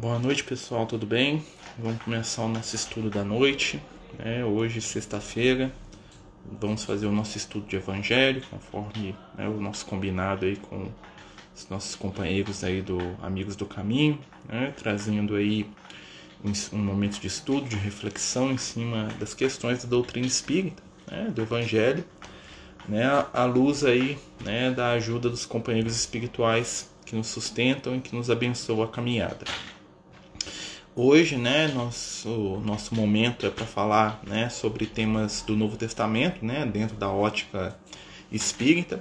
Boa 0.00 0.16
noite, 0.16 0.44
pessoal, 0.44 0.86
tudo 0.86 1.04
bem? 1.04 1.44
Vamos 1.76 2.00
começar 2.00 2.42
o 2.42 2.48
nosso 2.48 2.76
estudo 2.76 3.10
da 3.10 3.24
noite. 3.24 3.82
Né? 4.16 4.44
Hoje, 4.44 4.80
sexta-feira, 4.80 5.72
vamos 6.60 6.84
fazer 6.84 7.06
o 7.06 7.10
nosso 7.10 7.36
estudo 7.36 7.66
de 7.66 7.74
Evangelho, 7.74 8.40
conforme 8.48 9.12
né, 9.36 9.48
o 9.48 9.60
nosso 9.60 9.84
combinado 9.86 10.46
aí 10.46 10.54
com 10.54 10.88
os 11.52 11.68
nossos 11.68 11.96
companheiros 11.96 12.62
aí 12.62 12.80
do 12.80 12.96
Amigos 13.20 13.56
do 13.56 13.66
Caminho, 13.66 14.20
né? 14.48 14.72
trazendo 14.76 15.34
aí 15.34 15.68
um 16.72 16.78
momento 16.78 17.18
de 17.18 17.26
estudo, 17.26 17.68
de 17.68 17.74
reflexão 17.74 18.52
em 18.52 18.58
cima 18.58 19.08
das 19.18 19.34
questões 19.34 19.82
da 19.82 19.90
doutrina 19.90 20.28
espírita, 20.28 20.80
né? 21.10 21.28
do 21.34 21.42
Evangelho, 21.42 22.04
né? 22.88 23.02
à 23.34 23.44
luz 23.46 23.82
aí 23.82 24.16
né? 24.44 24.70
da 24.70 24.92
ajuda 24.92 25.28
dos 25.28 25.44
companheiros 25.44 25.96
espirituais 25.96 26.88
que 27.04 27.16
nos 27.16 27.26
sustentam 27.26 27.96
e 27.96 28.00
que 28.00 28.14
nos 28.14 28.30
abençoam 28.30 28.84
a 28.84 28.86
caminhada. 28.86 29.44
Hoje, 31.00 31.36
né, 31.36 31.68
nosso, 31.68 32.60
nosso 32.64 32.92
momento 32.92 33.46
é 33.46 33.50
para 33.50 33.64
falar 33.64 34.20
né, 34.26 34.48
sobre 34.48 34.84
temas 34.84 35.42
do 35.42 35.54
Novo 35.54 35.76
Testamento, 35.76 36.44
né, 36.44 36.66
dentro 36.66 36.96
da 36.96 37.08
ótica 37.08 37.78
espírita. 38.32 39.00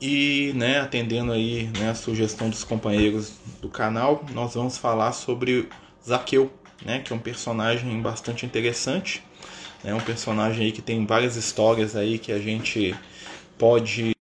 E, 0.00 0.52
né, 0.56 0.80
atendendo 0.80 1.30
aí 1.30 1.70
né, 1.78 1.90
a 1.90 1.94
sugestão 1.94 2.50
dos 2.50 2.64
companheiros 2.64 3.34
do 3.62 3.68
canal, 3.68 4.26
nós 4.34 4.54
vamos 4.54 4.78
falar 4.78 5.12
sobre 5.12 5.68
Zaqueu, 6.04 6.52
né, 6.84 6.98
que 6.98 7.12
é 7.12 7.16
um 7.16 7.20
personagem 7.20 8.02
bastante 8.02 8.44
interessante. 8.44 9.22
Né, 9.84 9.94
um 9.94 10.00
personagem 10.00 10.66
aí 10.66 10.72
que 10.72 10.82
tem 10.82 11.06
várias 11.06 11.36
histórias 11.36 11.94
aí 11.94 12.18
que 12.18 12.32
a 12.32 12.40
gente 12.40 12.96
pode 13.56 14.17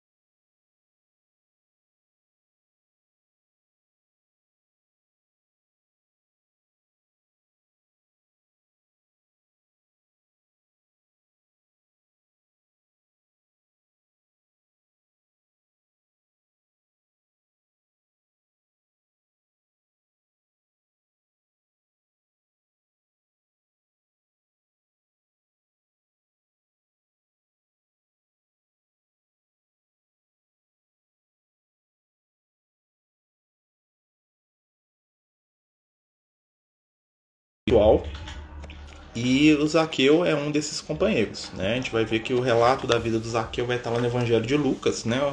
e 39.16 39.54
o 39.54 39.66
Zaqueu 39.66 40.26
é 40.26 40.34
um 40.34 40.50
desses 40.50 40.82
companheiros. 40.82 41.50
Né? 41.54 41.72
A 41.72 41.74
gente 41.76 41.90
vai 41.90 42.04
ver 42.04 42.20
que 42.20 42.34
o 42.34 42.40
relato 42.40 42.86
da 42.86 42.98
vida 42.98 43.18
do 43.18 43.26
Zaqueu 43.26 43.66
vai 43.66 43.78
estar 43.78 43.88
lá 43.88 43.98
no 43.98 44.06
Evangelho 44.06 44.44
de 44.44 44.54
Lucas, 44.54 45.06
né? 45.06 45.32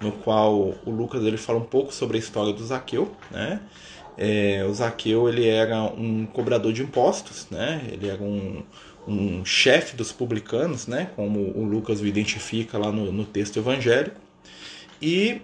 no 0.00 0.12
qual 0.12 0.74
o 0.86 0.90
Lucas 0.90 1.22
ele 1.22 1.36
fala 1.36 1.58
um 1.58 1.64
pouco 1.64 1.92
sobre 1.92 2.16
a 2.16 2.20
história 2.20 2.54
do 2.54 2.64
Zaqueu. 2.64 3.14
Né? 3.30 3.60
É, 4.16 4.64
o 4.66 4.72
Zaqueu 4.72 5.28
ele 5.28 5.46
era 5.46 5.82
um 5.82 6.24
cobrador 6.24 6.72
de 6.72 6.82
impostos, 6.82 7.46
né? 7.50 7.86
ele 7.92 8.08
era 8.08 8.22
um, 8.22 8.62
um 9.06 9.44
chefe 9.44 9.94
dos 9.94 10.10
publicanos, 10.10 10.86
né? 10.86 11.10
como 11.14 11.38
o 11.38 11.62
Lucas 11.64 12.00
o 12.00 12.06
identifica 12.06 12.78
lá 12.78 12.90
no, 12.90 13.12
no 13.12 13.26
texto 13.26 13.58
evangélico. 13.58 14.16
E 15.02 15.42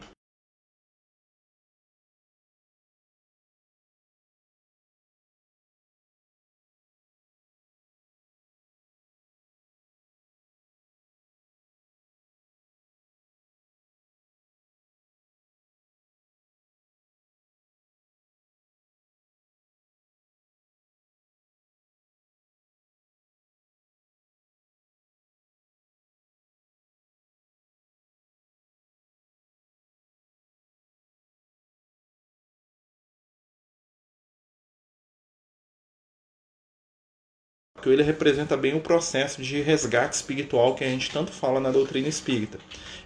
porque 37.85 37.91
ele 37.91 38.03
representa 38.03 38.57
bem 38.57 38.75
o 38.75 38.81
processo 38.81 39.43
de 39.43 39.61
resgate 39.61 40.17
espiritual 40.17 40.75
que 40.75 40.83
a 40.83 40.89
gente 40.89 41.11
tanto 41.11 41.31
fala 41.31 41.61
na 41.61 41.71
doutrina 41.71 42.09
espírita. 42.09 42.59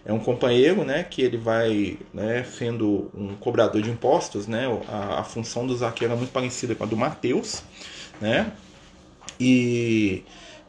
É 0.06 0.12
um 0.12 0.20
companheiro, 0.20 0.84
né, 0.84 1.02
que 1.02 1.20
ele 1.20 1.36
vai, 1.36 1.98
né, 2.14 2.44
sendo 2.44 3.10
um 3.12 3.34
cobrador 3.34 3.82
de 3.82 3.90
impostos, 3.90 4.46
né, 4.46 4.66
a, 4.88 5.18
a 5.18 5.24
função 5.24 5.66
do 5.66 5.76
Zaqueu 5.76 6.12
é 6.12 6.14
muito 6.14 6.30
parecida 6.30 6.76
com 6.76 6.84
a 6.84 6.86
do 6.86 6.96
Mateus, 6.96 7.64
né, 8.20 8.52
e 9.40 10.22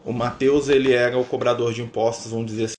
o 0.04 0.12
Mateus 0.12 0.70
ele 0.70 0.92
era 0.92 1.16
o 1.16 1.24
cobrador 1.24 1.72
de 1.72 1.84
impostos, 1.84 2.32
vamos 2.32 2.48
dizer 2.48 2.64
assim, 2.66 2.79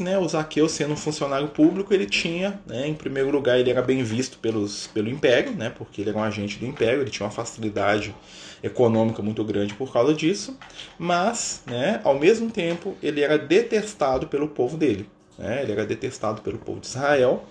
né, 0.00 0.18
o 0.18 0.28
Zaqueu 0.28 0.68
sendo 0.68 0.92
um 0.92 0.96
funcionário 0.96 1.48
público, 1.48 1.94
ele 1.94 2.06
tinha, 2.06 2.60
né, 2.66 2.86
em 2.86 2.94
primeiro 2.94 3.30
lugar, 3.30 3.58
ele 3.58 3.70
era 3.70 3.80
bem 3.80 4.02
visto 4.02 4.38
pelos, 4.38 4.86
pelo 4.88 5.08
Império, 5.08 5.52
né, 5.52 5.70
porque 5.70 6.00
ele 6.02 6.10
era 6.10 6.18
um 6.18 6.22
agente 6.22 6.58
do 6.58 6.66
Império, 6.66 7.00
ele 7.00 7.10
tinha 7.10 7.26
uma 7.26 7.32
facilidade 7.32 8.14
econômica 8.62 9.22
muito 9.22 9.42
grande 9.42 9.74
por 9.74 9.92
causa 9.92 10.12
disso, 10.12 10.58
mas, 10.98 11.62
né, 11.66 12.00
ao 12.04 12.18
mesmo 12.18 12.50
tempo, 12.50 12.94
ele 13.02 13.22
era 13.22 13.38
detestado 13.38 14.26
pelo 14.26 14.48
povo 14.48 14.76
dele. 14.76 15.08
Né, 15.38 15.62
ele 15.62 15.72
era 15.72 15.86
detestado 15.86 16.42
pelo 16.42 16.58
povo 16.58 16.78
de 16.78 16.86
Israel, 16.86 17.42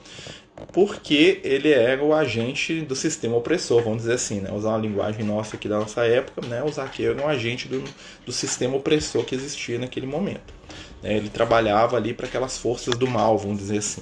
porque 0.71 1.41
ele 1.43 1.71
era 1.71 2.03
o 2.03 2.13
agente 2.13 2.81
do 2.81 2.95
sistema 2.95 3.35
opressor, 3.35 3.83
vamos 3.83 3.99
dizer 3.99 4.13
assim, 4.13 4.41
né? 4.41 4.51
usar 4.51 4.69
uma 4.69 4.77
linguagem 4.77 5.25
nossa 5.25 5.55
aqui 5.55 5.67
da 5.67 5.79
nossa 5.79 6.05
época, 6.05 6.45
né? 6.45 6.61
o 6.63 6.71
Zaqueu 6.71 7.11
era 7.13 7.21
um 7.21 7.27
agente 7.27 7.67
do, 7.67 7.83
do 8.25 8.31
sistema 8.31 8.75
opressor 8.75 9.25
que 9.25 9.33
existia 9.33 9.79
naquele 9.79 10.05
momento. 10.05 10.60
Né? 11.01 11.17
Ele 11.17 11.29
trabalhava 11.29 11.97
ali 11.97 12.13
para 12.13 12.27
aquelas 12.27 12.57
forças 12.57 12.95
do 12.95 13.07
mal, 13.07 13.37
vamos 13.37 13.57
dizer 13.57 13.79
assim. 13.79 14.01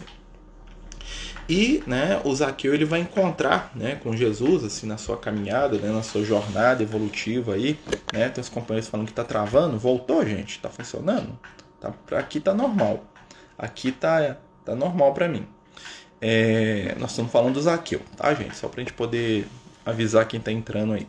E 1.50 1.84
né, 1.88 2.22
o 2.24 2.36
Zaqueu 2.36 2.76
ele 2.76 2.86
vai 2.86 3.00
encontrar 3.00 3.72
né, 3.74 3.96
com 3.96 4.16
Jesus 4.16 4.64
assim 4.64 4.86
na 4.86 4.98
sua 4.98 5.18
caminhada, 5.18 5.80
né, 5.80 5.92
na 5.92 6.04
sua 6.04 6.24
jornada 6.24 6.84
evolutiva 6.84 7.56
aí. 7.56 7.80
Né, 8.14 8.30
tem 8.30 8.40
os 8.40 8.50
companheiros 8.50 8.88
falando 8.88 9.08
que 9.08 9.12
está 9.12 9.24
travando. 9.24 9.80
Voltou, 9.80 10.24
gente? 10.24 10.58
Está 10.58 10.70
funcionando? 10.70 11.38
Tá, 11.82 11.92
aqui 12.16 12.38
está 12.38 12.54
normal. 12.54 13.04
Aqui 13.58 13.90
está 13.90 14.38
tá 14.64 14.76
normal 14.76 15.12
para 15.16 15.28
mim. 15.28 15.48
É, 16.22 16.96
nós 17.00 17.12
estamos 17.12 17.32
falando 17.32 17.56
do 17.56 17.62
Zaqueu, 17.62 18.02
tá, 18.16 18.32
gente? 18.36 18.56
Só 18.56 18.68
para 18.68 18.82
a 18.82 18.84
gente 18.84 18.94
poder 18.94 19.48
avisar 19.84 20.28
quem 20.28 20.40
está 20.40 20.52
entrando 20.52 20.94
aí. 20.94 21.08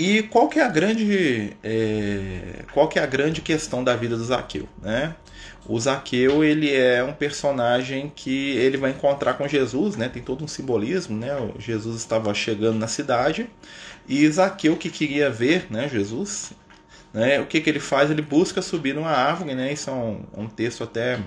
E 0.00 0.22
qual 0.22 0.48
que 0.48 0.58
é 0.58 0.62
a 0.62 0.68
grande 0.68 1.54
é, 1.62 2.64
qual 2.72 2.88
que 2.88 2.98
é 2.98 3.02
a 3.02 3.06
grande 3.06 3.42
questão 3.42 3.84
da 3.84 3.94
vida 3.94 4.16
do 4.16 4.24
Zaqueu, 4.24 4.66
né? 4.80 5.14
O 5.68 5.78
Zaqueu 5.78 6.42
ele 6.42 6.74
é 6.74 7.04
um 7.04 7.12
personagem 7.12 8.10
que 8.16 8.56
ele 8.56 8.78
vai 8.78 8.92
encontrar 8.92 9.34
com 9.34 9.46
Jesus, 9.46 9.96
né? 9.96 10.08
Tem 10.08 10.22
todo 10.22 10.42
um 10.42 10.48
simbolismo, 10.48 11.18
né? 11.18 11.28
Jesus 11.58 11.98
estava 11.98 12.32
chegando 12.32 12.78
na 12.78 12.88
cidade 12.88 13.46
e 14.08 14.26
Zaqueu 14.30 14.74
que 14.74 14.88
queria 14.88 15.28
ver, 15.28 15.66
né? 15.68 15.86
Jesus, 15.86 16.52
né? 17.12 17.38
O 17.38 17.44
que 17.44 17.60
que 17.60 17.68
ele 17.68 17.78
faz? 17.78 18.10
Ele 18.10 18.22
busca 18.22 18.62
subir 18.62 18.94
numa 18.94 19.10
árvore, 19.10 19.54
né? 19.54 19.70
Isso 19.70 19.90
é 19.90 19.92
um, 19.92 20.22
um 20.34 20.46
texto 20.48 20.82
até 20.82 21.20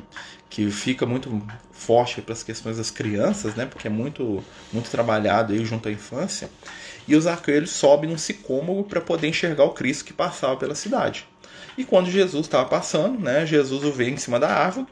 que 0.49 0.71
fica 0.71 1.05
muito 1.05 1.29
forte 1.71 2.23
para 2.23 2.33
as 2.33 2.41
questões 2.41 2.77
das 2.77 2.89
crianças, 2.89 3.53
né? 3.53 3.67
Porque 3.67 3.85
é 3.85 3.91
muito 3.91 4.43
muito 4.71 4.89
trabalhado 4.89 5.53
aí 5.53 5.63
junto 5.63 5.89
à 5.89 5.91
infância 5.91 6.49
e 7.07 7.15
o 7.15 7.21
Zaqueu 7.21 7.55
ele 7.55 7.67
sobe 7.67 8.07
num 8.07 8.17
sicômoro 8.17 8.83
para 8.83 9.01
poder 9.01 9.27
enxergar 9.27 9.63
o 9.63 9.71
Cristo 9.71 10.05
que 10.05 10.13
passava 10.13 10.57
pela 10.57 10.75
cidade. 10.75 11.27
E 11.77 11.83
quando 11.83 12.09
Jesus 12.09 12.45
estava 12.45 12.67
passando, 12.67 13.19
né, 13.19 13.45
Jesus 13.45 13.83
o 13.83 13.91
vê 13.91 14.09
em 14.09 14.17
cima 14.17 14.39
da 14.39 14.49
árvore 14.49 14.87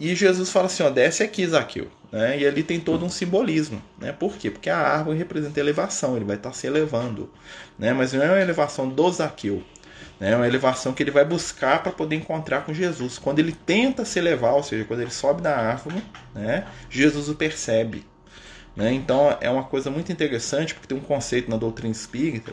e 0.00 0.14
Jesus 0.14 0.50
fala 0.50 0.66
assim: 0.66 0.82
ó, 0.82 0.88
desce 0.88 1.22
aqui, 1.22 1.46
Zaqueu. 1.46 1.88
Né? 2.10 2.40
E 2.40 2.46
ali 2.46 2.62
tem 2.62 2.80
todo 2.80 3.04
um 3.04 3.10
simbolismo. 3.10 3.82
Né? 3.98 4.12
Por 4.12 4.36
quê? 4.36 4.50
Porque 4.50 4.70
a 4.70 4.78
árvore 4.78 5.18
representa 5.18 5.60
elevação, 5.60 6.16
ele 6.16 6.24
vai 6.24 6.36
estar 6.36 6.52
se 6.52 6.66
elevando. 6.66 7.30
Né? 7.78 7.92
Mas 7.92 8.12
não 8.12 8.22
é 8.22 8.28
uma 8.28 8.40
elevação 8.40 8.88
do 8.88 9.12
Zaqueu. 9.12 9.62
Né? 10.18 10.32
É 10.32 10.36
uma 10.36 10.46
elevação 10.46 10.92
que 10.92 11.02
ele 11.02 11.10
vai 11.10 11.24
buscar 11.24 11.82
para 11.82 11.92
poder 11.92 12.16
encontrar 12.16 12.64
com 12.64 12.72
Jesus. 12.72 13.18
Quando 13.18 13.38
ele 13.38 13.52
tenta 13.52 14.04
se 14.04 14.18
elevar, 14.18 14.54
ou 14.54 14.62
seja, 14.62 14.84
quando 14.84 15.00
ele 15.00 15.10
sobe 15.10 15.42
da 15.42 15.56
árvore, 15.56 16.02
né? 16.34 16.66
Jesus 16.88 17.28
o 17.28 17.34
percebe. 17.34 18.04
Né? 18.76 18.92
Então 18.92 19.36
é 19.40 19.50
uma 19.50 19.64
coisa 19.64 19.90
muito 19.90 20.12
interessante, 20.12 20.74
porque 20.74 20.88
tem 20.88 20.96
um 20.96 21.02
conceito 21.02 21.50
na 21.50 21.56
doutrina 21.56 21.92
espírita 21.92 22.52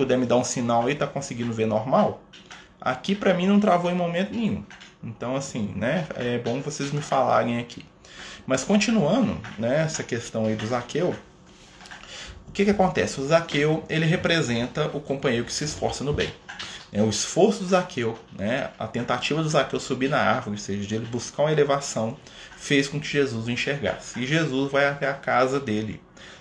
puder 0.00 0.16
me 0.16 0.24
dar 0.24 0.36
um 0.36 0.44
sinal 0.44 0.86
aí, 0.86 0.94
tá 0.94 1.06
conseguindo 1.06 1.52
ver 1.52 1.66
normal? 1.66 2.22
Aqui 2.80 3.14
para 3.14 3.34
mim 3.34 3.46
não 3.46 3.60
travou 3.60 3.90
em 3.90 3.94
momento 3.94 4.34
nenhum. 4.34 4.64
Então 5.04 5.36
assim, 5.36 5.74
né, 5.76 6.06
é 6.16 6.38
bom 6.38 6.62
vocês 6.62 6.90
me 6.90 7.02
falarem 7.02 7.58
aqui. 7.58 7.84
Mas 8.46 8.64
continuando, 8.64 9.38
né, 9.58 9.82
essa 9.82 10.02
questão 10.02 10.46
aí 10.46 10.56
do 10.56 10.66
Zaqueu, 10.66 11.14
o 12.48 12.52
que 12.52 12.64
que 12.64 12.70
acontece? 12.70 13.20
O 13.20 13.26
Zaqueu, 13.26 13.84
ele 13.90 14.06
representa 14.06 14.90
o 14.94 15.00
companheiro 15.00 15.44
que 15.44 15.52
se 15.52 15.64
esforça 15.64 16.02
no 16.02 16.14
bem. 16.14 16.32
É, 16.90 17.02
o 17.02 17.10
esforço 17.10 17.62
do 17.62 17.68
Zaqueu, 17.68 18.18
né, 18.36 18.70
a 18.78 18.86
tentativa 18.86 19.42
do 19.42 19.48
Zaqueu 19.50 19.78
subir 19.78 20.08
na 20.08 20.18
árvore, 20.18 20.52
ou 20.52 20.58
seja, 20.58 20.86
de 20.86 20.94
ele 20.94 21.06
buscar 21.06 21.42
uma 21.42 21.52
elevação, 21.52 22.16
fez 22.56 22.88
com 22.88 22.98
que 22.98 23.06
Jesus 23.06 23.46
o 23.46 23.50
enxergasse. 23.50 24.18
E 24.18 24.26
Jesus 24.26 24.72
vai 24.72 24.86
até 24.86 25.08
a 25.08 25.14
casa 25.14 25.60
dele. 25.60 26.00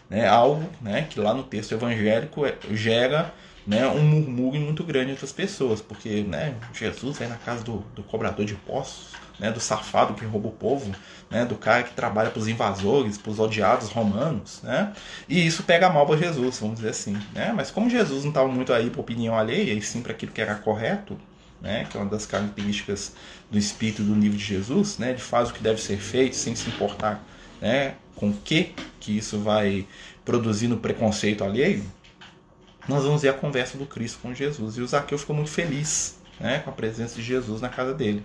Né, 0.10 0.26
algo 0.26 0.68
né, 0.82 1.06
que 1.08 1.20
lá 1.20 1.36
no 1.36 1.44
texto 1.44 1.74
evangélico 1.74 2.44
é, 2.46 2.56
gera 2.72 3.32
né, 3.70 3.88
um 3.88 4.02
murmúrio 4.02 4.60
muito 4.60 4.84
grande 4.84 5.12
entre 5.12 5.24
as 5.24 5.32
pessoas, 5.32 5.80
porque 5.80 6.24
né, 6.24 6.56
Jesus 6.74 7.20
vai 7.20 7.28
na 7.28 7.36
casa 7.36 7.64
do, 7.64 7.86
do 7.94 8.02
cobrador 8.02 8.44
de 8.44 8.54
impostos, 8.54 9.10
né, 9.40 9.52
do 9.52 9.60
safado 9.60 10.16
que 10.16 10.26
rouba 10.26 10.48
o 10.48 10.52
povo, 10.52 10.92
né, 11.30 11.46
do 11.46 11.54
cara 11.54 11.84
que 11.84 11.94
trabalha 11.94 12.32
para 12.32 12.40
os 12.40 12.48
invasores, 12.48 13.20
para 13.20 13.32
os 13.32 13.38
odiados 13.38 13.90
romanos, 13.90 14.60
né, 14.64 14.92
e 15.30 15.46
isso 15.46 15.62
pega 15.62 15.88
mal 15.88 16.08
para 16.08 16.18
Jesus, 16.18 16.58
vamos 16.58 16.78
dizer 16.78 16.90
assim. 16.90 17.16
Né, 17.32 17.54
mas 17.56 17.70
como 17.70 17.88
Jesus 17.88 18.24
não 18.24 18.32
estava 18.32 18.48
muito 18.48 18.74
aí 18.74 18.90
para 18.90 19.02
opinião 19.02 19.38
alheia, 19.38 19.72
e 19.72 19.82
sim 19.84 20.02
para 20.02 20.14
aquilo 20.14 20.32
que 20.32 20.42
era 20.42 20.56
correto, 20.56 21.16
né, 21.62 21.86
que 21.88 21.96
é 21.96 22.00
uma 22.00 22.10
das 22.10 22.26
características 22.26 23.14
do 23.52 23.58
espírito 23.60 24.02
do 24.02 24.16
livro 24.16 24.36
de 24.36 24.44
Jesus, 24.44 24.98
né, 24.98 25.12
ele 25.12 25.20
faz 25.20 25.52
o 25.52 25.54
que 25.54 25.62
deve 25.62 25.80
ser 25.80 25.98
feito 25.98 26.36
sem 26.36 26.56
se 26.56 26.68
importar 26.70 27.24
né, 27.62 27.94
com 28.16 28.30
o 28.30 28.34
que, 28.34 28.74
que 29.00 29.16
isso 29.16 29.38
vai 29.38 29.86
produzir 30.26 30.68
no 30.68 30.78
preconceito 30.78 31.44
alheio, 31.44 31.84
nós 32.90 33.04
vamos 33.04 33.22
ver 33.22 33.30
a 33.30 33.34
conversa 33.34 33.78
do 33.78 33.86
Cristo 33.86 34.20
com 34.20 34.34
Jesus. 34.34 34.76
E 34.78 34.82
o 34.82 34.88
Zaqueu 34.88 35.18
ficou 35.18 35.36
muito 35.36 35.52
feliz 35.52 36.20
né, 36.40 36.60
com 36.60 36.72
a 36.72 36.74
presença 36.74 37.16
de 37.16 37.22
Jesus 37.22 37.62
na 37.62 37.70
casa 37.70 37.94
dele. 37.94 38.24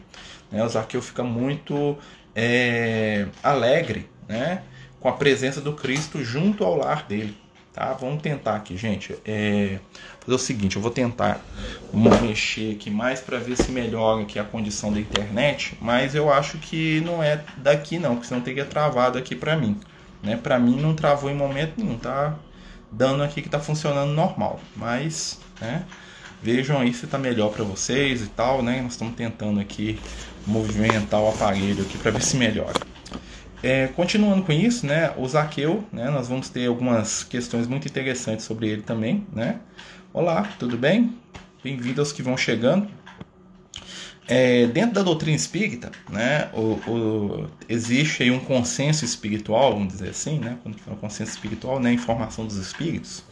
Né, 0.50 0.64
o 0.64 0.68
Zaqueu 0.68 1.02
fica 1.02 1.22
muito 1.22 1.98
é, 2.34 3.26
alegre 3.42 4.08
né, 4.26 4.62
com 4.98 5.08
a 5.08 5.12
presença 5.12 5.60
do 5.60 5.74
Cristo 5.74 6.24
junto 6.24 6.64
ao 6.64 6.76
lar 6.76 7.06
dele. 7.06 7.36
Tá? 7.74 7.92
Vamos 7.92 8.22
tentar 8.22 8.56
aqui, 8.56 8.76
gente. 8.76 9.14
É, 9.24 9.78
fazer 10.20 10.34
o 10.34 10.38
seguinte, 10.38 10.76
eu 10.76 10.82
vou 10.82 10.90
tentar 10.90 11.40
mexer 11.92 12.76
aqui 12.76 12.88
mais 12.88 13.20
para 13.20 13.36
ver 13.38 13.56
se 13.56 13.70
melhora 13.70 14.22
aqui 14.22 14.38
a 14.38 14.44
condição 14.44 14.92
da 14.92 15.00
internet, 15.00 15.76
mas 15.80 16.14
eu 16.14 16.32
acho 16.32 16.56
que 16.58 17.00
não 17.00 17.22
é 17.22 17.44
daqui 17.58 17.98
não, 17.98 18.14
porque 18.14 18.28
senão 18.28 18.40
teria 18.40 18.64
travado 18.64 19.18
aqui 19.18 19.34
para 19.34 19.56
mim. 19.56 19.78
Né? 20.22 20.36
Para 20.36 20.58
mim 20.58 20.80
não 20.80 20.94
travou 20.94 21.30
em 21.30 21.34
momento 21.34 21.74
nenhum, 21.76 21.98
tá? 21.98 22.34
Dando 22.96 23.22
aqui 23.22 23.40
que 23.40 23.48
está 23.48 23.60
funcionando 23.60 24.12
normal. 24.12 24.60
Mas, 24.76 25.38
né, 25.60 25.84
vejam 26.42 26.78
aí 26.78 26.92
se 26.92 27.04
está 27.04 27.18
melhor 27.18 27.50
para 27.50 27.64
vocês 27.64 28.22
e 28.22 28.28
tal, 28.28 28.62
né? 28.62 28.80
Nós 28.82 28.92
estamos 28.92 29.14
tentando 29.14 29.60
aqui 29.60 29.98
movimentar 30.46 31.20
o 31.20 31.28
aparelho 31.28 31.82
aqui 31.82 31.98
para 31.98 32.10
ver 32.10 32.22
se 32.22 32.36
melhora. 32.36 32.78
É, 33.62 33.86
continuando 33.88 34.42
com 34.42 34.52
isso, 34.52 34.86
né, 34.86 35.14
o 35.16 35.26
Zaqueu, 35.26 35.82
né, 35.90 36.10
nós 36.10 36.28
vamos 36.28 36.50
ter 36.50 36.66
algumas 36.66 37.24
questões 37.24 37.66
muito 37.66 37.88
interessantes 37.88 38.44
sobre 38.44 38.68
ele 38.68 38.82
também, 38.82 39.26
né? 39.32 39.58
Olá, 40.12 40.46
tudo 40.58 40.76
bem? 40.76 41.16
Bem-vindo 41.62 41.98
aos 42.02 42.12
que 42.12 42.22
vão 42.22 42.36
chegando. 42.36 42.86
É, 44.26 44.66
dentro 44.68 44.94
da 44.94 45.02
doutrina 45.02 45.36
espírita, 45.36 45.92
né, 46.08 46.48
o, 46.54 46.78
o, 46.90 47.50
existe 47.68 48.22
aí 48.22 48.30
um 48.30 48.40
consenso 48.40 49.04
espiritual, 49.04 49.74
vamos 49.74 49.92
dizer 49.92 50.08
assim, 50.08 50.38
né, 50.38 50.56
quando 50.62 50.78
fala 50.78 50.96
consenso 50.96 51.32
espiritual, 51.32 51.78
né, 51.78 51.92
informação 51.92 52.46
dos 52.46 52.56
espíritos, 52.56 53.22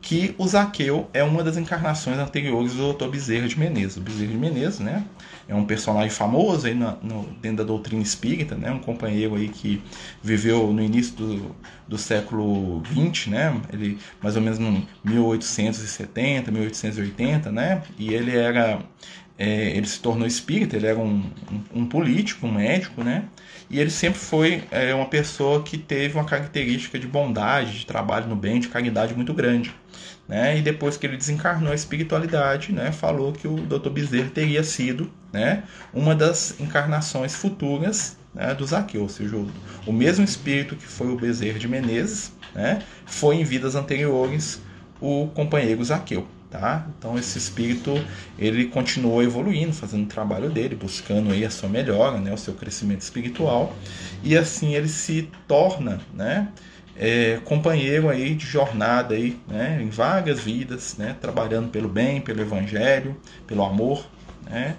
que 0.00 0.36
o 0.38 0.46
Zaqueu 0.46 1.08
é 1.12 1.24
uma 1.24 1.42
das 1.42 1.56
encarnações 1.56 2.18
anteriores 2.18 2.72
do 2.74 2.92
Dr. 2.92 3.08
Bezerra 3.08 3.48
de 3.48 3.58
Menezes. 3.58 3.96
O 3.96 4.00
Bezerra 4.00 4.30
de 4.30 4.36
Menezes, 4.36 4.78
né, 4.78 5.04
é 5.48 5.54
um 5.56 5.64
personagem 5.64 6.10
famoso 6.10 6.68
aí 6.68 6.74
no, 6.74 6.96
no, 7.02 7.22
dentro 7.40 7.58
da 7.58 7.64
doutrina 7.64 8.02
espírita, 8.02 8.54
né, 8.54 8.70
um 8.70 8.78
companheiro 8.78 9.34
aí 9.34 9.48
que 9.48 9.82
viveu 10.22 10.72
no 10.72 10.80
início 10.80 11.16
do, 11.16 11.56
do 11.88 11.98
século 11.98 12.80
XX, 12.86 13.26
né, 13.26 13.60
ele 13.72 13.98
mais 14.22 14.36
ou 14.36 14.42
menos 14.42 14.60
em 14.60 14.86
1870, 15.04 16.52
1880, 16.52 17.50
né, 17.50 17.82
e 17.98 18.14
ele 18.14 18.36
era 18.36 18.78
é, 19.38 19.70
ele 19.70 19.86
se 19.86 20.00
tornou 20.00 20.26
espírita, 20.26 20.76
ele 20.76 20.88
era 20.88 20.98
um, 20.98 21.22
um, 21.52 21.82
um, 21.82 21.86
político, 21.86 22.44
um 22.46 22.52
médico, 22.52 23.04
né? 23.04 23.24
E 23.70 23.78
ele 23.78 23.90
sempre 23.90 24.18
foi 24.18 24.64
é, 24.70 24.92
uma 24.92 25.06
pessoa 25.06 25.62
que 25.62 25.78
teve 25.78 26.16
uma 26.16 26.24
característica 26.24 26.98
de 26.98 27.06
bondade, 27.06 27.78
de 27.78 27.86
trabalho 27.86 28.26
no 28.26 28.34
bem, 28.34 28.58
de 28.58 28.66
caridade 28.66 29.14
muito 29.14 29.32
grande. 29.32 29.72
Né? 30.26 30.58
E 30.58 30.62
depois 30.62 30.96
que 30.96 31.06
ele 31.06 31.16
desencarnou 31.16 31.70
a 31.70 31.74
espiritualidade, 31.74 32.72
né, 32.72 32.92
falou 32.92 33.32
que 33.32 33.46
o 33.46 33.56
Dr. 33.56 33.88
Bezerra 33.90 34.30
teria 34.30 34.62
sido 34.62 35.10
né, 35.32 35.62
uma 35.92 36.14
das 36.14 36.58
encarnações 36.60 37.34
futuras 37.34 38.18
né, 38.34 38.54
do 38.54 38.66
Zaqueu, 38.66 39.02
ou 39.02 39.08
seja, 39.08 39.36
o, 39.36 39.50
o 39.86 39.92
mesmo 39.92 40.24
espírito 40.24 40.76
que 40.76 40.86
foi 40.86 41.08
o 41.08 41.16
Bezerra 41.16 41.58
de 41.58 41.66
Menezes, 41.66 42.32
né, 42.54 42.82
foi 43.06 43.36
em 43.36 43.44
vidas 43.44 43.74
anteriores 43.74 44.60
o 45.00 45.28
companheiro 45.28 45.82
Zaqueu 45.82 46.26
tá? 46.50 46.86
Então 46.98 47.18
esse 47.18 47.38
espírito 47.38 47.92
ele 48.38 48.66
continuou 48.66 49.22
evoluindo, 49.22 49.72
fazendo 49.72 50.04
o 50.04 50.08
trabalho 50.08 50.50
dele, 50.50 50.74
buscando 50.74 51.32
aí 51.32 51.44
a 51.44 51.50
sua 51.50 51.68
melhora, 51.68 52.18
né, 52.18 52.32
o 52.32 52.38
seu 52.38 52.54
crescimento 52.54 53.02
espiritual 53.02 53.74
e 54.22 54.36
assim 54.36 54.74
ele 54.74 54.88
se 54.88 55.28
torna, 55.46 56.00
né, 56.14 56.48
é, 56.96 57.40
companheiro 57.44 58.08
aí 58.08 58.34
de 58.34 58.46
jornada 58.46 59.14
aí, 59.14 59.38
né, 59.46 59.78
em 59.80 59.88
várias 59.88 60.40
vidas, 60.40 60.96
né, 60.96 61.16
trabalhando 61.20 61.68
pelo 61.70 61.88
bem, 61.88 62.20
pelo 62.20 62.40
evangelho, 62.40 63.16
pelo 63.46 63.64
amor, 63.64 64.04
né? 64.50 64.76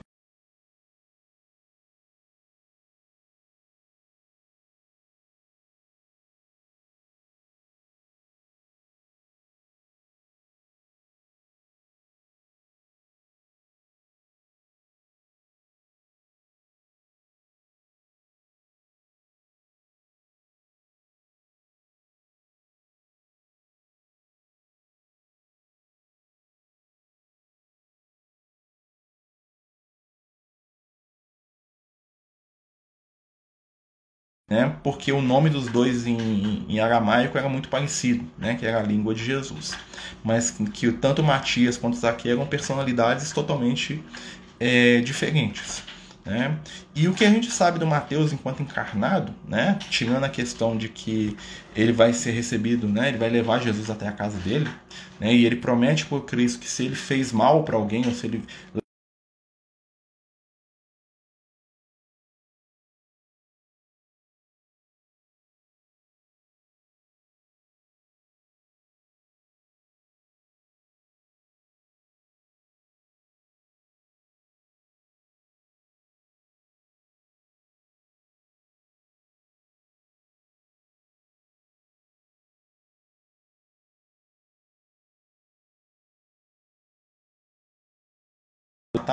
Né, 34.49 34.75
porque 34.83 35.11
o 35.11 35.21
nome 35.21 35.49
dos 35.49 35.67
dois 35.67 36.07
em, 36.07 36.65
em, 36.67 36.79
aramaico 36.79 37.37
era 37.37 37.47
muito 37.47 37.69
parecido, 37.69 38.25
né, 38.37 38.55
que 38.55 38.65
era 38.65 38.79
a 38.79 38.83
língua 38.83 39.13
de 39.13 39.23
Jesus. 39.23 39.77
Mas 40.23 40.51
que 40.73 40.91
tanto 40.91 41.21
Matias 41.21 41.77
quanto 41.77 41.97
Zaqueu 41.97 42.33
eram 42.33 42.47
personalidades 42.47 43.31
totalmente 43.31 44.03
é, 44.59 45.01
diferentes. 45.01 45.83
Né? 46.25 46.57
E 46.95 47.07
o 47.07 47.13
que 47.13 47.23
a 47.23 47.29
gente 47.29 47.49
sabe 47.49 47.79
do 47.79 47.87
Mateus 47.87 48.33
enquanto 48.33 48.61
encarnado, 48.61 49.33
né? 49.47 49.79
tirando 49.89 50.23
a 50.23 50.29
questão 50.29 50.75
de 50.75 50.89
que 50.89 51.37
ele 51.75 51.91
vai 51.91 52.11
ser 52.13 52.31
recebido, 52.31 52.87
né? 52.87 53.09
ele 53.09 53.17
vai 53.17 53.29
levar 53.29 53.59
Jesus 53.59 53.89
até 53.89 54.07
a 54.07 54.11
casa 54.11 54.37
dele, 54.39 54.69
né? 55.19 55.33
e 55.33 55.45
ele 55.45 55.55
promete 55.55 56.05
por 56.05 56.25
Cristo 56.25 56.59
que 56.59 56.69
se 56.69 56.85
ele 56.85 56.95
fez 56.95 57.31
mal 57.31 57.63
para 57.63 57.77
alguém, 57.77 58.05
ou 58.05 58.13
se 58.13 58.27
ele 58.27 58.43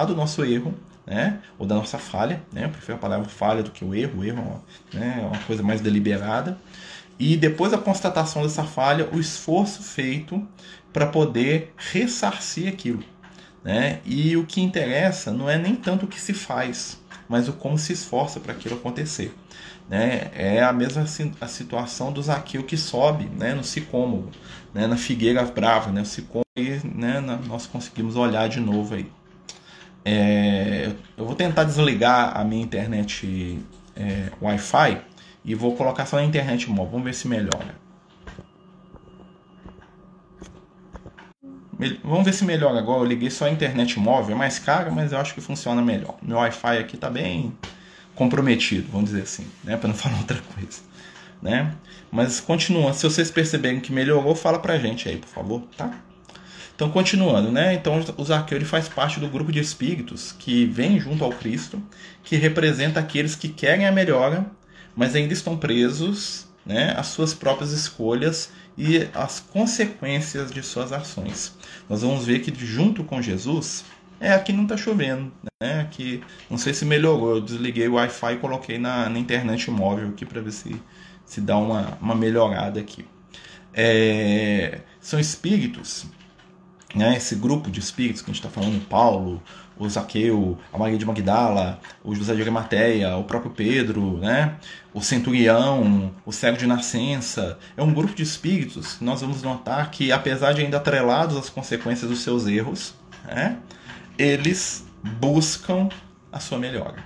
do 0.04 0.14
nosso 0.14 0.44
erro, 0.44 0.74
né? 1.06 1.38
Ou 1.58 1.66
da 1.66 1.74
nossa 1.74 1.98
falha, 1.98 2.42
né? 2.52 2.64
Eu 2.64 2.70
prefiro 2.70 2.94
a 2.94 3.00
palavra 3.00 3.28
falha 3.28 3.62
do 3.62 3.70
que 3.70 3.84
o 3.84 3.94
erro. 3.94 4.20
O 4.20 4.24
erro 4.24 4.64
né? 4.92 5.20
é 5.22 5.26
uma 5.26 5.38
coisa 5.44 5.62
mais 5.62 5.80
deliberada. 5.80 6.58
E 7.18 7.36
depois 7.36 7.72
da 7.72 7.78
constatação 7.78 8.42
dessa 8.42 8.64
falha, 8.64 9.08
o 9.12 9.18
esforço 9.18 9.82
feito 9.82 10.46
para 10.92 11.06
poder 11.06 11.72
ressarcir 11.76 12.68
aquilo. 12.68 13.02
Né? 13.64 14.00
E 14.04 14.36
o 14.36 14.44
que 14.44 14.60
interessa 14.60 15.32
não 15.32 15.48
é 15.48 15.58
nem 15.58 15.74
tanto 15.74 16.04
o 16.04 16.08
que 16.08 16.20
se 16.20 16.32
faz, 16.32 17.00
mas 17.28 17.48
o 17.48 17.52
como 17.52 17.78
se 17.78 17.92
esforça 17.92 18.38
para 18.38 18.52
aquilo 18.52 18.76
acontecer. 18.76 19.34
Né? 19.88 20.30
É 20.34 20.62
a 20.62 20.72
mesma 20.72 21.04
a 21.40 21.48
situação 21.48 22.12
do 22.12 22.22
Zaqueu 22.22 22.62
que 22.64 22.76
sobe 22.76 23.28
né? 23.36 23.54
no 23.54 23.64
sicômoro, 23.64 24.30
né? 24.74 24.86
na 24.86 24.96
figueira 24.96 25.42
brava, 25.44 25.90
né? 25.90 26.02
o 26.02 26.06
sicômoro, 26.06 26.46
né? 26.94 27.20
nós 27.46 27.66
conseguimos 27.66 28.14
olhar 28.14 28.48
de 28.48 28.60
novo 28.60 28.94
aí. 28.94 29.10
É, 30.08 30.92
eu 31.16 31.25
vou 31.25 31.34
tentar 31.34 31.64
desligar 31.64 32.38
a 32.38 32.44
minha 32.44 32.62
internet 32.62 33.58
é, 33.96 34.30
Wi-Fi 34.40 35.00
e 35.44 35.52
vou 35.52 35.75
colocar 35.75 36.06
só 36.06 36.14
na 36.14 36.22
internet 36.22 36.70
móvel. 36.70 36.92
Vamos 36.92 37.06
ver 37.06 37.12
se 37.12 37.26
melhora. 37.26 37.75
Vamos 42.04 42.25
ver 42.25 42.32
se 42.32 42.44
melhora 42.44 42.78
agora. 42.78 43.00
Eu 43.00 43.04
liguei 43.04 43.30
só 43.30 43.46
a 43.46 43.50
internet 43.50 43.98
móvel, 43.98 44.36
é 44.36 44.38
mais 44.38 44.60
cara, 44.60 44.92
mas 44.92 45.10
eu 45.10 45.18
acho 45.18 45.34
que 45.34 45.40
funciona 45.40 45.82
melhor. 45.82 46.16
Meu 46.22 46.36
Wi-Fi 46.36 46.78
aqui 46.78 46.94
está 46.94 47.10
bem 47.10 47.52
comprometido, 48.14 48.86
vamos 48.92 49.10
dizer 49.10 49.22
assim, 49.22 49.46
né, 49.64 49.76
para 49.76 49.88
não 49.88 49.94
falar 49.96 50.18
outra 50.18 50.40
coisa, 50.54 50.82
né? 51.42 51.75
Mas 52.12 52.38
continua. 52.38 52.92
Se 52.92 53.02
vocês 53.02 53.28
perceberem 53.28 53.80
que 53.80 53.92
melhorou, 53.92 54.36
fala 54.36 54.60
pra 54.60 54.78
gente 54.78 55.08
aí, 55.08 55.16
por 55.16 55.28
favor, 55.28 55.62
tá? 55.76 55.98
Então, 56.76 56.90
continuando, 56.90 57.50
né? 57.50 57.73
Então, 57.73 57.99
o 58.18 58.25
Zaqueu 58.25 58.59
ele 58.59 58.66
faz 58.66 58.87
parte 58.87 59.18
do 59.18 59.28
grupo 59.28 59.50
de 59.50 59.59
espíritos 59.59 60.33
que 60.38 60.66
vem 60.66 61.00
junto 61.00 61.25
ao 61.25 61.30
Cristo, 61.30 61.83
que 62.23 62.37
representa 62.37 63.00
aqueles 63.00 63.35
que 63.35 63.49
querem 63.49 63.87
a 63.87 63.92
melhora, 63.92 64.45
mas 64.95 65.16
ainda 65.16 65.33
estão 65.33 65.56
presos 65.56 66.47
né, 66.66 66.95
às 66.95 67.06
suas 67.06 67.33
próprias 67.33 67.73
escolhas 67.73 68.50
e 68.76 69.09
às 69.14 69.40
consequências 69.40 70.52
de 70.52 70.62
suas 70.62 70.92
ações. 70.92 71.56
Nós 71.88 72.02
vamos 72.02 72.26
ver 72.26 72.40
que 72.40 72.52
junto 72.54 73.02
com 73.04 73.23
Jesus, 73.23 73.83
é 74.21 74.35
aqui 74.35 74.52
não 74.52 74.64
está 74.64 74.76
chovendo, 74.76 75.33
né? 75.62 75.80
Aqui, 75.80 76.23
não 76.50 76.59
sei 76.59 76.75
se 76.75 76.85
melhorou. 76.85 77.37
Eu 77.37 77.40
desliguei 77.40 77.88
o 77.88 77.95
Wi-Fi 77.95 78.35
e 78.35 78.37
coloquei 78.37 78.76
na, 78.76 79.09
na 79.09 79.18
internet 79.18 79.71
móvel 79.71 80.09
aqui 80.09 80.26
para 80.26 80.42
ver 80.42 80.52
se, 80.52 80.76
se 81.25 81.40
dá 81.40 81.56
uma, 81.56 81.97
uma 82.02 82.14
melhorada 82.14 82.78
aqui. 82.78 83.06
É, 83.73 84.80
são 85.00 85.18
espíritos 85.18 86.06
né, 86.96 87.16
esse 87.16 87.34
grupo 87.34 87.70
de 87.70 87.78
espíritos 87.78 88.22
que 88.22 88.30
a 88.30 88.34
gente 88.34 88.44
está 88.44 88.48
falando, 88.48 88.82
Paulo, 88.88 89.42
o 89.78 89.88
Zaqueu, 89.88 90.58
a 90.72 90.78
Maria 90.78 90.96
de 90.96 91.04
Magdala, 91.04 91.78
o 92.02 92.14
José 92.14 92.34
de 92.34 92.40
Arimateia, 92.40 93.14
o 93.16 93.24
próprio 93.24 93.50
Pedro, 93.50 94.16
né, 94.16 94.56
o 94.94 95.02
Centurião, 95.02 96.12
o 96.24 96.32
Cego 96.32 96.56
de 96.56 96.66
Nascença, 96.66 97.58
é 97.76 97.82
um 97.82 97.92
grupo 97.92 98.14
de 98.14 98.22
espíritos 98.22 98.98
nós 99.00 99.20
vamos 99.20 99.42
notar 99.42 99.90
que, 99.90 100.10
apesar 100.10 100.54
de 100.54 100.62
ainda 100.62 100.78
atrelados 100.78 101.36
às 101.36 101.50
consequências 101.50 102.10
dos 102.10 102.20
seus 102.20 102.46
erros, 102.46 102.94
né, 103.24 103.58
eles 104.18 104.86
buscam 105.20 105.90
a 106.32 106.40
sua 106.40 106.58
melhora. 106.58 106.96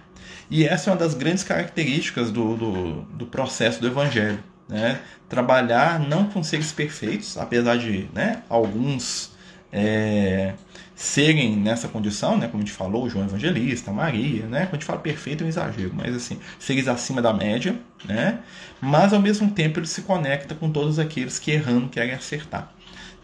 E 0.48 0.66
essa 0.66 0.90
é 0.90 0.92
uma 0.92 0.98
das 0.98 1.14
grandes 1.14 1.44
características 1.44 2.30
do, 2.30 2.56
do, 2.56 3.02
do 3.02 3.26
processo 3.26 3.80
do 3.80 3.86
Evangelho. 3.86 4.42
Né? 4.68 5.00
Trabalhar 5.28 6.00
não 6.00 6.24
com 6.24 6.42
seres 6.42 6.72
perfeitos, 6.72 7.36
apesar 7.36 7.76
de 7.76 8.08
né, 8.12 8.42
alguns 8.48 9.32
é, 9.72 10.54
serem 10.94 11.56
nessa 11.56 11.88
condição, 11.88 12.36
né, 12.36 12.46
como 12.46 12.62
a 12.62 12.66
gente 12.66 12.76
falou, 12.76 13.08
João 13.08 13.24
Evangelista, 13.24 13.92
Maria, 13.92 14.46
né, 14.46 14.66
quando 14.66 14.74
a 14.74 14.76
gente 14.76 14.84
fala 14.84 14.98
perfeito 14.98 15.42
é 15.42 15.46
um 15.46 15.48
exagero, 15.48 15.92
mas 15.94 16.14
assim, 16.14 16.38
seres 16.58 16.88
acima 16.88 17.22
da 17.22 17.32
média, 17.32 17.78
né, 18.04 18.40
mas 18.80 19.12
ao 19.12 19.20
mesmo 19.20 19.50
tempo 19.50 19.78
ele 19.78 19.86
se 19.86 20.02
conecta 20.02 20.54
com 20.54 20.70
todos 20.70 20.98
aqueles 20.98 21.38
que 21.38 21.52
errando 21.52 21.88
querem 21.88 22.12
acertar, 22.12 22.72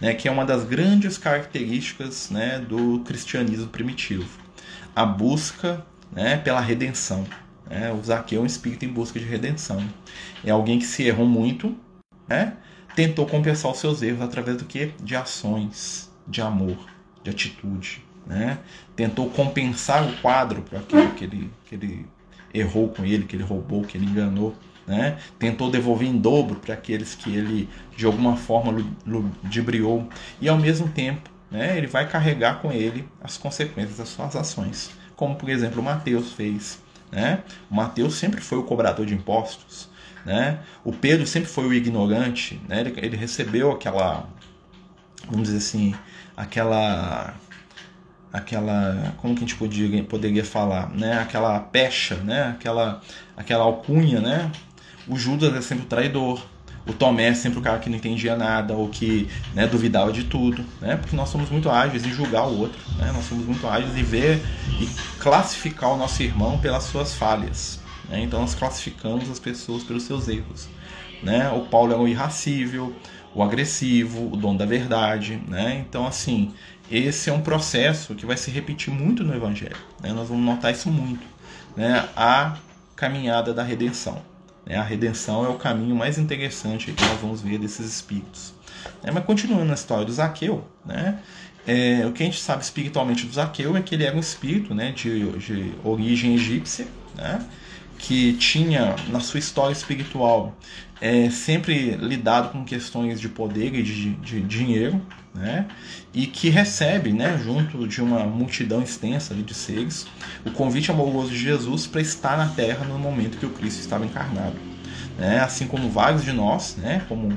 né, 0.00 0.14
que 0.14 0.26
é 0.28 0.30
uma 0.30 0.44
das 0.44 0.64
grandes 0.64 1.18
características 1.18 2.30
né, 2.30 2.58
do 2.58 3.00
cristianismo 3.00 3.66
primitivo, 3.66 4.28
a 4.94 5.04
busca 5.04 5.84
né, 6.12 6.38
pela 6.38 6.60
redenção. 6.60 7.26
Né, 7.68 7.92
o 7.92 8.02
Zaqueu 8.02 8.40
é 8.40 8.42
um 8.42 8.46
espírito 8.46 8.84
em 8.84 8.88
busca 8.88 9.18
de 9.18 9.26
redenção. 9.26 9.82
É 10.44 10.50
alguém 10.50 10.78
que 10.78 10.86
se 10.86 11.02
errou 11.02 11.26
muito, 11.26 11.76
né, 12.28 12.54
tentou 12.94 13.26
compensar 13.26 13.70
os 13.70 13.78
seus 13.78 14.00
erros 14.02 14.22
através 14.22 14.56
do 14.56 14.64
que? 14.64 14.92
De 15.02 15.14
ações, 15.14 16.10
de 16.26 16.40
amor, 16.40 16.76
de 17.22 17.30
atitude. 17.30 18.04
Né? 18.26 18.58
Tentou 18.94 19.30
compensar 19.30 20.04
o 20.04 20.12
quadro 20.16 20.62
para 20.62 20.80
aquilo 20.80 21.10
que 21.12 21.24
ele, 21.24 21.50
que 21.66 21.74
ele 21.74 22.06
errou 22.52 22.88
com 22.88 23.04
ele, 23.04 23.24
que 23.24 23.36
ele 23.36 23.44
roubou, 23.44 23.84
que 23.84 23.96
ele 23.96 24.06
enganou. 24.06 24.54
Né? 24.86 25.18
Tentou 25.38 25.70
devolver 25.70 26.08
em 26.08 26.16
dobro 26.16 26.56
para 26.56 26.74
aqueles 26.74 27.14
que 27.14 27.34
ele 27.34 27.68
de 27.96 28.06
alguma 28.06 28.36
forma 28.36 28.84
ludibriou. 29.04 30.08
E 30.40 30.48
ao 30.48 30.58
mesmo 30.58 30.88
tempo, 30.88 31.30
né, 31.50 31.76
ele 31.76 31.86
vai 31.86 32.08
carregar 32.08 32.60
com 32.60 32.72
ele 32.72 33.08
as 33.22 33.36
consequências 33.36 33.98
das 33.98 34.08
suas 34.08 34.34
ações. 34.36 34.90
Como, 35.14 35.36
por 35.36 35.48
exemplo, 35.48 35.80
o 35.80 35.84
Mateus 35.84 36.32
fez. 36.32 36.80
Né? 37.10 37.42
O 37.70 37.74
Mateus 37.74 38.14
sempre 38.14 38.40
foi 38.40 38.58
o 38.58 38.64
cobrador 38.64 39.06
de 39.06 39.14
impostos. 39.14 39.88
Né? 40.24 40.58
O 40.84 40.92
Pedro 40.92 41.26
sempre 41.26 41.48
foi 41.48 41.66
o 41.66 41.72
ignorante. 41.72 42.60
Né? 42.68 42.80
Ele, 42.80 42.94
ele 42.96 43.16
recebeu 43.16 43.72
aquela, 43.72 44.28
vamos 45.28 45.44
dizer 45.44 45.58
assim, 45.58 45.94
aquela 46.36 47.34
aquela 48.32 49.14
como 49.16 49.34
que 49.34 49.44
a 49.44 49.46
gente 49.46 49.56
poderia, 49.56 50.04
poderia 50.04 50.44
falar 50.44 50.90
né? 50.90 51.18
Aquela 51.18 51.58
pecha 51.58 52.16
né? 52.16 52.54
Aquela 52.56 53.00
aquela 53.36 53.64
alcunha 53.64 54.20
né? 54.20 54.50
O 55.08 55.16
Judas 55.16 55.54
é 55.54 55.62
sempre 55.62 55.84
o 55.84 55.88
traidor. 55.88 56.44
O 56.86 56.92
Tomé 56.92 57.28
é 57.28 57.34
sempre 57.34 57.58
o 57.58 57.62
cara 57.62 57.80
que 57.80 57.90
não 57.90 57.96
entendia 57.96 58.36
nada 58.36 58.72
ou 58.72 58.88
que 58.88 59.28
né, 59.54 59.66
duvidava 59.66 60.12
de 60.12 60.22
tudo 60.22 60.64
né? 60.80 60.96
Porque 60.96 61.16
nós 61.16 61.28
somos 61.28 61.50
muito 61.50 61.68
ágeis 61.68 62.06
em 62.06 62.12
julgar 62.12 62.46
o 62.46 62.60
outro 62.60 62.78
né? 62.96 63.10
Nós 63.12 63.24
somos 63.24 63.44
muito 63.44 63.66
ágeis 63.66 63.96
em 63.96 64.04
ver 64.04 64.40
e 64.80 64.88
classificar 65.18 65.92
o 65.92 65.96
nosso 65.96 66.22
irmão 66.22 66.58
pelas 66.58 66.84
suas 66.84 67.12
falhas 67.12 67.80
né? 68.08 68.20
então 68.20 68.40
nós 68.40 68.54
classificamos 68.54 69.28
as 69.28 69.40
pessoas 69.40 69.82
pelos 69.82 70.04
seus 70.04 70.28
erros 70.28 70.68
né? 71.24 71.50
O 71.50 71.62
Paulo 71.62 71.92
é 71.92 71.96
um 71.96 72.06
irracível 72.06 72.94
o 73.36 73.42
agressivo, 73.42 74.32
o 74.32 74.36
dom 74.36 74.56
da 74.56 74.64
verdade, 74.64 75.38
né? 75.46 75.84
Então, 75.86 76.06
assim, 76.06 76.54
esse 76.90 77.28
é 77.28 77.32
um 77.32 77.42
processo 77.42 78.14
que 78.14 78.24
vai 78.24 78.34
se 78.34 78.50
repetir 78.50 78.90
muito 78.90 79.22
no 79.22 79.34
Evangelho. 79.36 79.76
Né? 80.02 80.10
Nós 80.10 80.30
vamos 80.30 80.42
notar 80.42 80.72
isso 80.72 80.90
muito, 80.90 81.26
né? 81.76 82.08
A 82.16 82.56
caminhada 82.96 83.52
da 83.52 83.62
redenção. 83.62 84.22
Né? 84.64 84.76
A 84.76 84.82
redenção 84.82 85.44
é 85.44 85.50
o 85.50 85.58
caminho 85.58 85.94
mais 85.94 86.16
interessante 86.16 86.92
que 86.92 87.04
nós 87.04 87.20
vamos 87.20 87.42
ver 87.42 87.58
desses 87.58 87.86
espíritos. 87.86 88.54
É, 89.02 89.10
mas 89.10 89.22
continuando 89.26 89.66
na 89.66 89.74
história 89.74 90.06
do 90.06 90.12
Zaqueu, 90.12 90.66
né? 90.82 91.18
É, 91.66 92.06
o 92.06 92.12
que 92.12 92.22
a 92.22 92.26
gente 92.26 92.40
sabe 92.40 92.62
espiritualmente 92.62 93.26
do 93.26 93.34
Zaqueu 93.34 93.76
é 93.76 93.82
que 93.82 93.94
ele 93.94 94.04
era 94.04 94.16
um 94.16 94.20
espírito 94.20 94.74
né, 94.74 94.92
de, 94.92 95.30
de 95.32 95.74
origem 95.84 96.34
egípcia, 96.36 96.86
né, 97.16 97.44
que 97.98 98.34
tinha 98.34 98.94
na 99.08 99.20
sua 99.20 99.38
história 99.38 99.72
espiritual 99.72 100.56
é 101.00 101.28
sempre 101.28 101.90
lidado 101.96 102.50
com 102.52 102.64
questões 102.64 103.20
de 103.20 103.28
poder 103.28 103.74
e 103.74 103.82
de, 103.82 104.10
de 104.14 104.40
dinheiro, 104.40 105.00
né? 105.34 105.66
e 106.14 106.26
que 106.26 106.48
recebe, 106.48 107.12
né, 107.12 107.38
junto 107.44 107.86
de 107.86 108.00
uma 108.00 108.24
multidão 108.24 108.82
extensa 108.82 109.34
de 109.34 109.52
seres, 109.52 110.06
o 110.44 110.50
convite 110.50 110.90
amoroso 110.90 111.30
de 111.30 111.38
Jesus 111.38 111.86
para 111.86 112.00
estar 112.00 112.38
na 112.38 112.48
Terra 112.48 112.86
no 112.86 112.98
momento 112.98 113.36
que 113.36 113.44
o 113.44 113.50
Cristo 113.50 113.80
estava 113.80 114.06
encarnado. 114.06 114.56
Né? 115.18 115.40
assim 115.40 115.66
como 115.66 115.88
vários 115.88 116.24
de 116.24 116.32
nós, 116.32 116.76
né? 116.76 117.02
como 117.08 117.36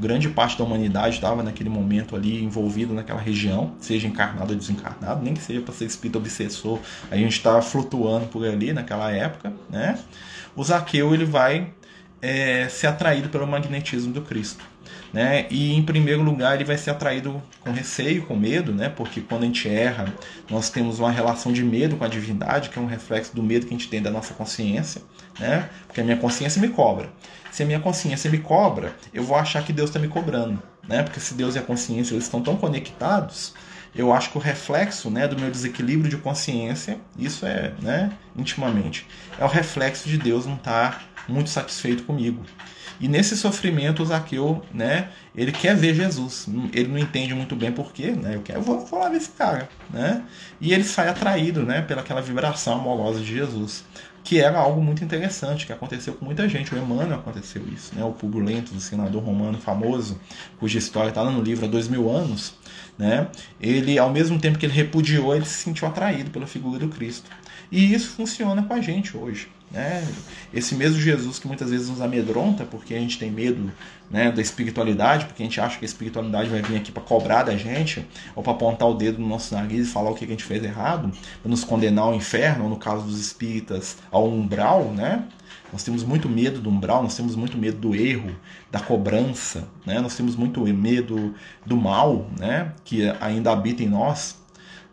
grande 0.00 0.28
parte 0.28 0.58
da 0.58 0.64
humanidade 0.64 1.16
estava 1.16 1.42
naquele 1.42 1.68
momento 1.68 2.14
ali 2.14 2.42
envolvido 2.42 2.92
naquela 2.94 3.20
região, 3.20 3.74
seja 3.80 4.06
encarnado 4.06 4.52
ou 4.52 4.58
desencarnado, 4.58 5.22
nem 5.22 5.34
que 5.34 5.42
seja 5.42 5.60
para 5.60 5.74
ser 5.74 5.86
espírito 5.86 6.18
obsessor, 6.18 6.78
a 7.10 7.16
gente 7.16 7.32
está 7.32 7.60
flutuando 7.62 8.26
por 8.26 8.44
ali 8.44 8.72
naquela 8.72 9.10
época. 9.10 9.52
Né? 9.70 9.98
O 10.54 10.62
Zaqueu 10.62 11.14
ele 11.14 11.24
vai 11.24 11.72
é, 12.20 12.68
ser 12.68 12.86
atraído 12.86 13.28
pelo 13.28 13.46
magnetismo 13.46 14.12
do 14.12 14.22
Cristo. 14.22 14.64
Né? 15.12 15.46
E 15.50 15.74
em 15.74 15.82
primeiro 15.82 16.22
lugar 16.22 16.56
ele 16.56 16.64
vai 16.64 16.76
ser 16.76 16.90
atraído 16.90 17.42
com 17.60 17.70
receio, 17.70 18.26
com 18.26 18.36
medo, 18.36 18.72
né? 18.72 18.88
Porque 18.88 19.20
quando 19.20 19.44
a 19.44 19.46
gente 19.46 19.68
erra, 19.68 20.12
nós 20.50 20.68
temos 20.68 20.98
uma 20.98 21.10
relação 21.10 21.52
de 21.52 21.64
medo 21.64 21.96
com 21.96 22.04
a 22.04 22.08
divindade, 22.08 22.68
que 22.68 22.78
é 22.78 22.82
um 22.82 22.86
reflexo 22.86 23.34
do 23.34 23.42
medo 23.42 23.66
que 23.66 23.74
a 23.74 23.78
gente 23.78 23.88
tem 23.88 24.02
da 24.02 24.10
nossa 24.10 24.34
consciência, 24.34 25.00
né? 25.38 25.68
Porque 25.86 26.00
a 26.00 26.04
minha 26.04 26.16
consciência 26.16 26.60
me 26.60 26.68
cobra. 26.68 27.08
Se 27.50 27.62
a 27.62 27.66
minha 27.66 27.80
consciência 27.80 28.30
me 28.30 28.38
cobra, 28.38 28.94
eu 29.14 29.22
vou 29.22 29.36
achar 29.36 29.64
que 29.64 29.72
Deus 29.72 29.90
está 29.90 29.98
me 29.98 30.08
cobrando, 30.08 30.62
né? 30.86 31.02
Porque 31.02 31.20
se 31.20 31.34
Deus 31.34 31.54
e 31.54 31.58
a 31.58 31.62
consciência 31.62 32.14
eles 32.14 32.24
estão 32.24 32.42
tão 32.42 32.56
conectados, 32.56 33.54
eu 33.94 34.12
acho 34.12 34.30
que 34.30 34.36
o 34.36 34.40
reflexo 34.40 35.10
né, 35.10 35.26
do 35.26 35.38
meu 35.38 35.50
desequilíbrio 35.50 36.10
de 36.10 36.18
consciência, 36.18 36.98
isso 37.18 37.46
é 37.46 37.72
né, 37.80 38.12
intimamente, 38.36 39.06
é 39.38 39.44
o 39.44 39.48
reflexo 39.48 40.06
de 40.06 40.18
Deus 40.18 40.44
não 40.44 40.56
estar 40.56 40.98
tá 40.98 41.04
muito 41.26 41.48
satisfeito 41.48 42.02
comigo. 42.02 42.44
E 43.00 43.08
nesse 43.08 43.36
sofrimento, 43.36 44.02
o 44.02 44.06
Zaqueu, 44.06 44.62
né, 44.72 45.08
ele 45.34 45.52
quer 45.52 45.76
ver 45.76 45.94
Jesus. 45.94 46.46
Ele 46.72 46.88
não 46.88 46.98
entende 46.98 47.34
muito 47.34 47.54
bem 47.54 47.70
porquê, 47.70 48.12
né? 48.12 48.36
Eu 48.36 48.42
quero, 48.42 48.62
vou, 48.62 48.86
vou 48.86 48.98
lá 48.98 49.10
ver 49.10 49.18
esse 49.18 49.30
cara, 49.30 49.68
né? 49.90 50.22
E 50.60 50.72
ele 50.72 50.84
sai 50.84 51.08
atraído, 51.08 51.62
né, 51.62 51.82
pelaquela 51.82 52.22
vibração 52.22 52.74
amorosa 52.74 53.20
de 53.20 53.34
Jesus, 53.34 53.84
que 54.26 54.40
era 54.40 54.58
algo 54.58 54.82
muito 54.82 55.04
interessante, 55.04 55.66
que 55.66 55.72
aconteceu 55.72 56.12
com 56.14 56.24
muita 56.24 56.48
gente. 56.48 56.74
O 56.74 56.76
Emmanuel 56.76 57.14
aconteceu 57.14 57.62
isso, 57.72 57.94
né? 57.94 58.02
O 58.02 58.10
Publio 58.10 58.44
o 58.74 58.80
senador 58.80 59.22
romano 59.22 59.56
famoso, 59.56 60.20
cuja 60.58 60.78
história 60.80 61.10
está 61.10 61.22
lá 61.22 61.30
no 61.30 61.40
livro 61.40 61.64
há 61.64 61.68
dois 61.68 61.86
mil 61.86 62.10
anos, 62.10 62.54
né? 62.98 63.28
Ele, 63.60 63.96
ao 64.00 64.10
mesmo 64.10 64.36
tempo 64.40 64.58
que 64.58 64.66
ele 64.66 64.72
repudiou, 64.72 65.32
ele 65.32 65.44
se 65.44 65.62
sentiu 65.62 65.86
atraído 65.86 66.30
pela 66.30 66.44
figura 66.44 66.80
do 66.80 66.88
Cristo. 66.88 67.30
E 67.70 67.94
isso 67.94 68.10
funciona 68.10 68.64
com 68.64 68.74
a 68.74 68.80
gente 68.80 69.16
hoje. 69.16 69.48
Né? 69.70 70.06
Esse 70.54 70.74
mesmo 70.74 71.00
Jesus 71.00 71.38
que 71.38 71.46
muitas 71.46 71.70
vezes 71.70 71.88
nos 71.88 72.00
amedronta 72.00 72.64
porque 72.64 72.94
a 72.94 72.98
gente 72.98 73.18
tem 73.18 73.30
medo 73.30 73.70
né, 74.10 74.30
da 74.30 74.40
espiritualidade, 74.40 75.26
porque 75.26 75.42
a 75.42 75.46
gente 75.46 75.60
acha 75.60 75.78
que 75.78 75.84
a 75.84 75.88
espiritualidade 75.88 76.48
vai 76.48 76.62
vir 76.62 76.76
aqui 76.76 76.92
para 76.92 77.02
cobrar 77.02 77.42
da 77.42 77.56
gente, 77.56 78.06
ou 78.34 78.42
para 78.42 78.52
apontar 78.52 78.88
o 78.88 78.94
dedo 78.94 79.20
no 79.20 79.28
nosso 79.28 79.54
nariz 79.54 79.88
e 79.88 79.90
falar 79.90 80.10
o 80.10 80.14
que 80.14 80.24
a 80.24 80.28
gente 80.28 80.44
fez 80.44 80.62
errado, 80.62 81.10
para 81.42 81.50
nos 81.50 81.64
condenar 81.64 82.04
ao 82.04 82.14
inferno, 82.14 82.64
ou 82.64 82.70
no 82.70 82.76
caso 82.76 83.04
dos 83.04 83.20
espíritas, 83.20 83.96
ao 84.10 84.28
umbral. 84.28 84.84
Né? 84.94 85.24
Nós 85.72 85.82
temos 85.82 86.04
muito 86.04 86.28
medo 86.28 86.60
do 86.60 86.70
umbral, 86.70 87.02
nós 87.02 87.16
temos 87.16 87.34
muito 87.34 87.58
medo 87.58 87.78
do 87.78 87.94
erro, 87.94 88.30
da 88.70 88.78
cobrança, 88.78 89.68
né? 89.84 90.00
nós 90.00 90.16
temos 90.16 90.36
muito 90.36 90.60
medo 90.60 91.34
do 91.64 91.76
mal 91.76 92.30
né, 92.38 92.72
que 92.84 93.08
ainda 93.20 93.50
habita 93.50 93.82
em 93.82 93.88
nós. 93.88 94.38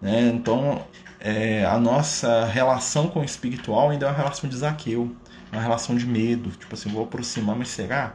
Né? 0.01 0.31
Então, 0.33 0.81
é, 1.23 1.65
a 1.65 1.79
nossa 1.79 2.43
relação 2.43 3.07
com 3.07 3.21
o 3.21 3.23
espiritual 3.23 3.89
ainda 3.89 4.05
é 4.05 4.09
uma 4.09 4.15
relação 4.17 4.49
de 4.49 4.57
Zaqueu, 4.57 5.15
uma 5.53 5.61
relação 5.61 5.95
de 5.95 6.05
medo. 6.05 6.49
Tipo 6.51 6.75
assim, 6.75 6.89
vou 6.89 7.05
aproximar, 7.05 7.55
mas 7.55 7.69
será? 7.69 8.13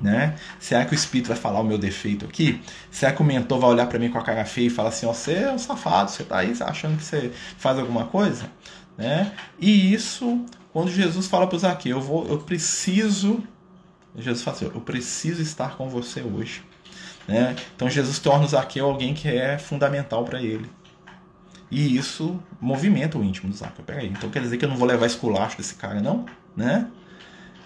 Né? 0.00 0.34
Será 0.58 0.86
que 0.86 0.92
o 0.92 0.94
espírito 0.94 1.28
vai 1.28 1.36
falar 1.36 1.60
o 1.60 1.64
meu 1.64 1.76
defeito 1.76 2.24
aqui? 2.24 2.62
Será 2.90 3.12
que 3.12 3.20
o 3.20 3.24
mentor 3.24 3.58
vai 3.58 3.68
olhar 3.68 3.86
para 3.86 3.98
mim 3.98 4.10
com 4.10 4.18
a 4.18 4.22
cara 4.22 4.46
feia 4.46 4.66
e 4.66 4.70
falar 4.70 4.88
assim: 4.88 5.06
você 5.06 5.34
é 5.34 5.52
um 5.52 5.58
safado, 5.58 6.10
você 6.10 6.24
tá 6.24 6.38
aí 6.38 6.54
achando 6.58 6.96
que 6.96 7.04
você 7.04 7.32
faz 7.58 7.78
alguma 7.78 8.06
coisa? 8.06 8.50
Né? 8.96 9.32
E 9.58 9.92
isso, 9.92 10.44
quando 10.72 10.90
Jesus 10.90 11.26
fala 11.26 11.46
para 11.46 11.58
Zaqueu, 11.58 11.98
eu, 11.98 12.02
vou, 12.02 12.26
eu 12.28 12.38
preciso. 12.38 13.42
Jesus 14.16 14.42
fala 14.42 14.56
assim: 14.56 14.64
eu 14.66 14.80
preciso 14.80 15.42
estar 15.42 15.76
com 15.76 15.88
você 15.88 16.22
hoje. 16.22 16.62
Né? 17.28 17.56
Então 17.74 17.90
Jesus 17.90 18.18
torna 18.18 18.44
o 18.44 18.48
Zaqueu 18.48 18.86
alguém 18.86 19.12
que 19.12 19.28
é 19.28 19.58
fundamental 19.58 20.24
para 20.24 20.40
ele. 20.40 20.66
E 21.70 21.96
isso 21.96 22.40
movimenta 22.60 23.18
o 23.18 23.24
íntimo 23.24 23.50
do 23.50 23.56
Zaqueu. 23.56 23.84
Peraí, 23.84 24.08
então 24.08 24.30
quer 24.30 24.40
dizer 24.40 24.56
que 24.56 24.64
eu 24.64 24.68
não 24.68 24.76
vou 24.76 24.86
levar 24.86 25.06
esculacho 25.06 25.56
desse 25.56 25.74
cara, 25.74 26.00
não? 26.00 26.26
Né? 26.56 26.88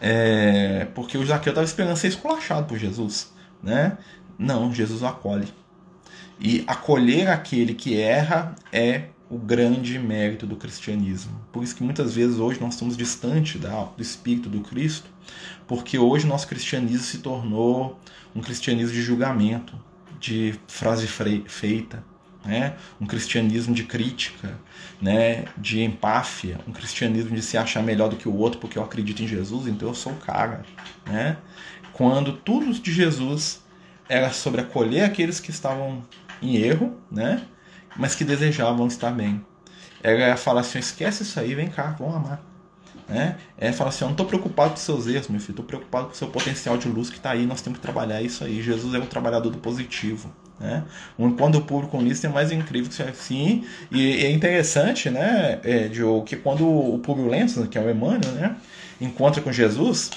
É, 0.00 0.86
porque 0.94 1.18
o 1.18 1.26
Zaqueu 1.26 1.50
estava 1.50 1.66
esperando 1.66 1.96
ser 1.96 2.08
esculachado 2.08 2.66
por 2.66 2.78
Jesus. 2.78 3.32
Né? 3.62 3.98
Não, 4.38 4.72
Jesus 4.72 5.02
o 5.02 5.06
acolhe. 5.06 5.48
E 6.38 6.64
acolher 6.66 7.28
aquele 7.28 7.74
que 7.74 8.00
erra 8.00 8.54
é 8.72 9.08
o 9.28 9.38
grande 9.38 9.98
mérito 9.98 10.46
do 10.46 10.56
cristianismo. 10.56 11.38
Por 11.52 11.62
isso 11.62 11.76
que 11.76 11.84
muitas 11.84 12.14
vezes 12.14 12.38
hoje 12.38 12.60
nós 12.60 12.74
estamos 12.74 12.96
distante 12.96 13.58
do 13.58 14.02
espírito 14.02 14.48
do 14.48 14.60
Cristo, 14.60 15.08
porque 15.68 15.98
hoje 15.98 16.26
nosso 16.26 16.48
cristianismo 16.48 17.04
se 17.04 17.18
tornou 17.18 18.00
um 18.34 18.40
cristianismo 18.40 18.92
de 18.92 19.02
julgamento, 19.02 19.78
de 20.18 20.58
frase 20.66 21.06
feita, 21.06 22.02
né? 22.44 22.74
um 23.00 23.06
cristianismo 23.06 23.74
de 23.74 23.84
crítica, 23.84 24.58
né? 25.00 25.44
de 25.56 25.82
empáfia, 25.82 26.58
um 26.66 26.72
cristianismo 26.72 27.34
de 27.34 27.42
se 27.42 27.56
achar 27.56 27.82
melhor 27.82 28.08
do 28.08 28.16
que 28.16 28.28
o 28.28 28.34
outro 28.34 28.60
porque 28.60 28.78
eu 28.78 28.82
acredito 28.82 29.22
em 29.22 29.28
Jesus, 29.28 29.66
então 29.66 29.88
eu 29.88 29.94
sou 29.94 30.12
o 30.12 30.16
cara. 30.16 30.62
Né? 31.06 31.36
Quando 31.92 32.32
tudo 32.32 32.72
de 32.72 32.92
Jesus 32.92 33.62
era 34.08 34.32
sobre 34.32 34.60
acolher 34.60 35.04
aqueles 35.04 35.40
que 35.40 35.50
estavam 35.50 36.02
em 36.42 36.56
erro, 36.56 36.96
né? 37.10 37.42
mas 37.96 38.14
que 38.14 38.24
desejavam 38.24 38.86
estar 38.86 39.10
bem. 39.10 39.44
Era 40.02 40.36
falar 40.36 40.62
assim: 40.62 40.78
esquece 40.78 41.22
isso 41.22 41.38
aí, 41.38 41.54
vem 41.54 41.68
cá, 41.68 41.94
vamos 41.98 42.16
amar. 42.16 42.49
Né? 43.10 43.36
É 43.58 43.72
falar 43.72 43.90
assim: 43.90 44.04
eu 44.04 44.06
não 44.06 44.12
estou 44.12 44.24
preocupado 44.24 44.70
com 44.70 44.76
seus 44.76 45.08
erros, 45.08 45.26
meu 45.28 45.40
filho, 45.40 45.50
estou 45.50 45.64
preocupado 45.64 46.06
com 46.06 46.12
o 46.12 46.16
seu 46.16 46.28
potencial 46.28 46.78
de 46.78 46.88
luz 46.88 47.10
que 47.10 47.16
está 47.16 47.32
aí, 47.32 47.44
nós 47.44 47.60
temos 47.60 47.80
que 47.80 47.82
trabalhar 47.82 48.22
isso 48.22 48.44
aí. 48.44 48.62
Jesus 48.62 48.94
é 48.94 48.98
um 48.98 49.06
trabalhador 49.06 49.50
do 49.50 49.58
positivo. 49.58 50.32
Né? 50.60 50.84
Quando 51.36 51.56
o 51.56 51.62
público 51.62 51.98
unista 51.98 52.28
é 52.28 52.30
mais 52.30 52.52
incrível 52.52 52.88
que 52.88 53.02
assim. 53.02 53.64
E 53.90 54.24
é 54.24 54.30
interessante, 54.30 55.10
né, 55.10 55.58
é, 55.64 55.88
Diogo, 55.88 56.24
que 56.24 56.36
quando 56.36 56.64
o 56.68 56.98
Públio 57.00 57.28
Lentos, 57.28 57.66
que 57.68 57.76
é 57.76 57.80
o 57.80 57.90
Emmanuel, 57.90 58.32
né, 58.32 58.56
encontra 59.00 59.42
com 59.42 59.50
Jesus, 59.50 60.10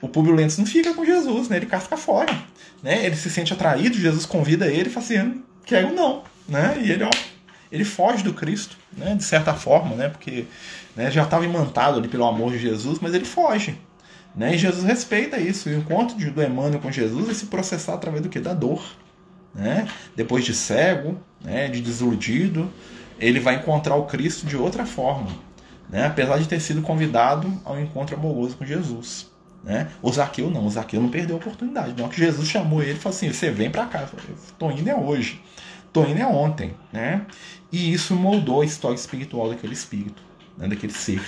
o 0.00 0.08
Públio 0.08 0.34
Lentos 0.34 0.58
não 0.58 0.66
fica 0.66 0.92
com 0.94 1.04
Jesus, 1.04 1.48
né, 1.48 1.58
ele 1.58 1.66
casca 1.66 1.96
fora. 1.96 2.34
Né? 2.82 3.04
Ele 3.04 3.14
se 3.14 3.30
sente 3.30 3.52
atraído, 3.52 3.96
Jesus 3.96 4.26
convida 4.26 4.66
ele 4.66 4.88
e 4.88 4.92
fala 4.92 5.06
assim: 5.06 5.42
quero 5.64 5.94
não. 5.94 6.24
Né? 6.48 6.80
E 6.82 6.90
ele, 6.90 7.04
ó, 7.04 7.10
ele 7.70 7.84
foge 7.84 8.22
do 8.22 8.32
Cristo, 8.32 8.76
né, 8.96 9.14
de 9.14 9.24
certa 9.24 9.54
forma, 9.54 9.94
né, 9.94 10.08
porque 10.08 10.46
né, 10.96 11.10
já 11.10 11.22
estava 11.22 11.44
imantado 11.44 11.98
ali 11.98 12.08
pelo 12.08 12.26
amor 12.26 12.52
de 12.52 12.58
Jesus, 12.58 12.98
mas 13.00 13.14
ele 13.14 13.24
foge. 13.24 13.78
Né? 14.34 14.54
E 14.54 14.58
Jesus 14.58 14.84
respeita 14.84 15.38
isso. 15.38 15.68
O 15.68 15.72
encontro 15.72 16.16
do 16.16 16.42
Emmanuel 16.42 16.78
com 16.78 16.90
Jesus 16.90 17.28
é 17.28 17.34
se 17.34 17.46
processar 17.46 17.94
através 17.94 18.22
do 18.22 18.28
que? 18.28 18.38
Da 18.38 18.54
dor 18.54 18.80
né? 19.54 19.88
depois 20.14 20.44
de 20.44 20.54
cego, 20.54 21.18
né? 21.42 21.68
de 21.68 21.80
desiludido, 21.80 22.70
ele 23.18 23.40
vai 23.40 23.56
encontrar 23.56 23.96
o 23.96 24.06
Cristo 24.06 24.46
de 24.46 24.56
outra 24.56 24.86
forma, 24.86 25.30
né? 25.88 26.06
apesar 26.06 26.38
de 26.38 26.48
ter 26.48 26.60
sido 26.60 26.82
convidado 26.82 27.52
ao 27.64 27.78
encontro 27.78 28.16
amoroso 28.16 28.56
com 28.56 28.64
Jesus. 28.64 29.28
Né? 29.62 29.88
O 30.00 30.10
Zaqueu 30.10 30.50
não, 30.50 30.66
o 30.66 30.70
Zaqueu 30.70 31.02
não 31.02 31.10
perdeu 31.10 31.36
a 31.36 31.38
oportunidade. 31.38 31.94
Não, 32.00 32.08
que 32.08 32.16
Jesus 32.16 32.48
chamou 32.48 32.82
ele 32.82 32.92
e 32.92 32.96
falou 32.96 33.14
assim: 33.14 33.30
você 33.30 33.50
vem 33.50 33.70
para 33.70 33.84
cá, 33.84 34.08
estou 34.46 34.72
indo 34.72 34.88
é 34.88 34.94
hoje, 34.94 35.38
indo 35.96 36.20
é 36.20 36.26
ontem. 36.26 36.74
Né? 36.92 37.26
E 37.72 37.92
isso 37.92 38.14
moldou 38.14 38.62
a 38.62 38.64
história 38.64 38.96
espiritual 38.96 39.48
daquele 39.48 39.72
espírito, 39.72 40.22
né? 40.56 40.68
daquele 40.68 40.92
ser. 40.92 41.22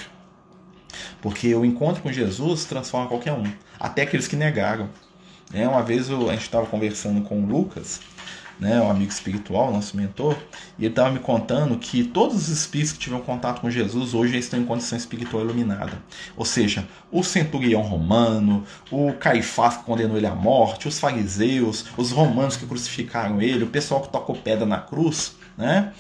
Porque 1.21 1.55
o 1.55 1.65
encontro 1.65 2.03
com 2.03 2.13
Jesus 2.13 2.65
transforma 2.65 3.09
qualquer 3.09 3.33
um, 3.33 3.51
até 3.79 4.03
aqueles 4.03 4.29
que 4.29 4.37
negaram. 4.37 4.89
É, 5.53 5.67
uma 5.69 5.83
vez 5.83 6.11
a 6.11 6.15
gente 6.15 6.43
estava 6.43 6.67
conversando 6.67 7.23
com 7.23 7.43
o 7.43 7.47
Lucas, 7.47 8.01
né, 8.63 8.81
um 8.81 8.89
amigo 8.89 9.11
espiritual, 9.11 9.73
nosso 9.73 9.97
mentor, 9.97 10.37
e 10.79 10.85
ele 10.85 10.93
estava 10.93 11.11
me 11.11 11.19
contando 11.19 11.77
que 11.77 12.05
todos 12.05 12.37
os 12.37 12.49
espíritos 12.49 12.93
que 12.93 13.01
tiveram 13.01 13.21
contato 13.21 13.61
com 13.61 13.69
Jesus 13.69 14.15
hoje 14.15 14.39
estão 14.39 14.61
em 14.61 14.65
condição 14.65 14.97
espiritual 14.97 15.43
iluminada. 15.43 16.01
Ou 16.37 16.45
seja, 16.45 16.87
o 17.11 17.25
centurião 17.25 17.83
romano, 17.83 18.65
o 18.89 19.13
Caifás 19.15 19.79
que 19.79 19.83
condenou 19.83 20.17
ele 20.17 20.29
à 20.29 20.35
morte, 20.35 20.87
os 20.87 21.01
fariseus, 21.01 21.87
os 21.97 22.13
romanos 22.13 22.57
que 22.57 22.65
crucificaram 22.65 23.43
ele, 23.43 23.65
o 23.65 23.67
pessoal 23.67 24.01
que 24.01 24.11
tocou 24.11 24.37
pedra 24.37 24.65
na 24.65 24.79
cruz, 24.79 25.35
né? 25.59 25.93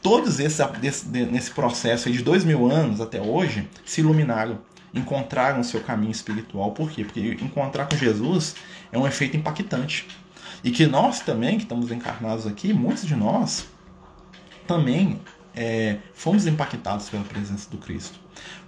Todos 0.00 0.38
esses 0.38 0.64
nesse 1.12 1.50
processo 1.50 2.08
de 2.08 2.22
dois 2.22 2.44
mil 2.44 2.70
anos 2.70 3.00
até 3.00 3.20
hoje 3.20 3.68
se 3.84 4.00
iluminaram 4.00 4.60
encontraram 4.94 5.60
o 5.60 5.64
seu 5.64 5.80
caminho 5.80 6.12
espiritual. 6.12 6.70
Por 6.70 6.88
quê? 6.88 7.04
Porque 7.04 7.20
encontrar 7.42 7.86
com 7.86 7.96
Jesus 7.96 8.54
é 8.90 8.96
um 8.96 9.06
efeito 9.06 9.36
impactante. 9.36 10.06
E 10.62 10.70
que 10.70 10.86
nós 10.86 11.20
também, 11.20 11.56
que 11.56 11.64
estamos 11.64 11.90
encarnados 11.90 12.46
aqui, 12.46 12.72
muitos 12.72 13.06
de 13.06 13.14
nós 13.14 13.66
também 14.66 15.20
é, 15.54 15.98
fomos 16.12 16.46
impactados 16.46 17.08
pela 17.08 17.24
presença 17.24 17.70
do 17.70 17.78
Cristo. 17.78 18.18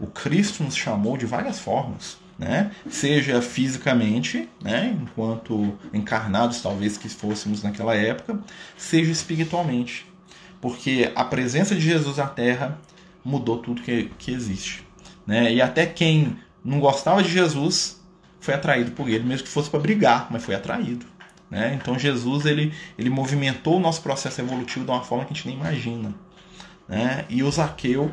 O 0.00 0.06
Cristo 0.06 0.62
nos 0.62 0.74
chamou 0.74 1.16
de 1.16 1.26
várias 1.26 1.58
formas, 1.58 2.16
né? 2.38 2.70
seja 2.88 3.42
fisicamente, 3.42 4.48
né? 4.62 4.96
enquanto 5.02 5.76
encarnados 5.92 6.62
talvez 6.62 6.96
que 6.96 7.08
fôssemos 7.08 7.62
naquela 7.62 7.94
época, 7.94 8.40
seja 8.76 9.10
espiritualmente. 9.10 10.06
Porque 10.60 11.12
a 11.14 11.24
presença 11.24 11.74
de 11.74 11.80
Jesus 11.80 12.16
na 12.16 12.26
Terra 12.26 12.78
mudou 13.24 13.58
tudo 13.58 13.82
que, 13.82 14.10
que 14.18 14.32
existe. 14.32 14.86
Né? 15.26 15.52
E 15.52 15.60
até 15.60 15.84
quem 15.84 16.38
não 16.64 16.80
gostava 16.80 17.22
de 17.22 17.28
Jesus 17.28 18.00
foi 18.40 18.54
atraído 18.54 18.92
por 18.92 19.08
ele, 19.08 19.24
mesmo 19.24 19.44
que 19.44 19.52
fosse 19.52 19.68
para 19.68 19.80
brigar, 19.80 20.28
mas 20.30 20.44
foi 20.44 20.54
atraído. 20.54 21.06
Né? 21.50 21.78
Então 21.80 21.98
Jesus 21.98 22.44
ele, 22.44 22.72
ele 22.98 23.08
movimentou 23.08 23.76
o 23.76 23.80
nosso 23.80 24.02
processo 24.02 24.40
evolutivo 24.40 24.84
de 24.84 24.90
uma 24.90 25.02
forma 25.02 25.24
que 25.24 25.32
a 25.32 25.36
gente 25.36 25.46
nem 25.46 25.56
imagina. 25.56 26.14
Né? 26.88 27.24
E 27.28 27.42
o 27.42 27.50
Zaqueu 27.50 28.12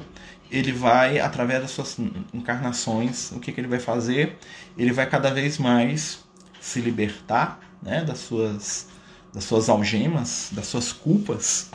ele 0.51 0.71
vai, 0.71 1.19
através 1.19 1.61
das 1.61 1.71
suas 1.71 1.97
encarnações, 2.33 3.31
o 3.31 3.39
que, 3.39 3.51
que 3.51 3.59
ele 3.59 3.67
vai 3.67 3.79
fazer? 3.79 4.37
Ele 4.77 4.91
vai 4.91 5.07
cada 5.09 5.33
vez 5.33 5.57
mais 5.57 6.23
se 6.61 6.79
libertar 6.79 7.59
né, 7.81 8.03
das, 8.03 8.19
suas, 8.19 8.87
das 9.33 9.43
suas 9.43 9.69
algemas, 9.69 10.49
das 10.51 10.67
suas 10.67 10.91
culpas, 10.91 11.69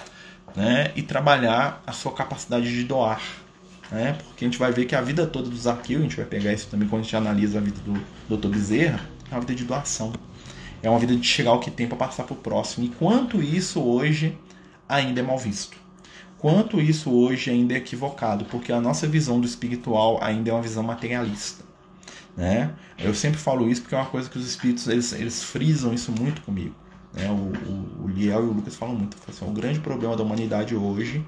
né, 0.55 0.93
e 0.97 1.03
trabalhar 1.03 1.83
a 1.87 1.93
sua 1.93 2.13
capacidade 2.13 2.71
de 2.71 2.85
doar. 2.85 3.23
Né, 3.91 4.17
porque 4.25 4.45
a 4.45 4.49
gente 4.49 4.59
vai 4.59 4.71
ver 4.71 4.85
que 4.85 4.95
a 4.95 5.01
vida 5.01 5.27
toda 5.27 5.51
do 5.51 5.57
Zaqueu, 5.57 5.99
a 5.99 6.03
gente 6.03 6.17
vai 6.17 6.25
pegar 6.25 6.53
isso 6.53 6.69
também 6.69 6.89
quando 6.89 7.01
a 7.01 7.05
gente 7.05 7.17
analisa 7.17 7.59
a 7.59 7.61
vida 7.61 7.81
do 7.81 8.37
Dr. 8.37 8.49
Bezerra, 8.49 9.01
é 9.31 9.35
uma 9.35 9.41
vida 9.41 9.55
de 9.55 9.65
doação. 9.65 10.13
É 10.83 10.89
uma 10.89 10.99
vida 10.99 11.15
de 11.15 11.27
chegar 11.27 11.51
ao 11.51 11.61
que 11.61 11.71
tem 11.71 11.87
para 11.87 11.97
passar 11.97 12.25
para 12.25 12.35
o 12.35 12.37
próximo. 12.37 12.87
E 12.87 12.89
quanto 12.89 13.43
isso 13.43 13.83
hoje 13.83 14.37
ainda 14.89 15.21
é 15.21 15.23
mal 15.23 15.39
visto 15.39 15.81
quanto 16.41 16.81
isso 16.81 17.11
hoje 17.13 17.51
ainda 17.51 17.75
é 17.75 17.77
equivocado, 17.77 18.47
porque 18.47 18.73
a 18.73 18.81
nossa 18.81 19.07
visão 19.07 19.39
do 19.39 19.47
espiritual 19.47 20.19
ainda 20.23 20.51
é 20.51 20.53
uma 20.53 20.63
visão 20.63 20.83
materialista. 20.83 21.63
Né? 22.35 22.73
Eu 22.99 23.15
sempre 23.15 23.39
falo 23.39 23.69
isso 23.69 23.83
porque 23.83 23.95
é 23.95 23.99
uma 23.99 24.07
coisa 24.07 24.29
que 24.31 24.39
os 24.39 24.47
espíritos 24.47 24.89
eles, 24.89 25.13
eles 25.13 25.43
frisam 25.43 25.93
isso 25.93 26.11
muito 26.11 26.41
comigo. 26.41 26.75
Né? 27.13 27.29
O, 27.29 27.35
o, 27.35 28.05
o 28.05 28.09
Liel 28.09 28.45
e 28.45 28.49
o 28.49 28.53
Lucas 28.53 28.75
falam 28.75 28.95
muito. 28.95 29.19
Assim, 29.29 29.45
o 29.45 29.51
grande 29.51 29.81
problema 29.81 30.17
da 30.17 30.23
humanidade 30.23 30.75
hoje 30.75 31.23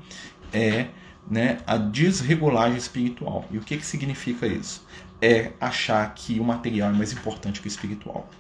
é 0.50 0.86
né, 1.30 1.58
a 1.66 1.76
desregulagem 1.76 2.78
espiritual. 2.78 3.44
E 3.50 3.58
o 3.58 3.60
que, 3.60 3.76
que 3.76 3.84
significa 3.84 4.46
isso? 4.46 4.82
É 5.20 5.52
achar 5.60 6.12
que 6.14 6.40
o 6.40 6.44
material 6.44 6.90
é 6.90 6.92
mais 6.94 7.12
importante 7.12 7.60
que 7.60 7.66
o 7.66 7.68
espiritual. 7.68 8.30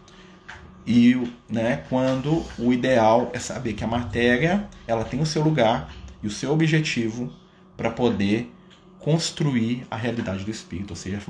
E 0.86 1.16
né, 1.48 1.84
quando 1.88 2.44
o 2.58 2.72
ideal 2.72 3.30
é 3.32 3.38
saber 3.38 3.74
que 3.74 3.84
a 3.84 3.86
matéria 3.86 4.68
ela 4.86 5.04
tem 5.04 5.20
o 5.20 5.26
seu 5.26 5.42
lugar 5.42 5.92
e 6.22 6.26
o 6.26 6.30
seu 6.30 6.52
objetivo 6.52 7.32
para 7.76 7.90
poder 7.90 8.52
construir 8.98 9.84
a 9.90 9.96
realidade 9.96 10.44
do 10.44 10.50
espírito, 10.50 10.90
ou 10.90 10.96
seja, 10.96 11.20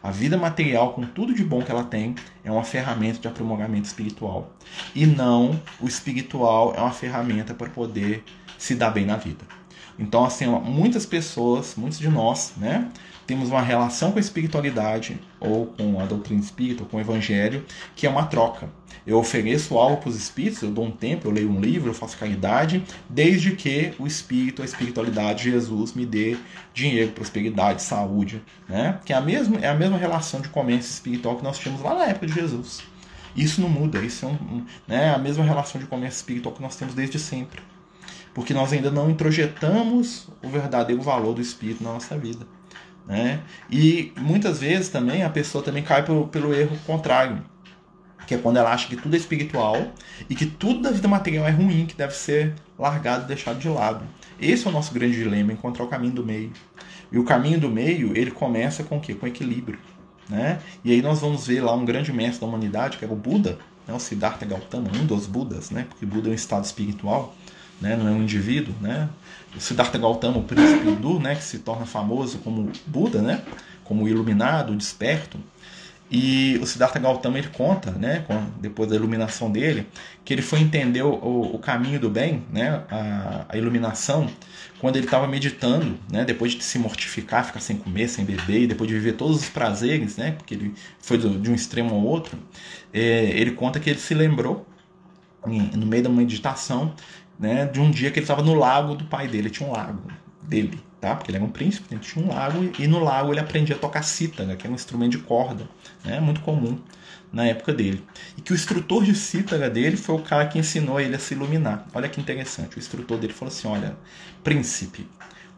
a 0.00 0.10
vida 0.12 0.36
material 0.36 0.92
com 0.92 1.04
tudo 1.04 1.34
de 1.34 1.44
bom 1.44 1.60
que 1.60 1.70
ela 1.70 1.82
tem 1.82 2.14
é 2.44 2.50
uma 2.50 2.62
ferramenta 2.62 3.18
de 3.18 3.26
aprimoramento 3.26 3.86
espiritual 3.86 4.52
e 4.94 5.04
não 5.04 5.60
o 5.80 5.88
espiritual 5.88 6.72
é 6.76 6.80
uma 6.80 6.92
ferramenta 6.92 7.52
para 7.52 7.68
poder 7.68 8.22
se 8.56 8.76
dar 8.76 8.90
bem 8.90 9.04
na 9.04 9.16
vida. 9.16 9.44
Então, 9.98 10.24
assim, 10.24 10.46
muitas 10.46 11.06
pessoas, 11.06 11.74
muitos 11.76 11.98
de 11.98 12.08
nós, 12.08 12.52
né, 12.56 12.90
temos 13.26 13.48
uma 13.48 13.62
relação 13.62 14.12
com 14.12 14.18
a 14.18 14.20
espiritualidade 14.20 15.18
ou 15.40 15.66
com 15.66 15.98
a 16.00 16.04
doutrina 16.06 16.40
espírita, 16.40 16.82
ou 16.84 16.88
com 16.88 16.98
o 16.98 17.00
evangelho, 17.00 17.64
que 17.94 18.06
é 18.06 18.10
uma 18.10 18.26
troca. 18.26 18.68
Eu 19.06 19.18
ofereço 19.18 19.78
algo 19.78 19.98
para 19.98 20.10
os 20.10 20.16
espíritos, 20.16 20.62
eu 20.62 20.70
dou 20.70 20.84
um 20.84 20.90
tempo, 20.90 21.28
eu 21.28 21.32
leio 21.32 21.48
um 21.48 21.60
livro, 21.60 21.90
eu 21.90 21.94
faço 21.94 22.18
caridade, 22.18 22.82
desde 23.08 23.52
que 23.52 23.92
o 24.00 24.06
espírito, 24.06 24.62
a 24.62 24.64
espiritualidade, 24.64 25.44
Jesus 25.44 25.92
me 25.94 26.04
dê 26.04 26.36
dinheiro, 26.74 27.12
prosperidade, 27.12 27.82
saúde, 27.82 28.42
né? 28.68 28.98
Que 29.04 29.12
é 29.12 29.16
a 29.16 29.20
mesma, 29.20 29.58
é 29.60 29.68
a 29.68 29.74
mesma 29.74 29.96
relação 29.96 30.40
de 30.40 30.48
comércio 30.48 30.90
espiritual 30.90 31.36
que 31.36 31.44
nós 31.44 31.56
tínhamos 31.56 31.84
lá 31.84 31.94
na 31.94 32.06
época 32.06 32.26
de 32.26 32.34
Jesus. 32.34 32.82
Isso 33.36 33.60
não 33.60 33.68
muda, 33.68 34.00
isso 34.00 34.24
é 34.24 34.28
um, 34.28 34.32
um, 34.32 34.66
né, 34.88 35.14
a 35.14 35.18
mesma 35.18 35.44
relação 35.44 35.80
de 35.80 35.86
comércio 35.86 36.16
espiritual 36.16 36.54
que 36.54 36.62
nós 36.62 36.74
temos 36.74 36.94
desde 36.94 37.18
sempre. 37.18 37.60
Porque 38.34 38.52
nós 38.52 38.72
ainda 38.72 38.90
não 38.90 39.08
introjetamos 39.08 40.28
o 40.42 40.48
verdadeiro 40.48 41.00
valor 41.00 41.34
do 41.34 41.40
espírito 41.40 41.84
na 41.84 41.92
nossa 41.92 42.18
vida. 42.18 42.46
Né? 43.06 43.40
E 43.70 44.12
muitas 44.16 44.58
vezes 44.58 44.88
também 44.88 45.22
a 45.22 45.30
pessoa 45.30 45.62
também 45.62 45.82
cai 45.82 46.04
pelo, 46.04 46.26
pelo 46.26 46.52
erro 46.52 46.76
contrário 46.86 47.40
que 48.26 48.34
é 48.34 48.38
quando 48.38 48.56
ela 48.56 48.72
acha 48.72 48.88
que 48.88 48.96
tudo 48.96 49.14
é 49.14 49.16
espiritual 49.16 49.92
e 50.28 50.34
que 50.34 50.46
tudo 50.46 50.82
da 50.82 50.90
vida 50.90 51.06
material 51.06 51.46
é 51.46 51.50
ruim, 51.50 51.86
que 51.86 51.94
deve 51.94 52.14
ser 52.14 52.54
largado, 52.78 53.26
deixado 53.26 53.58
de 53.58 53.68
lado. 53.68 54.04
Esse 54.40 54.66
é 54.66 54.70
o 54.70 54.72
nosso 54.72 54.92
grande 54.92 55.16
dilema, 55.16 55.52
encontrar 55.52 55.84
o 55.84 55.88
caminho 55.88 56.12
do 56.12 56.24
meio. 56.24 56.52
E 57.10 57.18
o 57.18 57.24
caminho 57.24 57.60
do 57.60 57.70
meio, 57.70 58.16
ele 58.16 58.30
começa 58.30 58.82
com 58.82 58.98
o 58.98 59.00
quê? 59.00 59.14
Com 59.14 59.26
equilíbrio. 59.26 59.78
Né? 60.28 60.58
E 60.84 60.92
aí 60.92 61.00
nós 61.00 61.20
vamos 61.20 61.46
ver 61.46 61.60
lá 61.60 61.72
um 61.72 61.84
grande 61.84 62.12
mestre 62.12 62.40
da 62.40 62.46
humanidade, 62.46 62.98
que 62.98 63.04
é 63.04 63.08
o 63.08 63.14
Buda, 63.14 63.58
né? 63.86 63.94
o 63.94 64.00
Siddhartha 64.00 64.44
Gautama, 64.44 64.90
um 64.94 65.06
dos 65.06 65.26
Budas, 65.26 65.70
né? 65.70 65.86
porque 65.88 66.04
Buda 66.04 66.28
é 66.28 66.32
um 66.32 66.34
estado 66.34 66.64
espiritual, 66.64 67.34
né? 67.80 67.96
não 67.96 68.08
é 68.08 68.10
um 68.10 68.22
indivíduo. 68.22 68.74
Né? 68.80 69.08
O 69.56 69.60
Siddhartha 69.60 69.98
Gautama, 69.98 70.38
o 70.38 70.42
príncipe 70.42 70.88
hindu, 70.88 71.20
né? 71.20 71.36
que 71.36 71.44
se 71.44 71.60
torna 71.60 71.86
famoso 71.86 72.38
como 72.38 72.72
Buda, 72.86 73.22
né? 73.22 73.42
como 73.84 74.08
iluminado, 74.08 74.74
desperto, 74.74 75.38
e 76.10 76.58
o 76.62 76.66
Siddhartha 76.66 77.00
Gautama 77.00 77.38
ele 77.38 77.48
conta, 77.48 77.90
né, 77.90 78.24
depois 78.60 78.88
da 78.88 78.94
iluminação 78.94 79.50
dele, 79.50 79.86
que 80.24 80.32
ele 80.32 80.42
foi 80.42 80.60
entender 80.60 81.02
o, 81.02 81.10
o 81.54 81.58
caminho 81.58 81.98
do 81.98 82.08
bem, 82.08 82.44
né, 82.52 82.84
a, 82.88 83.46
a 83.48 83.56
iluminação, 83.56 84.28
quando 84.80 84.96
ele 84.96 85.06
estava 85.06 85.26
meditando, 85.26 85.98
né, 86.10 86.24
depois 86.24 86.52
de 86.52 86.62
se 86.62 86.78
mortificar, 86.78 87.44
ficar 87.44 87.60
sem 87.60 87.76
comer, 87.76 88.08
sem 88.08 88.24
beber, 88.24 88.62
e 88.62 88.66
depois 88.68 88.88
de 88.88 88.94
viver 88.94 89.14
todos 89.14 89.36
os 89.38 89.48
prazeres, 89.48 90.16
né, 90.16 90.32
porque 90.32 90.54
ele 90.54 90.74
foi 91.00 91.18
de 91.18 91.50
um 91.50 91.54
extremo 91.54 91.94
ao 91.94 92.02
outro, 92.02 92.38
é, 92.92 93.24
ele 93.30 93.50
conta 93.52 93.80
que 93.80 93.90
ele 93.90 93.98
se 93.98 94.14
lembrou, 94.14 94.66
no 95.44 95.86
meio 95.86 96.02
da 96.02 96.08
meditação, 96.08 96.94
né, 97.38 97.66
de 97.66 97.80
um 97.80 97.90
dia 97.90 98.10
que 98.10 98.18
ele 98.18 98.24
estava 98.24 98.42
no 98.42 98.54
lago 98.54 98.94
do 98.94 99.04
pai 99.06 99.26
dele, 99.26 99.50
tinha 99.50 99.68
um 99.68 99.72
lago 99.72 100.02
dele, 100.42 100.80
tá? 101.06 101.14
Porque 101.14 101.30
ele 101.30 101.36
era 101.38 101.44
um 101.44 101.50
príncipe, 101.50 101.86
ele 101.94 102.00
tinha 102.00 102.24
um 102.24 102.28
lago 102.28 102.68
e 102.76 102.88
no 102.88 102.98
lago 102.98 103.32
ele 103.32 103.38
aprendia 103.38 103.76
a 103.76 103.78
tocar 103.78 104.02
cítara, 104.02 104.56
que 104.56 104.66
é 104.66 104.70
um 104.70 104.74
instrumento 104.74 105.12
de 105.12 105.18
corda, 105.18 105.68
né? 106.04 106.18
Muito 106.18 106.40
comum 106.40 106.80
na 107.32 107.46
época 107.46 107.72
dele. 107.72 108.04
E 108.36 108.40
que 108.40 108.52
o 108.52 108.56
instrutor 108.56 109.04
de 109.04 109.14
cítara 109.14 109.70
dele 109.70 109.96
foi 109.96 110.16
o 110.16 110.18
cara 110.18 110.46
que 110.46 110.58
ensinou 110.58 111.00
ele 111.00 111.14
a 111.14 111.18
se 111.18 111.34
iluminar. 111.34 111.86
Olha 111.94 112.08
que 112.08 112.20
interessante. 112.20 112.76
O 112.76 112.80
instrutor 112.80 113.18
dele 113.18 113.32
falou 113.32 113.54
assim: 113.54 113.68
"Olha, 113.68 113.96
príncipe, 114.42 115.08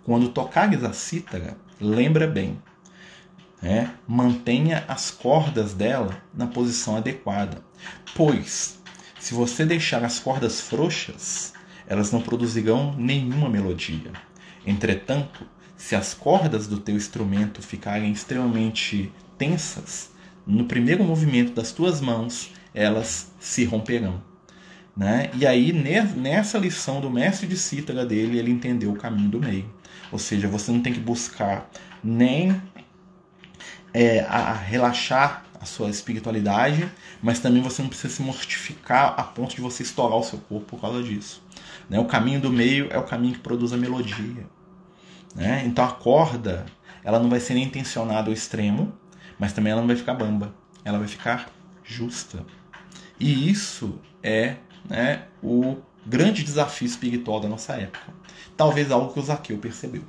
quando 0.04 0.28
tocares 0.28 0.84
a 0.84 0.92
cítara, 0.92 1.56
lembra 1.80 2.26
bem, 2.26 2.60
né? 3.62 3.94
mantenha 4.06 4.84
as 4.86 5.10
cordas 5.10 5.72
dela 5.72 6.20
na 6.34 6.46
posição 6.46 6.96
adequada, 6.96 7.62
pois 8.14 8.78
se 9.18 9.32
você 9.32 9.64
deixar 9.64 10.04
as 10.04 10.18
cordas 10.18 10.60
frouxas, 10.60 11.54
elas 11.86 12.12
não 12.12 12.20
produzirão 12.20 12.94
nenhuma 12.98 13.48
melodia. 13.48 14.12
Entretanto, 14.68 15.46
se 15.78 15.96
as 15.96 16.12
cordas 16.12 16.66
do 16.66 16.78
teu 16.78 16.94
instrumento 16.94 17.62
ficarem 17.62 18.12
extremamente 18.12 19.10
tensas, 19.38 20.10
no 20.46 20.64
primeiro 20.64 21.02
movimento 21.02 21.52
das 21.52 21.72
tuas 21.72 22.02
mãos, 22.02 22.50
elas 22.74 23.32
se 23.40 23.64
romperão. 23.64 24.22
Né? 24.94 25.30
E 25.34 25.46
aí, 25.46 25.72
nessa 25.72 26.58
lição 26.58 27.00
do 27.00 27.08
mestre 27.08 27.46
de 27.46 27.56
cítara 27.56 28.04
dele, 28.04 28.38
ele 28.38 28.50
entendeu 28.50 28.92
o 28.92 28.96
caminho 28.96 29.30
do 29.30 29.40
meio. 29.40 29.72
Ou 30.12 30.18
seja, 30.18 30.48
você 30.48 30.70
não 30.70 30.82
tem 30.82 30.92
que 30.92 31.00
buscar 31.00 31.70
nem 32.04 32.60
é, 33.94 34.20
a, 34.28 34.52
relaxar 34.52 35.44
a 35.58 35.64
sua 35.64 35.88
espiritualidade, 35.88 36.90
mas 37.22 37.38
também 37.38 37.62
você 37.62 37.80
não 37.80 37.88
precisa 37.88 38.14
se 38.14 38.22
mortificar 38.22 39.14
a 39.16 39.22
ponto 39.22 39.54
de 39.54 39.62
você 39.62 39.82
estourar 39.82 40.18
o 40.18 40.22
seu 40.22 40.38
corpo 40.40 40.66
por 40.66 40.80
causa 40.80 41.02
disso. 41.02 41.42
Né? 41.88 41.98
O 41.98 42.04
caminho 42.04 42.40
do 42.40 42.50
meio 42.50 42.88
é 42.90 42.98
o 42.98 43.02
caminho 43.02 43.34
que 43.34 43.40
produz 43.40 43.72
a 43.72 43.76
melodia. 43.76 44.46
Né? 45.34 45.62
Então 45.66 45.84
a 45.84 45.92
corda 45.92 46.66
ela 47.04 47.18
não 47.18 47.30
vai 47.30 47.40
ser 47.40 47.54
nem 47.54 47.68
tensionada 47.68 48.28
ao 48.28 48.34
extremo, 48.34 48.92
mas 49.38 49.52
também 49.52 49.72
ela 49.72 49.80
não 49.80 49.88
vai 49.88 49.96
ficar 49.96 50.14
bamba. 50.14 50.54
Ela 50.84 50.98
vai 50.98 51.08
ficar 51.08 51.50
justa. 51.84 52.44
E 53.18 53.50
isso 53.50 53.98
é 54.22 54.56
né, 54.88 55.22
o 55.42 55.76
grande 56.04 56.42
desafio 56.42 56.86
espiritual 56.86 57.40
da 57.40 57.48
nossa 57.48 57.74
época. 57.74 58.12
Talvez 58.56 58.90
algo 58.90 59.12
que 59.12 59.20
o 59.20 59.22
Zaqueu 59.22 59.58
percebeu. 59.58 60.02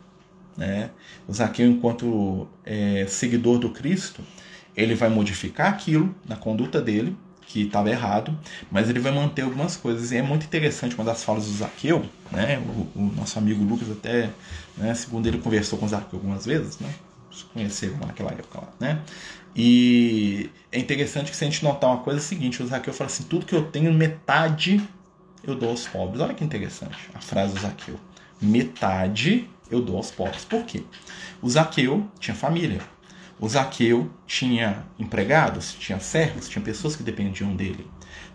Né? 0.57 0.89
O 1.27 1.33
Zaqueu, 1.33 1.67
enquanto 1.67 2.47
é, 2.65 3.05
seguidor 3.07 3.59
do 3.59 3.69
Cristo, 3.69 4.21
ele 4.75 4.95
vai 4.95 5.09
modificar 5.09 5.69
aquilo 5.69 6.13
na 6.27 6.35
conduta 6.35 6.81
dele, 6.81 7.15
que 7.49 7.63
estava 7.63 7.89
errado, 7.89 8.37
mas 8.69 8.89
ele 8.89 8.99
vai 8.99 9.11
manter 9.11 9.41
algumas 9.41 9.75
coisas. 9.75 10.11
E 10.11 10.17
é 10.17 10.21
muito 10.21 10.45
interessante 10.45 10.93
uma 10.95 11.03
das 11.03 11.23
falas 11.23 11.45
do 11.45 11.51
Zaqueu, 11.51 12.05
né? 12.31 12.59
O, 12.59 12.99
o 12.99 13.13
nosso 13.15 13.39
amigo 13.39 13.63
Lucas 13.63 13.89
até, 13.89 14.29
né, 14.79 14.93
segundo 14.95 15.27
ele 15.27 15.37
conversou 15.39 15.77
com 15.77 15.87
Zaqueu 15.87 16.17
algumas 16.17 16.45
vezes, 16.45 16.79
né? 16.79 16.93
Se 17.31 17.43
conheceram 17.45 17.97
naquela 17.97 18.31
época 18.31 18.59
lá, 18.59 18.69
né? 18.79 19.01
E 19.55 20.49
é 20.71 20.79
interessante 20.79 21.31
que 21.31 21.37
se 21.37 21.43
a 21.43 21.49
gente 21.49 21.63
notar 21.63 21.89
uma 21.89 21.99
coisa 21.99 22.19
é 22.19 22.23
seguinte, 22.23 22.61
o 22.63 22.67
Zaqueu 22.67 22.93
fala 22.93 23.09
assim, 23.09 23.23
tudo 23.23 23.45
que 23.45 23.53
eu 23.53 23.65
tenho, 23.65 23.93
metade 23.93 24.81
eu 25.43 25.55
dou 25.55 25.69
aos 25.69 25.87
pobres. 25.87 26.21
Olha 26.21 26.33
que 26.33 26.43
interessante 26.43 26.97
a 27.13 27.19
frase 27.19 27.53
do 27.53 27.59
Zaqueu. 27.59 27.99
Metade 28.41 29.49
eu 29.69 29.81
dou 29.81 29.97
aos 29.97 30.11
pobres. 30.11 30.45
Por 30.45 30.63
quê? 30.63 30.83
O 31.41 31.49
Zaqueu 31.49 32.07
tinha 32.19 32.35
família, 32.35 32.81
o 33.39 33.47
Zaqueu 33.47 34.09
tinha 34.27 34.83
empregados, 34.97 35.73
tinha 35.73 35.99
servos, 35.99 36.49
tinha 36.49 36.63
pessoas 36.63 36.95
que 36.95 37.03
dependiam 37.03 37.55
dele. 37.55 37.87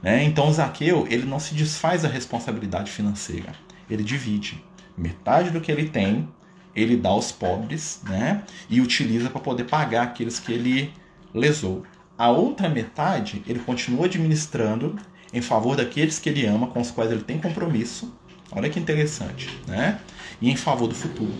Né? 0.02 0.24
Então 0.24 0.48
o 0.48 0.52
Zaqueu 0.52 1.06
ele 1.10 1.26
não 1.26 1.38
se 1.38 1.54
desfaz 1.54 2.02
da 2.02 2.08
responsabilidade 2.08 2.90
financeira, 2.90 3.52
ele 3.88 4.02
divide. 4.02 4.62
Metade 4.96 5.50
do 5.50 5.60
que 5.60 5.70
ele 5.70 5.88
tem, 5.88 6.28
ele 6.74 6.96
dá 6.96 7.10
aos 7.10 7.32
pobres 7.32 8.00
né? 8.04 8.42
e 8.68 8.80
utiliza 8.80 9.30
para 9.30 9.40
poder 9.40 9.64
pagar 9.64 10.02
aqueles 10.02 10.38
que 10.38 10.52
ele 10.52 10.92
lesou. 11.32 11.84
a 12.16 12.30
outra 12.30 12.68
metade 12.68 13.42
ele 13.46 13.58
continua 13.58 14.06
administrando 14.06 14.96
em 15.32 15.42
favor 15.42 15.76
daqueles 15.76 16.18
que 16.18 16.28
ele 16.28 16.46
ama, 16.46 16.68
com 16.68 16.80
os 16.80 16.90
quais 16.92 17.10
ele 17.10 17.22
tem 17.22 17.38
compromisso. 17.38 18.14
Olha 18.52 18.70
que 18.70 18.78
interessante, 18.78 19.50
né? 19.66 19.98
E 20.40 20.48
em 20.48 20.56
favor 20.56 20.86
do 20.86 20.94
futuro. 20.94 21.32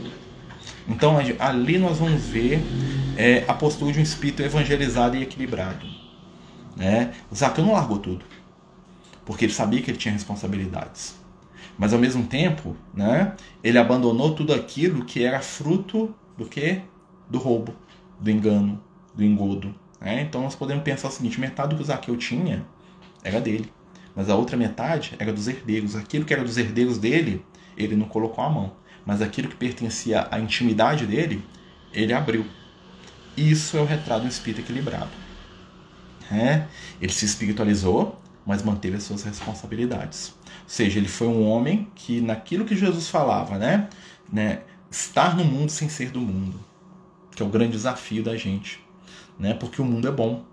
Então 0.89 1.17
ali 1.39 1.79
nós 1.79 1.99
vamos 1.99 2.25
ver 2.25 2.61
é, 3.17 3.45
a 3.47 3.55
postura 3.55 3.93
de 3.93 4.01
um 4.01 4.03
espírito 4.03 4.43
evangelizado 4.43 5.17
e 5.17 5.23
equilibrado. 5.23 5.87
Né? 6.77 7.15
O 7.31 7.35
Zaqueu 7.35 7.65
não 7.65 7.75
largou 7.75 7.99
tudo, 7.99 8.25
porque 9.25 9.45
ele 9.45 9.53
sabia 9.53 9.81
que 9.81 9.91
ele 9.91 9.99
tinha 9.99 10.13
responsabilidades. 10.13 11.15
Mas 11.79 11.93
ao 11.93 11.99
mesmo 11.99 12.25
tempo, 12.27 12.77
né, 12.95 13.35
ele 13.63 13.79
abandonou 13.79 14.35
tudo 14.35 14.55
aquilo 14.55 15.05
que 15.05 15.23
era 15.23 15.41
fruto 15.41 16.15
do 16.37 16.47
que? 16.47 16.83
Do 17.29 17.39
roubo, 17.39 17.75
do 18.21 18.31
engano, 18.31 18.83
do 19.15 19.25
engodo. 19.25 19.75
Né? 20.01 20.23
Então 20.23 20.43
nós 20.43 20.55
podemos 20.55 20.83
pensar 20.83 21.09
o 21.09 21.11
seguinte: 21.11 21.41
metade 21.41 21.71
do 21.71 21.77
que 21.77 21.83
o 21.83 21.87
Zaqueu 21.87 22.17
tinha 22.17 22.65
era 23.23 23.41
dele, 23.41 23.73
mas 24.15 24.29
a 24.29 24.37
outra 24.37 24.57
metade 24.57 25.15
era 25.19 25.33
dos 25.33 25.49
herdeiros. 25.49 25.97
Aquilo 25.97 26.25
que 26.25 26.33
era 26.33 26.45
dos 26.45 26.57
herdeiros 26.57 26.99
dele, 26.99 27.45
ele 27.77 27.97
não 27.97 28.07
colocou 28.07 28.45
a 28.45 28.51
mão, 28.51 28.73
mas 29.05 29.21
aquilo 29.21 29.49
que 29.49 29.57
pertencia 29.57 30.29
à 30.31 30.39
intimidade 30.39 31.07
dele, 31.07 31.43
ele 31.93 32.13
abriu. 32.13 32.45
Isso 33.37 33.77
é 33.77 33.81
o 33.81 33.85
retrato 33.85 34.23
do 34.23 34.29
espírito 34.29 34.61
equilibrado. 34.61 35.11
É? 36.31 36.67
Ele 37.01 37.13
se 37.13 37.25
espiritualizou, 37.25 38.21
mas 38.47 38.63
manteve 38.63 38.97
as 38.97 39.03
suas 39.03 39.23
responsabilidades. 39.23 40.35
Ou 40.45 40.69
seja, 40.69 40.99
ele 40.99 41.09
foi 41.09 41.27
um 41.27 41.47
homem 41.47 41.89
que, 41.95 42.21
naquilo 42.21 42.65
que 42.65 42.77
Jesus 42.77 43.09
falava, 43.09 43.59
né, 43.59 43.89
né, 44.33 44.61
estar 44.91 45.37
no 45.37 45.45
mundo 45.45 45.71
sem 45.71 45.89
ser 45.89 46.11
do 46.11 46.21
mundo, 46.21 46.59
que 47.35 47.43
é 47.43 47.47
o 47.47 47.49
grande 47.49 47.73
desafio 47.73 48.23
da 48.23 48.37
gente, 48.37 48.81
né, 49.39 49.55
porque 49.55 49.81
o 49.81 49.85
mundo 49.85 50.09
é 50.09 50.13
bom. 50.13 50.45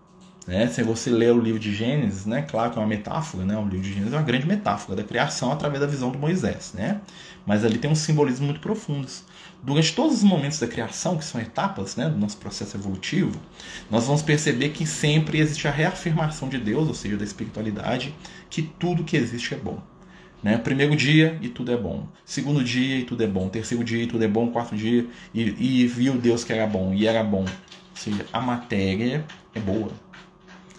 Né? 0.47 0.67
Se 0.67 0.81
você 0.81 1.09
ler 1.09 1.33
o 1.33 1.39
livro 1.39 1.59
de 1.59 1.73
Gênesis, 1.73 2.25
né, 2.25 2.41
claro 2.41 2.71
que 2.71 2.79
é 2.79 2.81
uma 2.81 2.87
metáfora, 2.87 3.45
né, 3.45 3.57
o 3.57 3.63
livro 3.63 3.81
de 3.81 3.93
Gênesis 3.93 4.13
é 4.13 4.17
uma 4.17 4.23
grande 4.23 4.47
metáfora 4.47 4.95
da 4.95 5.03
criação 5.03 5.51
através 5.51 5.81
da 5.81 5.87
visão 5.87 6.11
de 6.11 6.17
Moisés, 6.17 6.73
né, 6.73 7.01
mas 7.45 7.63
ali 7.63 7.77
tem 7.77 7.91
um 7.91 7.95
simbolismo 7.95 8.45
muito 8.45 8.59
profundos. 8.59 9.23
Durante 9.63 9.93
todos 9.93 10.17
os 10.17 10.23
momentos 10.23 10.57
da 10.57 10.67
criação, 10.67 11.17
que 11.17 11.23
são 11.23 11.39
etapas 11.39 11.95
né, 11.95 12.09
do 12.09 12.17
nosso 12.17 12.37
processo 12.37 12.75
evolutivo, 12.75 13.39
nós 13.91 14.07
vamos 14.07 14.23
perceber 14.23 14.69
que 14.69 14.87
sempre 14.87 15.39
existe 15.39 15.67
a 15.67 15.71
reafirmação 15.71 16.49
de 16.49 16.57
Deus, 16.57 16.87
ou 16.87 16.95
seja, 16.95 17.15
da 17.15 17.23
espiritualidade, 17.23 18.15
que 18.49 18.63
tudo 18.63 19.03
que 19.03 19.15
existe 19.15 19.53
é 19.53 19.57
bom. 19.57 19.79
Né? 20.41 20.57
Primeiro 20.57 20.95
dia 20.95 21.37
e 21.41 21.49
tudo 21.49 21.71
é 21.71 21.77
bom. 21.77 22.07
Segundo 22.25 22.63
dia 22.63 22.97
e 22.97 23.03
tudo 23.03 23.23
é 23.23 23.27
bom. 23.27 23.47
Terceiro 23.49 23.83
dia 23.83 24.03
e 24.03 24.07
tudo 24.07 24.23
é 24.23 24.27
bom. 24.27 24.47
Quarto 24.47 24.75
dia 24.75 25.05
e, 25.33 25.83
e 25.83 25.87
viu 25.87 26.17
Deus 26.17 26.43
que 26.43 26.51
era 26.51 26.65
bom 26.65 26.93
e 26.95 27.05
era 27.05 27.23
bom. 27.23 27.41
Ou 27.41 27.95
seja, 27.95 28.25
a 28.33 28.41
matéria 28.41 29.23
é 29.53 29.59
boa. 29.59 29.91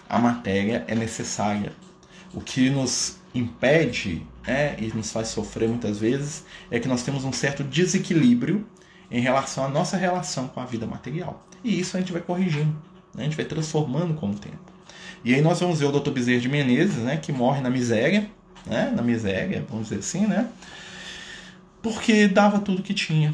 A 0.09 0.19
matéria 0.19 0.85
é 0.89 0.95
necessária. 0.97 1.73
O 2.35 2.41
que 2.41 2.69
nos 2.69 3.19
impede 3.35 4.27
né, 4.47 4.77
e 4.79 4.89
nos 4.89 5.13
faz 5.13 5.29
sofrer 5.29 5.69
muitas 5.69 5.99
vezes 5.99 6.45
é 6.71 6.81
que 6.81 6.89
nós 6.89 7.03
temos 7.03 7.25
um 7.25 7.33
certo 7.33 7.63
desequilíbrio 7.63 8.67
em 9.13 9.21
relação 9.21 9.67
à 9.67 9.69
nossa 9.69 9.97
relação 9.97 10.49
com 10.49 10.59
a 10.59 10.65
vida 10.65 10.87
material. 10.87 11.45
E 11.63 11.79
isso 11.79 11.97
a 11.97 12.01
gente 12.01 12.13
vai 12.13 12.23
corrigindo, 12.23 12.75
né? 13.15 13.21
a 13.21 13.23
gente 13.25 13.37
vai 13.37 13.45
transformando 13.45 14.15
com 14.15 14.31
o 14.31 14.35
tempo. 14.35 14.73
E 15.23 15.35
aí 15.35 15.43
nós 15.43 15.61
vamos 15.61 15.79
ver 15.79 15.87
o 15.87 15.93
Dr. 15.93 16.11
Bezerra 16.11 16.41
de 16.41 16.49
Menezes, 16.49 16.97
né, 16.97 17.17
que 17.17 17.31
morre 17.31 17.61
na 17.61 17.71
miséria, 17.71 18.29
né, 18.67 18.93
na 18.95 19.03
miséria, 19.03 19.65
vamos 19.69 19.89
dizer 19.89 20.01
assim, 20.01 20.27
né, 20.27 20.49
porque 21.81 22.27
dava 22.27 22.59
tudo 22.59 22.83
que 22.83 22.93
tinha, 22.93 23.33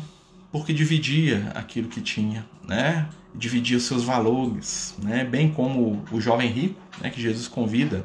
porque 0.52 0.74
dividia 0.74 1.50
aquilo 1.54 1.88
que 1.88 2.02
tinha, 2.02 2.44
né, 2.66 3.08
dividia 3.34 3.78
os 3.78 3.84
seus 3.84 4.04
valores, 4.04 4.94
né, 5.02 5.24
bem 5.24 5.50
como 5.50 6.04
o 6.10 6.20
jovem 6.20 6.50
rico, 6.50 6.78
né, 7.00 7.08
que 7.08 7.22
Jesus 7.22 7.48
convida 7.48 8.04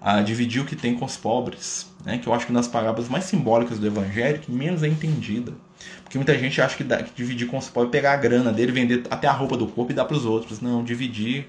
a 0.00 0.22
dividir 0.22 0.62
o 0.62 0.64
que 0.64 0.74
tem 0.74 0.96
com 0.96 1.04
os 1.04 1.16
pobres, 1.16 1.88
né, 2.04 2.18
que 2.18 2.26
eu 2.26 2.34
acho 2.34 2.46
que 2.46 2.52
nas 2.52 2.66
parábolas 2.66 3.08
mais 3.08 3.24
simbólicas 3.24 3.78
do 3.78 3.86
Evangelho 3.86 4.40
que 4.40 4.50
menos 4.50 4.82
é 4.82 4.88
entendida. 4.88 5.52
Porque 6.02 6.18
muita 6.18 6.36
gente 6.38 6.60
acha 6.60 6.76
que, 6.76 6.84
dá, 6.84 7.02
que 7.02 7.12
dividir 7.14 7.46
com 7.46 7.58
os 7.58 7.68
pobres 7.68 7.90
é 7.90 7.92
pegar 7.92 8.12
a 8.14 8.16
grana 8.16 8.52
dele, 8.52 8.72
vender 8.72 9.04
até 9.10 9.26
a 9.26 9.32
roupa 9.32 9.56
do 9.56 9.66
corpo 9.66 9.92
e 9.92 9.94
dar 9.94 10.04
para 10.04 10.16
os 10.16 10.24
outros. 10.24 10.60
Não, 10.60 10.84
dividir 10.84 11.48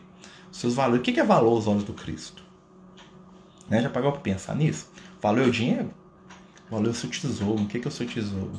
os 0.51 0.57
seus 0.57 0.75
valores. 0.75 0.99
O 0.99 1.03
que 1.03 1.19
é 1.19 1.23
valor 1.23 1.51
aos 1.51 1.67
olhos 1.67 1.83
do 1.83 1.93
Cristo? 1.93 2.43
Né, 3.69 3.81
já 3.81 3.89
pagou 3.89 4.11
para 4.11 4.21
pensar 4.21 4.55
nisso? 4.55 4.89
Valor 5.21 5.43
é 5.43 5.47
o 5.47 5.51
dinheiro? 5.51 5.93
Valor 6.69 6.87
é 6.87 6.91
o 6.91 6.93
seu 6.93 7.09
tesouro. 7.09 7.63
O 7.63 7.67
que 7.67 7.77
é 7.77 7.87
o 7.87 7.91
seu 7.91 8.07
tesouro? 8.07 8.51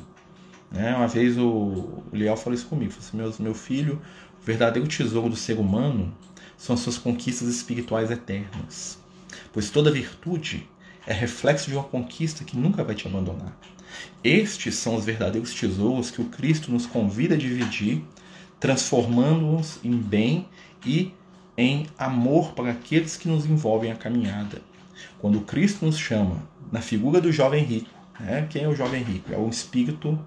Né? 0.71 0.95
Uma 0.95 1.07
vez 1.07 1.37
o, 1.37 1.45
o 1.47 2.03
Liel 2.11 2.35
falou 2.35 2.55
isso 2.55 2.67
comigo. 2.67 2.91
Falou 2.91 3.29
assim, 3.29 3.43
meu, 3.43 3.51
meu 3.51 3.55
filho, 3.55 4.01
o 4.41 4.45
verdadeiro 4.45 4.87
tesouro 4.87 5.29
do 5.29 5.35
ser 5.35 5.59
humano 5.59 6.13
são 6.57 6.73
as 6.73 6.79
suas 6.81 6.97
conquistas 6.97 7.47
espirituais 7.47 8.09
eternas. 8.09 8.97
Pois 9.51 9.69
toda 9.69 9.91
virtude 9.91 10.67
é 11.05 11.13
reflexo 11.13 11.69
de 11.69 11.75
uma 11.75 11.83
conquista 11.83 12.43
que 12.43 12.57
nunca 12.57 12.83
vai 12.83 12.95
te 12.95 13.07
abandonar. 13.07 13.55
Estes 14.23 14.75
são 14.75 14.95
os 14.95 15.05
verdadeiros 15.05 15.53
tesouros 15.53 16.11
que 16.11 16.21
o 16.21 16.25
Cristo 16.25 16.71
nos 16.71 16.85
convida 16.85 17.35
a 17.35 17.37
dividir, 17.37 18.03
transformando-os 18.59 19.79
em 19.83 19.95
bem 19.97 20.47
e 20.85 21.13
em 21.57 21.87
amor 21.97 22.53
para 22.53 22.71
aqueles 22.71 23.17
que 23.17 23.27
nos 23.27 23.45
envolvem 23.45 23.91
a 23.91 23.95
caminhada. 23.95 24.61
Quando 25.19 25.41
Cristo 25.41 25.85
nos 25.85 25.97
chama, 25.97 26.47
na 26.71 26.81
figura 26.81 27.21
do 27.21 27.31
jovem 27.31 27.63
rico, 27.63 27.89
né? 28.19 28.47
quem 28.49 28.63
é 28.63 28.67
o 28.67 28.75
jovem 28.75 29.03
rico? 29.03 29.33
É 29.33 29.37
o 29.37 29.49
espírito 29.49 30.19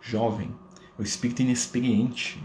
jovem, 0.00 0.50
é 0.98 1.02
o 1.02 1.04
espírito 1.04 1.42
inexperiente, 1.42 2.42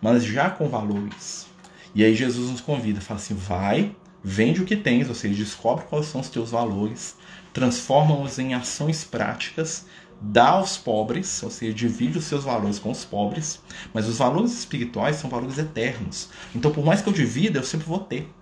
mas 0.00 0.24
já 0.24 0.50
com 0.50 0.68
valores. 0.68 1.46
E 1.94 2.04
aí 2.04 2.14
Jesus 2.14 2.50
nos 2.50 2.60
convida, 2.60 3.00
fala 3.00 3.20
assim: 3.20 3.34
vai, 3.34 3.94
vende 4.22 4.62
o 4.62 4.64
que 4.64 4.76
tens, 4.76 5.08
ou 5.08 5.14
seja, 5.14 5.42
descobre 5.42 5.84
quais 5.86 6.06
são 6.06 6.20
os 6.20 6.28
teus 6.28 6.50
valores, 6.50 7.16
transforma-os 7.52 8.38
em 8.38 8.54
ações 8.54 9.04
práticas, 9.04 9.86
dá 10.22 10.50
aos 10.50 10.78
pobres, 10.78 11.42
ou 11.42 11.50
seja, 11.50 11.74
divide 11.74 12.18
os 12.18 12.24
seus 12.24 12.44
valores 12.44 12.78
com 12.78 12.90
os 12.90 13.04
pobres, 13.04 13.60
mas 13.92 14.08
os 14.08 14.18
valores 14.18 14.52
espirituais 14.52 15.16
são 15.16 15.28
valores 15.28 15.58
eternos. 15.58 16.28
Então, 16.54 16.70
por 16.70 16.84
mais 16.84 17.02
que 17.02 17.08
eu 17.08 17.12
divida, 17.12 17.58
eu 17.58 17.64
sempre 17.64 17.86
vou 17.86 17.98
ter. 17.98 18.32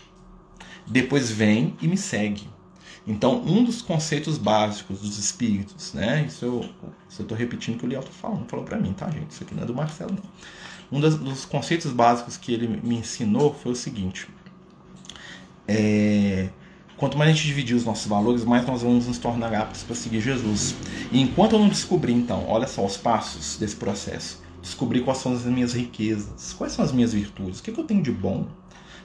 Depois 0.86 1.30
vem 1.30 1.76
e 1.80 1.88
me 1.88 1.96
segue. 1.96 2.48
Então, 3.06 3.42
um 3.42 3.64
dos 3.64 3.80
conceitos 3.80 4.36
básicos 4.36 5.00
dos 5.00 5.18
espíritos, 5.18 5.94
né? 5.94 6.24
Isso 6.26 6.44
eu 6.44 6.68
estou 7.08 7.36
repetindo 7.36 7.78
que 7.78 7.86
o 7.86 7.88
Liel 7.88 8.02
tá 8.02 8.10
falando, 8.10 8.46
falou 8.48 8.64
para 8.64 8.78
mim, 8.78 8.92
tá, 8.92 9.10
gente? 9.10 9.30
Isso 9.30 9.42
aqui 9.42 9.54
não 9.54 9.62
é 9.62 9.66
do 9.66 9.74
Marcelo, 9.74 10.12
não. 10.12 10.98
Um 10.98 11.00
dos 11.00 11.44
conceitos 11.44 11.92
básicos 11.92 12.36
que 12.36 12.52
ele 12.52 12.66
me 12.66 12.96
ensinou 12.96 13.54
foi 13.54 13.72
o 13.72 13.76
seguinte: 13.76 14.28
é, 15.66 16.50
quanto 17.00 17.16
mais 17.16 17.30
a 17.30 17.32
gente 17.32 17.46
dividir 17.46 17.74
os 17.74 17.86
nossos 17.86 18.06
valores, 18.06 18.44
mais 18.44 18.66
nós 18.66 18.82
vamos 18.82 19.06
nos 19.06 19.16
tornar 19.16 19.54
aptos 19.54 19.82
para 19.82 19.96
seguir 19.96 20.20
Jesus. 20.20 20.76
E 21.10 21.18
enquanto 21.18 21.54
eu 21.54 21.58
não 21.58 21.70
descobrir, 21.70 22.12
então, 22.12 22.44
olha 22.46 22.66
só 22.66 22.84
os 22.84 22.98
passos 22.98 23.56
desse 23.56 23.74
processo, 23.74 24.42
descobrir 24.60 25.00
quais 25.00 25.18
são 25.18 25.32
as 25.32 25.46
minhas 25.46 25.72
riquezas, 25.72 26.52
quais 26.52 26.74
são 26.74 26.84
as 26.84 26.92
minhas 26.92 27.14
virtudes, 27.14 27.58
o 27.58 27.62
que, 27.62 27.72
que 27.72 27.80
eu 27.80 27.84
tenho 27.84 28.02
de 28.02 28.12
bom, 28.12 28.46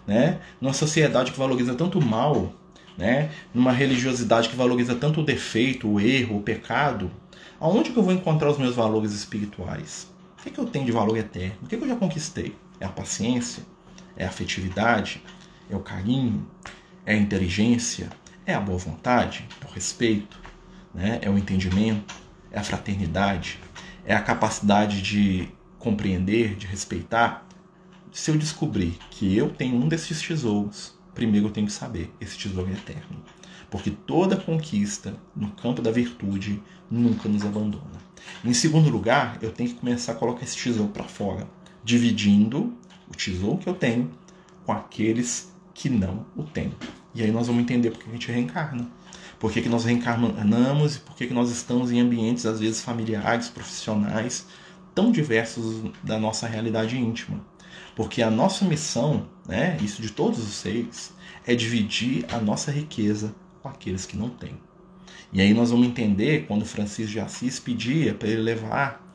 né? 0.06 0.42
Numa 0.60 0.74
sociedade 0.74 1.32
que 1.32 1.40
valoriza 1.40 1.74
tanto 1.74 1.98
o 1.98 2.06
mal, 2.06 2.54
né? 2.98 3.32
numa 3.54 3.72
religiosidade 3.72 4.50
que 4.50 4.58
valoriza 4.58 4.94
tanto 4.94 5.22
o 5.22 5.24
defeito, 5.24 5.88
o 5.88 5.98
erro, 5.98 6.38
o 6.38 6.42
pecado, 6.42 7.10
aonde 7.62 7.92
que 7.92 7.98
eu 7.98 8.04
vou 8.04 8.14
encontrar 8.14 8.52
os 8.52 8.58
meus 8.58 8.76
valores 8.76 9.14
espirituais? 9.14 10.14
O 10.38 10.44
que, 10.44 10.52
que 10.52 10.60
eu 10.60 10.66
tenho 10.66 10.86
de 10.86 10.92
valor 10.92 11.18
eterno? 11.18 11.56
O 11.64 11.68
que, 11.68 11.78
que 11.78 11.84
eu 11.84 11.88
já 11.88 11.96
conquistei? 11.96 12.56
É 12.78 12.86
a 12.86 12.90
paciência? 12.90 13.64
É 14.18 14.26
a 14.26 14.28
afetividade? 14.28 15.22
É 15.70 15.76
o 15.76 15.80
carinho? 15.80 16.46
É 17.06 17.14
a 17.14 17.18
inteligência? 17.18 18.10
É 18.46 18.54
a 18.56 18.60
boa 18.60 18.80
vontade? 18.80 19.48
É 19.62 19.66
o 19.66 19.72
respeito? 19.72 20.40
Né? 20.94 21.20
É 21.22 21.30
o 21.30 21.38
entendimento? 21.38 22.16
É 22.52 22.58
a 22.58 22.64
fraternidade? 22.64 23.60
É 24.04 24.16
a 24.16 24.22
capacidade 24.22 25.02
de 25.04 25.48
compreender, 25.78 26.56
de 26.56 26.66
respeitar? 26.66 27.48
Se 28.12 28.32
eu 28.32 28.38
descobrir 28.38 28.98
que 29.12 29.38
eu 29.38 29.50
tenho 29.50 29.76
um 29.76 29.88
desses 29.88 30.20
tesouros, 30.20 30.98
primeiro 31.14 31.48
eu 31.48 31.52
tenho 31.52 31.68
que 31.68 31.74
saber, 31.74 32.12
esse 32.20 32.38
tesouro 32.38 32.72
é 32.72 32.74
eterno. 32.74 33.24
Porque 33.70 33.92
toda 33.92 34.38
conquista 34.38 35.16
no 35.36 35.52
campo 35.52 35.82
da 35.82 35.92
virtude 35.92 36.62
nunca 36.90 37.30
nos 37.30 37.46
abandona. 37.46 38.00
Em 38.44 38.54
segundo 38.54 38.90
lugar, 38.90 39.38
eu 39.42 39.52
tenho 39.52 39.70
que 39.70 39.76
começar 39.76 40.14
a 40.14 40.16
colocar 40.16 40.44
esse 40.44 40.58
tesouro 40.58 40.92
para 40.92 41.04
fora, 41.04 41.48
dividindo 41.84 42.74
o 43.08 43.16
tesouro 43.16 43.58
que 43.58 43.70
eu 43.70 43.76
tenho 43.76 44.10
com 44.66 44.72
aqueles 44.72 45.55
que 45.76 45.90
não 45.90 46.26
o 46.36 46.44
têm. 46.44 46.74
E 47.14 47.22
aí 47.22 47.32
nós 47.32 47.46
vamos 47.46 47.62
entender 47.62 47.92
por 47.92 48.00
que 48.00 48.10
a 48.10 48.14
gente 48.14 48.32
reencarna. 48.32 48.88
Por 49.38 49.52
que, 49.52 49.62
que 49.62 49.70
nós 49.70 49.84
reencarnamos 49.84 50.96
e 50.96 51.00
por 51.02 51.16
que, 51.16 51.28
que 51.28 51.34
nós 51.34 51.52
estamos 51.52 51.92
em 51.92 52.00
ambientes, 52.00 52.46
às 52.46 52.60
vezes, 52.60 52.82
familiares, 52.82 53.50
profissionais, 53.50 54.48
tão 54.96 55.12
diversos 55.12 55.92
da 56.02 56.18
nossa 56.18 56.48
realidade 56.48 56.98
íntima. 56.98 57.46
Porque 57.96 58.22
a 58.22 58.32
nossa 58.32 58.66
missão, 58.66 59.28
né, 59.46 59.78
isso 59.82 60.02
de 60.02 60.10
todos 60.10 60.40
os 60.40 60.54
seres, 60.54 61.14
é 61.46 61.54
dividir 61.54 62.26
a 62.34 62.40
nossa 62.40 62.72
riqueza 62.72 63.36
com 63.62 63.68
aqueles 63.68 64.06
que 64.06 64.18
não 64.18 64.30
têm. 64.30 64.58
E 65.34 65.42
aí 65.42 65.54
nós 65.54 65.72
vamos 65.72 65.88
entender 65.88 66.46
quando 66.48 66.66
Francisco 66.66 67.12
de 67.12 67.20
Assis 67.20 67.60
pedia 67.60 68.14
para 68.14 68.30
ele 68.30 68.42
levar 68.42 69.06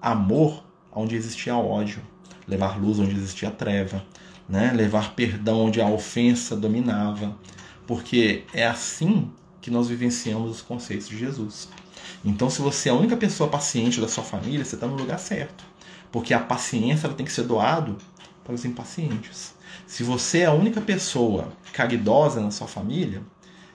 amor 0.00 0.64
onde 0.90 1.14
existia 1.14 1.54
ódio, 1.56 2.00
levar 2.48 2.80
luz 2.80 2.98
onde 2.98 3.14
existia 3.14 3.50
treva, 3.50 4.02
né? 4.48 4.72
levar 4.72 5.14
perdão 5.14 5.66
onde 5.66 5.80
a 5.80 5.88
ofensa 5.88 6.56
dominava, 6.56 7.36
porque 7.86 8.44
é 8.52 8.66
assim 8.66 9.30
que 9.60 9.70
nós 9.70 9.88
vivenciamos 9.88 10.50
os 10.50 10.62
conceitos 10.62 11.08
de 11.08 11.18
Jesus. 11.18 11.68
Então, 12.24 12.48
se 12.48 12.60
você 12.60 12.88
é 12.88 12.92
a 12.92 12.94
única 12.94 13.16
pessoa 13.16 13.50
paciente 13.50 14.00
da 14.00 14.08
sua 14.08 14.24
família, 14.24 14.64
você 14.64 14.76
está 14.76 14.86
no 14.86 14.96
lugar 14.96 15.18
certo, 15.18 15.64
porque 16.10 16.32
a 16.32 16.40
paciência 16.40 17.06
ela 17.06 17.16
tem 17.16 17.26
que 17.26 17.32
ser 17.32 17.42
doado 17.44 17.96
para 18.44 18.54
os 18.54 18.64
impacientes. 18.64 19.54
Se 19.86 20.02
você 20.02 20.40
é 20.40 20.46
a 20.46 20.52
única 20.52 20.80
pessoa 20.80 21.52
caridosa 21.72 22.40
na 22.40 22.50
sua 22.50 22.66
família, 22.66 23.22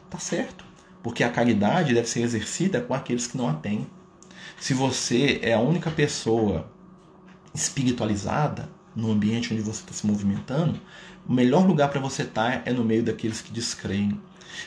tá 0.10 0.18
certo, 0.18 0.64
porque 1.04 1.24
a 1.24 1.30
caridade 1.30 1.94
deve 1.94 2.08
ser 2.08 2.22
exercida 2.22 2.82
com 2.82 2.94
aqueles 2.94 3.28
que 3.28 3.38
não 3.38 3.50
a 3.50 3.54
têm. 3.54 3.88
Se 4.60 4.74
você 4.74 5.40
é 5.42 5.54
a 5.54 5.60
única 5.60 5.92
pessoa 5.92 6.72
espiritualizada 7.54 8.70
no 8.96 9.12
ambiente 9.12 9.54
onde 9.54 9.62
você 9.62 9.82
está 9.82 9.94
se 9.94 10.06
movimentando, 10.06 10.80
o 11.28 11.34
melhor 11.34 11.66
lugar 11.66 11.90
para 11.90 12.00
você 12.00 12.24
estar 12.24 12.64
tá 12.64 12.70
é 12.70 12.74
no 12.74 12.84
meio 12.84 13.04
daqueles 13.04 13.42
que 13.42 13.52
descreem. 13.52 14.20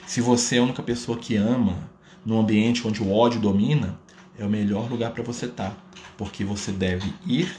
Se 0.07 0.21
você 0.21 0.57
é 0.57 0.59
a 0.59 0.63
única 0.63 0.83
pessoa 0.83 1.19
que 1.19 1.37
ama 1.37 1.91
no 2.25 2.39
ambiente 2.39 2.87
onde 2.87 3.03
o 3.03 3.13
ódio 3.13 3.41
domina, 3.41 3.99
é 4.39 4.45
o 4.45 4.51
melhor 4.51 4.91
lugar 4.91 5.13
para 5.13 5.23
você 5.23 5.47
estar, 5.47 5.71
tá, 5.71 5.77
porque 6.17 6.45
você 6.45 6.73
deve 6.73 7.13
ir 7.27 7.55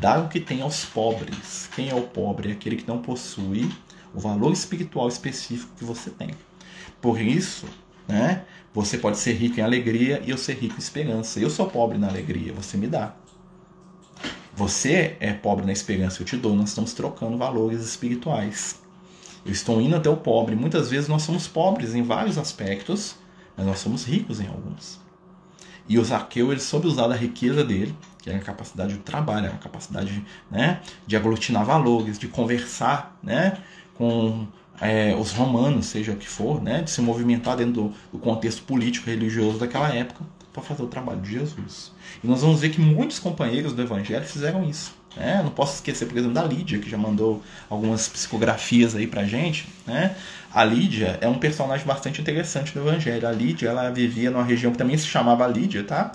dar 0.00 0.24
o 0.24 0.28
que 0.28 0.38
tem 0.38 0.62
aos 0.62 0.84
pobres. 0.84 1.68
Quem 1.74 1.88
é 1.88 1.94
o 1.94 2.02
pobre? 2.02 2.50
É 2.50 2.52
aquele 2.52 2.76
que 2.76 2.86
não 2.86 2.98
possui 2.98 3.70
o 4.14 4.20
valor 4.20 4.52
espiritual 4.52 5.08
específico 5.08 5.72
que 5.76 5.84
você 5.84 6.10
tem. 6.10 6.30
Por 7.00 7.20
isso, 7.20 7.66
né, 8.06 8.44
você 8.72 8.98
pode 8.98 9.18
ser 9.18 9.32
rico 9.32 9.58
em 9.58 9.62
alegria 9.62 10.22
e 10.24 10.30
eu 10.30 10.38
ser 10.38 10.54
rico 10.54 10.76
em 10.76 10.78
esperança. 10.78 11.40
Eu 11.40 11.50
sou 11.50 11.68
pobre 11.68 11.98
na 11.98 12.08
alegria, 12.08 12.52
você 12.52 12.76
me 12.76 12.86
dá. 12.86 13.14
Você 14.54 15.16
é 15.18 15.32
pobre 15.32 15.64
na 15.64 15.72
esperança, 15.72 16.20
eu 16.20 16.26
te 16.26 16.36
dou. 16.36 16.54
Nós 16.54 16.68
estamos 16.68 16.92
trocando 16.92 17.38
valores 17.38 17.80
espirituais. 17.80 18.80
Eu 19.46 19.52
estou 19.52 19.80
indo 19.80 19.96
até 19.96 20.10
o 20.10 20.16
pobre. 20.16 20.54
Muitas 20.54 20.90
vezes 20.90 21.08
nós 21.08 21.22
somos 21.22 21.48
pobres 21.48 21.94
em 21.94 22.02
vários 22.02 22.36
aspectos, 22.36 23.16
mas 23.56 23.66
nós 23.66 23.78
somos 23.78 24.04
ricos 24.04 24.40
em 24.40 24.46
alguns. 24.46 25.00
E 25.88 25.98
o 25.98 26.04
Zaqueu 26.04 26.52
ele 26.52 26.60
soube 26.60 26.86
usar 26.86 27.08
da 27.08 27.16
riqueza 27.16 27.64
dele, 27.64 27.96
que 28.18 28.30
é 28.30 28.36
a 28.36 28.40
capacidade 28.40 28.92
de 28.92 28.98
trabalho, 29.00 29.48
a 29.48 29.56
capacidade 29.56 30.22
né, 30.50 30.80
de 31.06 31.16
aglutinar 31.16 31.64
valores, 31.64 32.18
de 32.18 32.28
conversar 32.28 33.18
né, 33.22 33.58
com 33.94 34.46
é, 34.80 35.16
os 35.16 35.32
romanos, 35.32 35.86
seja 35.86 36.12
o 36.12 36.16
que 36.16 36.28
for, 36.28 36.62
né, 36.62 36.82
de 36.82 36.90
se 36.90 37.00
movimentar 37.00 37.56
dentro 37.56 37.72
do, 37.72 37.94
do 38.12 38.18
contexto 38.18 38.62
político 38.62 39.06
religioso 39.06 39.58
daquela 39.58 39.92
época 39.92 40.24
para 40.52 40.62
fazer 40.62 40.82
o 40.82 40.86
trabalho 40.86 41.20
de 41.20 41.32
Jesus. 41.32 41.92
E 42.22 42.26
nós 42.26 42.42
vamos 42.42 42.60
ver 42.60 42.70
que 42.70 42.80
muitos 42.80 43.18
companheiros 43.18 43.72
do 43.72 43.82
Evangelho 43.82 44.24
fizeram 44.24 44.68
isso. 44.68 44.94
Né? 45.16 45.40
Não 45.42 45.50
posso 45.50 45.74
esquecer, 45.76 46.06
por 46.06 46.16
exemplo, 46.16 46.34
da 46.34 46.42
Lídia, 46.42 46.78
que 46.78 46.88
já 46.88 46.96
mandou 46.96 47.42
algumas 47.68 48.08
psicografias 48.08 48.94
aí 48.94 49.06
pra 49.06 49.24
gente. 49.24 49.66
Né? 49.86 50.14
A 50.52 50.64
Lídia 50.64 51.18
é 51.20 51.28
um 51.28 51.38
personagem 51.38 51.86
bastante 51.86 52.20
interessante 52.20 52.72
do 52.72 52.80
Evangelho. 52.80 53.26
A 53.26 53.32
Lídia 53.32 53.68
ela 53.68 53.90
vivia 53.90 54.30
numa 54.30 54.44
região 54.44 54.72
que 54.72 54.78
também 54.78 54.96
se 54.96 55.06
chamava 55.06 55.46
Lídia, 55.46 55.84
tá? 55.84 56.12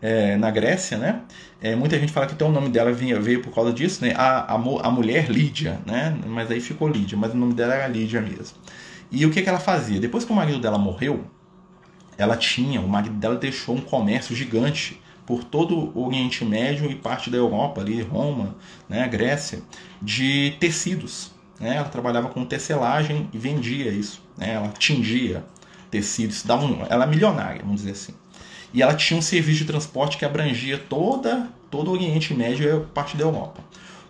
É, 0.00 0.36
na 0.36 0.50
Grécia, 0.50 0.96
né? 0.96 1.22
É, 1.60 1.74
muita 1.74 1.98
gente 1.98 2.12
fala 2.12 2.26
que 2.26 2.32
até 2.32 2.44
o 2.44 2.52
nome 2.52 2.68
dela 2.68 2.92
vinha, 2.92 3.18
veio 3.18 3.42
por 3.42 3.52
causa 3.52 3.72
disso, 3.72 4.04
né? 4.04 4.14
A, 4.16 4.54
a, 4.54 4.54
a 4.54 4.90
mulher 4.90 5.28
Lídia, 5.28 5.80
né? 5.84 6.16
Mas 6.26 6.50
aí 6.50 6.60
ficou 6.60 6.88
Lídia, 6.88 7.18
mas 7.18 7.32
o 7.32 7.36
nome 7.36 7.54
dela 7.54 7.74
era 7.74 7.88
Lídia 7.88 8.20
mesmo. 8.20 8.56
E 9.10 9.26
o 9.26 9.30
que, 9.30 9.42
que 9.42 9.48
ela 9.48 9.58
fazia? 9.58 9.98
Depois 9.98 10.24
que 10.24 10.32
o 10.32 10.36
marido 10.36 10.60
dela 10.60 10.78
morreu, 10.78 11.24
ela 12.18 12.36
tinha, 12.36 12.80
o 12.80 12.88
marido 12.88 13.14
dela 13.14 13.36
deixou 13.36 13.76
um 13.76 13.80
comércio 13.80 14.34
gigante 14.34 15.00
por 15.24 15.44
todo 15.44 15.92
o 15.94 16.06
Oriente 16.06 16.44
Médio 16.44 16.90
e 16.90 16.94
parte 16.94 17.30
da 17.30 17.38
Europa, 17.38 17.80
ali, 17.80 18.02
Roma, 18.02 18.56
né, 18.88 19.06
Grécia, 19.06 19.62
de 20.02 20.54
tecidos. 20.58 21.30
Né? 21.60 21.76
Ela 21.76 21.88
trabalhava 21.88 22.28
com 22.28 22.44
tecelagem 22.44 23.28
e 23.32 23.38
vendia 23.38 23.90
isso. 23.92 24.20
Né? 24.36 24.54
Ela 24.54 24.68
tingia 24.68 25.44
tecidos, 25.90 26.42
dava 26.42 26.64
um, 26.64 26.84
ela 26.88 27.04
é 27.04 27.06
milionária, 27.06 27.60
vamos 27.62 27.82
dizer 27.82 27.92
assim. 27.92 28.14
E 28.74 28.82
ela 28.82 28.94
tinha 28.94 29.18
um 29.18 29.22
serviço 29.22 29.60
de 29.60 29.64
transporte 29.66 30.18
que 30.18 30.24
abrangia 30.24 30.76
toda, 30.76 31.48
todo 31.70 31.88
o 31.88 31.94
Oriente 31.94 32.34
Médio 32.34 32.68
e 32.68 32.92
parte 32.92 33.16
da 33.16 33.24
Europa. 33.24 33.62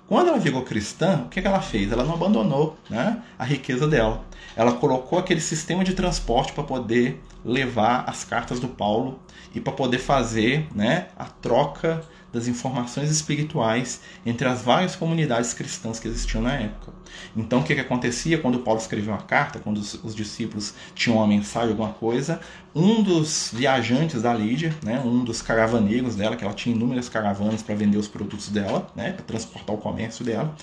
Quando 0.08 0.28
ela 0.28 0.38
virou 0.38 0.62
cristã, 0.62 1.24
o 1.26 1.28
que, 1.28 1.38
ela 1.38 1.60
fez? 1.60 1.92
Ela 1.92 2.02
não 2.02 2.14
abandonou 2.14 2.78
né, 2.88 3.22
a 3.38 3.44
riqueza 3.44 3.86
dela. 3.86 4.24
Ela 4.56 4.72
colocou 4.72 5.18
aquele 5.18 5.40
sistema 5.40 5.84
de 5.84 5.92
transporte 5.92 6.54
para 6.54 6.64
poder 6.64 7.22
levar 7.44 8.04
as 8.08 8.24
cartas 8.24 8.58
do 8.58 8.68
Paulo 8.68 9.20
e 9.54 9.60
para 9.60 9.72
poder 9.72 9.98
fazer 9.98 10.66
né, 10.74 11.08
a 11.14 11.26
troca 11.26 12.00
das 12.32 12.46
informações 12.46 13.10
espirituais 13.10 14.00
entre 14.24 14.46
as 14.46 14.62
várias 14.62 14.94
comunidades 14.94 15.54
cristãs 15.54 15.98
que 15.98 16.08
existiam 16.08 16.42
na 16.42 16.54
época. 16.54 16.92
Então, 17.36 17.60
o 17.60 17.64
que, 17.64 17.74
que 17.74 17.80
acontecia 17.80 18.38
quando 18.38 18.58
Paulo 18.60 18.80
escrevia 18.80 19.12
uma 19.12 19.22
carta, 19.22 19.58
quando 19.58 19.78
os, 19.78 19.94
os, 20.04 20.14
discípulos 20.14 20.74
tinham 20.94 21.18
uma 21.18 21.26
mensagem, 21.26 21.70
alguma 21.70 21.90
coisa, 21.90 22.40
um 22.74 23.02
dos 23.02 23.50
viajantes 23.52 24.22
da 24.22 24.34
Lídia, 24.34 24.74
né, 24.82 25.00
um 25.00 25.24
dos 25.24 25.40
caravaneiros 25.40 26.16
dela, 26.16 26.36
que 26.36 26.44
ela 26.44 26.54
tinha 26.54 26.74
inúmeras 26.74 27.08
caravanas 27.08 27.62
para 27.62 27.74
vender 27.74 27.98
os 27.98 28.08
produtos 28.08 28.48
dela, 28.48 28.86
né, 28.94 29.12
para 29.12 29.24
transportar 29.24 29.74
o 29.74 29.78
comércio 29.78 30.24
dela, 30.24 30.54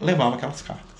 levava 0.00 0.36
aquelas 0.36 0.62
cartas. 0.62 0.93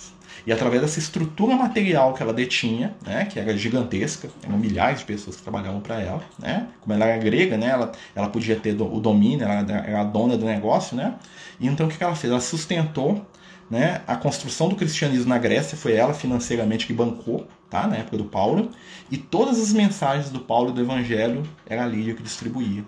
E 0.47 0.53
através 0.53 0.83
dessa 0.83 0.99
estrutura 0.99 1.57
material 1.57 2.13
que 2.13 2.23
ela 2.23 2.33
detinha, 2.33 2.95
né, 3.05 3.25
que 3.25 3.39
era 3.39 3.57
gigantesca, 3.57 4.29
eram 4.43 4.59
milhares 4.59 5.01
de 5.01 5.07
pessoas 5.07 5.37
que 5.37 5.43
trabalhavam 5.43 5.81
para 5.81 6.01
ela, 6.01 6.23
né, 6.39 6.69
como 6.81 6.95
ela 6.95 7.07
era 7.07 7.23
grega, 7.23 7.57
né, 7.57 7.69
ela, 7.69 7.93
ela 8.15 8.29
podia 8.29 8.57
ter 8.57 8.79
o 8.81 9.01
domínio, 9.01 9.45
ela 9.45 9.55
era 9.61 10.01
a 10.01 10.05
dona 10.05 10.37
do 10.37 10.45
negócio, 10.45 10.97
né, 10.97 11.15
e 11.59 11.67
então 11.67 11.87
o 11.87 11.91
que 11.91 12.03
ela 12.03 12.15
fez? 12.15 12.31
Ela 12.31 12.41
sustentou 12.41 13.25
né, 13.71 14.03
a 14.07 14.17
construção 14.17 14.69
do 14.69 14.77
cristianismo 14.77 15.29
na 15.31 15.39
Grécia, 15.39 15.77
foi 15.77 15.95
ela 15.95 16.13
financeiramente 16.13 16.87
que 16.87 16.93
bancou, 16.93 17.49
tá, 17.71 17.87
na 17.87 17.97
época 17.97 18.19
do 18.19 18.25
Paulo, 18.25 18.71
e 19.11 19.17
todas 19.17 19.59
as 19.61 19.73
mensagens 19.73 20.31
do 20.31 20.41
Paulo 20.41 20.73
do 20.73 20.81
Evangelho 20.81 21.43
era 21.67 21.85
a 21.85 21.87
Lídia 21.87 22.15
que 22.15 22.23
distribuía, 22.23 22.85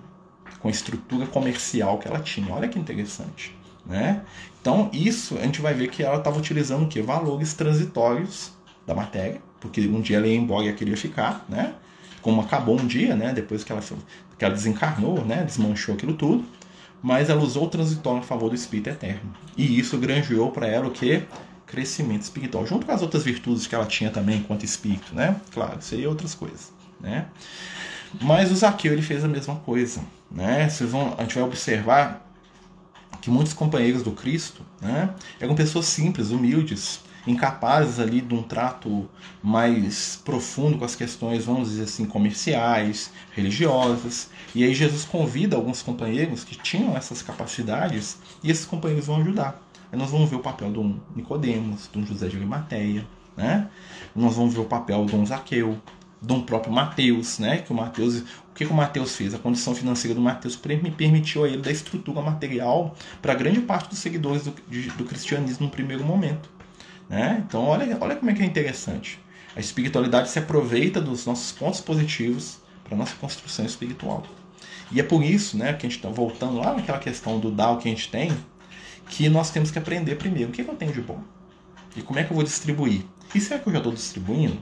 com 0.61 0.69
a 0.69 0.71
estrutura 0.71 1.27
comercial 1.27 1.99
que 1.99 2.07
ela 2.07 2.21
tinha. 2.21 2.53
Olha 2.53 2.69
que 2.69 2.79
interessante. 2.79 3.57
Né? 3.87 4.22
Então, 4.61 4.90
isso 4.92 5.38
a 5.38 5.42
gente 5.42 5.61
vai 5.61 5.72
ver 5.72 5.88
que 5.88 6.03
ela 6.03 6.16
estava 6.16 6.37
utilizando 6.38 6.85
o 6.85 6.88
quê? 6.88 7.01
Valores 7.01 7.55
transitórios 7.55 8.51
da 8.87 8.94
matéria, 8.94 9.40
porque 9.61 9.81
um 9.87 10.01
dia 10.01 10.16
ela 10.16 10.27
ia 10.27 10.37
embora 10.37 10.66
e 10.66 10.72
queria 10.72 10.96
ficar, 10.96 11.44
né? 11.49 11.75
Como 12.20 12.40
acabou 12.40 12.81
um 12.81 12.87
dia, 12.87 13.14
né? 13.14 13.33
Depois 13.33 13.62
que 13.62 13.70
ela, 13.70 13.81
que 13.81 14.44
ela 14.44 14.53
desencarnou, 14.53 15.25
né? 15.25 15.44
Desmanchou 15.44 15.94
aquilo 15.94 16.14
tudo. 16.14 16.44
Mas 17.01 17.31
ela 17.31 17.40
usou 17.40 17.64
o 17.64 17.68
transitório 17.68 18.20
a 18.20 18.22
favor 18.22 18.49
do 18.49 18.57
espírito 18.57 18.88
eterno. 18.88 19.33
E 19.57 19.79
isso 19.79 19.96
granjeou 19.99 20.51
para 20.51 20.66
ela 20.66 20.88
o 20.88 20.90
quê? 20.90 21.22
Crescimento 21.64 22.22
espiritual. 22.22 22.66
Junto 22.66 22.87
com 22.87 22.92
as 22.92 23.03
outras 23.03 23.22
virtudes 23.22 23.66
que 23.66 23.75
ela 23.75 23.87
tinha 23.87 24.11
também 24.11 24.38
enquanto 24.38 24.64
espírito, 24.64 25.14
né? 25.14 25.37
Claro, 25.53 25.79
é 25.92 26.09
outras 26.09 26.35
coisas, 26.35 26.72
né? 27.01 27.27
Mas 28.20 28.51
o 28.51 28.57
Zaqueu 28.57 28.92
ele 28.92 29.03
fez 29.03 29.25
a 29.25 29.29
mesma 29.29 29.57
coisa, 29.57 30.01
né? 30.31 30.68
Vocês 30.68 30.90
vão, 30.90 31.14
a 31.16 31.22
gente 31.22 31.35
vai 31.35 31.44
observar 31.44 32.25
que 33.26 33.30
muitos 33.30 33.52
companheiros 33.52 34.04
do 34.04 34.12
Cristo 34.12 34.62
né, 34.80 35.12
eram 35.40 35.56
pessoas 35.56 35.86
simples, 35.86 36.30
humildes, 36.30 37.00
incapazes 37.26 37.98
ali 37.98 38.20
de 38.20 38.33
um 38.33 38.40
trato 38.40 39.10
mais 39.42 40.22
profundo 40.24 40.79
com 40.79 40.85
as 40.85 40.94
questões, 40.94 41.44
vamos 41.44 41.70
dizer 41.70 41.83
assim, 41.83 42.06
comerciais, 42.06 43.10
religiosas. 43.33 44.31
E 44.54 44.62
aí 44.62 44.72
Jesus 44.72 45.04
convida 45.04 45.56
alguns 45.56 45.83
companheiros 45.83 46.44
que 46.44 46.54
tinham 46.56 46.96
essas 46.96 47.20
capacidades 47.20 48.16
e 48.44 48.48
esses 48.48 48.64
companheiros 48.64 49.08
vão 49.08 49.16
ajudar. 49.16 49.60
Aí 49.90 49.98
nós 49.98 50.12
vamos 50.12 50.31
ver 50.31 50.37
o 50.37 50.40
papel 50.40 50.70
de 50.72 50.79
um 50.79 51.00
Nicodemos, 51.16 51.90
de 51.92 51.98
um 51.98 52.06
José 52.06 52.29
de 52.29 52.37
Arimateia, 52.37 53.04
né? 53.37 53.68
Nós 54.14 54.37
vamos 54.37 54.54
ver 54.54 54.60
o 54.60 54.66
papel 54.66 55.04
de 55.04 55.16
um 55.16 55.27
Zaqueu, 55.27 55.81
de 56.22 56.33
um 56.33 56.42
próprio 56.42 56.72
Mateus, 56.72 57.40
né? 57.40 57.58
Que 57.58 57.72
o 57.72 57.74
Mateus, 57.74 58.22
que, 58.57 58.65
que 58.65 58.73
o 58.73 58.75
Mateus 58.75 59.15
fez? 59.15 59.35
A 59.35 59.38
condição 59.38 59.75
financeira 59.75 60.15
do 60.15 60.21
Mateus 60.21 60.57
permitiu 60.57 61.44
a 61.44 61.48
ele 61.48 61.59
dar 61.59 61.71
estrutura 61.71 62.23
material 62.23 62.96
para 63.21 63.35
grande 63.35 63.61
parte 63.61 63.90
dos 63.90 63.98
seguidores 63.98 64.44
do, 64.44 64.54
de, 64.69 64.88
do 64.90 65.04
cristianismo 65.04 65.67
no 65.67 65.71
primeiro 65.71 66.02
momento. 66.02 66.48
Né? 67.09 67.44
Então, 67.46 67.65
olha, 67.65 67.96
olha 68.00 68.17
como 68.17 68.31
é 68.31 68.35
que 68.35 68.42
é 68.42 68.46
interessante. 68.46 69.21
A 69.54 69.61
espiritualidade 69.61 70.31
se 70.31 70.38
aproveita 70.38 71.00
dos 71.00 71.27
nossos 71.27 71.52
pontos 71.52 71.81
positivos 71.81 72.59
para 72.83 72.94
a 72.94 72.98
nossa 72.98 73.15
construção 73.17 73.65
espiritual. 73.65 74.25
E 74.90 75.00
é 75.00 75.02
por 75.02 75.23
isso, 75.23 75.59
né, 75.59 75.73
que 75.75 75.87
a 75.87 75.88
gente 75.88 75.96
está 75.96 76.09
voltando 76.09 76.59
lá 76.59 76.75
naquela 76.75 76.98
questão 76.98 77.38
do 77.38 77.50
dar 77.50 77.73
o 77.73 77.79
que 77.79 77.88
a 77.88 77.90
gente 77.90 78.11
tem, 78.11 78.33
que 79.11 79.29
nós 79.29 79.50
temos 79.50 79.71
que 79.71 79.79
aprender 79.79 80.17
primeiro 80.17 80.50
o 80.50 80.52
que, 80.52 80.65
que 80.65 80.71
eu 80.71 80.77
tenho 80.77 80.92
de 80.92 81.00
bom 81.00 81.23
e 81.94 82.02
como 82.02 82.19
é 82.19 82.25
que 82.25 82.31
eu 82.31 82.35
vou 82.35 82.44
distribuir. 82.44 83.04
E 83.35 83.40
será 83.40 83.61
que 83.61 83.69
eu 83.69 83.73
já 83.73 83.79
estou 83.79 83.92
distribuindo? 83.92 84.59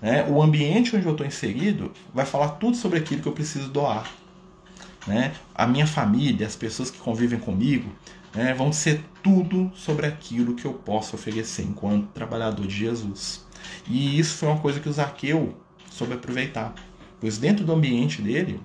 Né? 0.00 0.26
O 0.28 0.42
ambiente 0.42 0.96
onde 0.96 1.06
eu 1.06 1.12
estou 1.12 1.26
inserido 1.26 1.92
vai 2.12 2.24
falar 2.24 2.50
tudo 2.50 2.76
sobre 2.76 2.98
aquilo 2.98 3.22
que 3.22 3.28
eu 3.28 3.32
preciso 3.32 3.68
doar. 3.68 4.10
Né? 5.06 5.32
A 5.54 5.66
minha 5.66 5.86
família, 5.86 6.46
as 6.46 6.56
pessoas 6.56 6.90
que 6.90 6.98
convivem 6.98 7.38
comigo, 7.38 7.90
né, 8.34 8.54
vão 8.54 8.72
ser 8.72 9.02
tudo 9.22 9.70
sobre 9.74 10.06
aquilo 10.06 10.54
que 10.54 10.64
eu 10.64 10.72
posso 10.72 11.16
oferecer 11.16 11.62
enquanto 11.62 12.08
trabalhador 12.08 12.66
de 12.66 12.74
Jesus. 12.74 13.44
E 13.86 14.18
isso 14.18 14.36
foi 14.36 14.48
uma 14.48 14.58
coisa 14.58 14.80
que 14.80 14.88
o 14.88 14.92
Zaqueu 14.92 15.54
soube 15.90 16.14
aproveitar, 16.14 16.74
pois 17.20 17.38
dentro 17.38 17.64
do 17.64 17.72
ambiente 17.72 18.22
dele, 18.22 18.60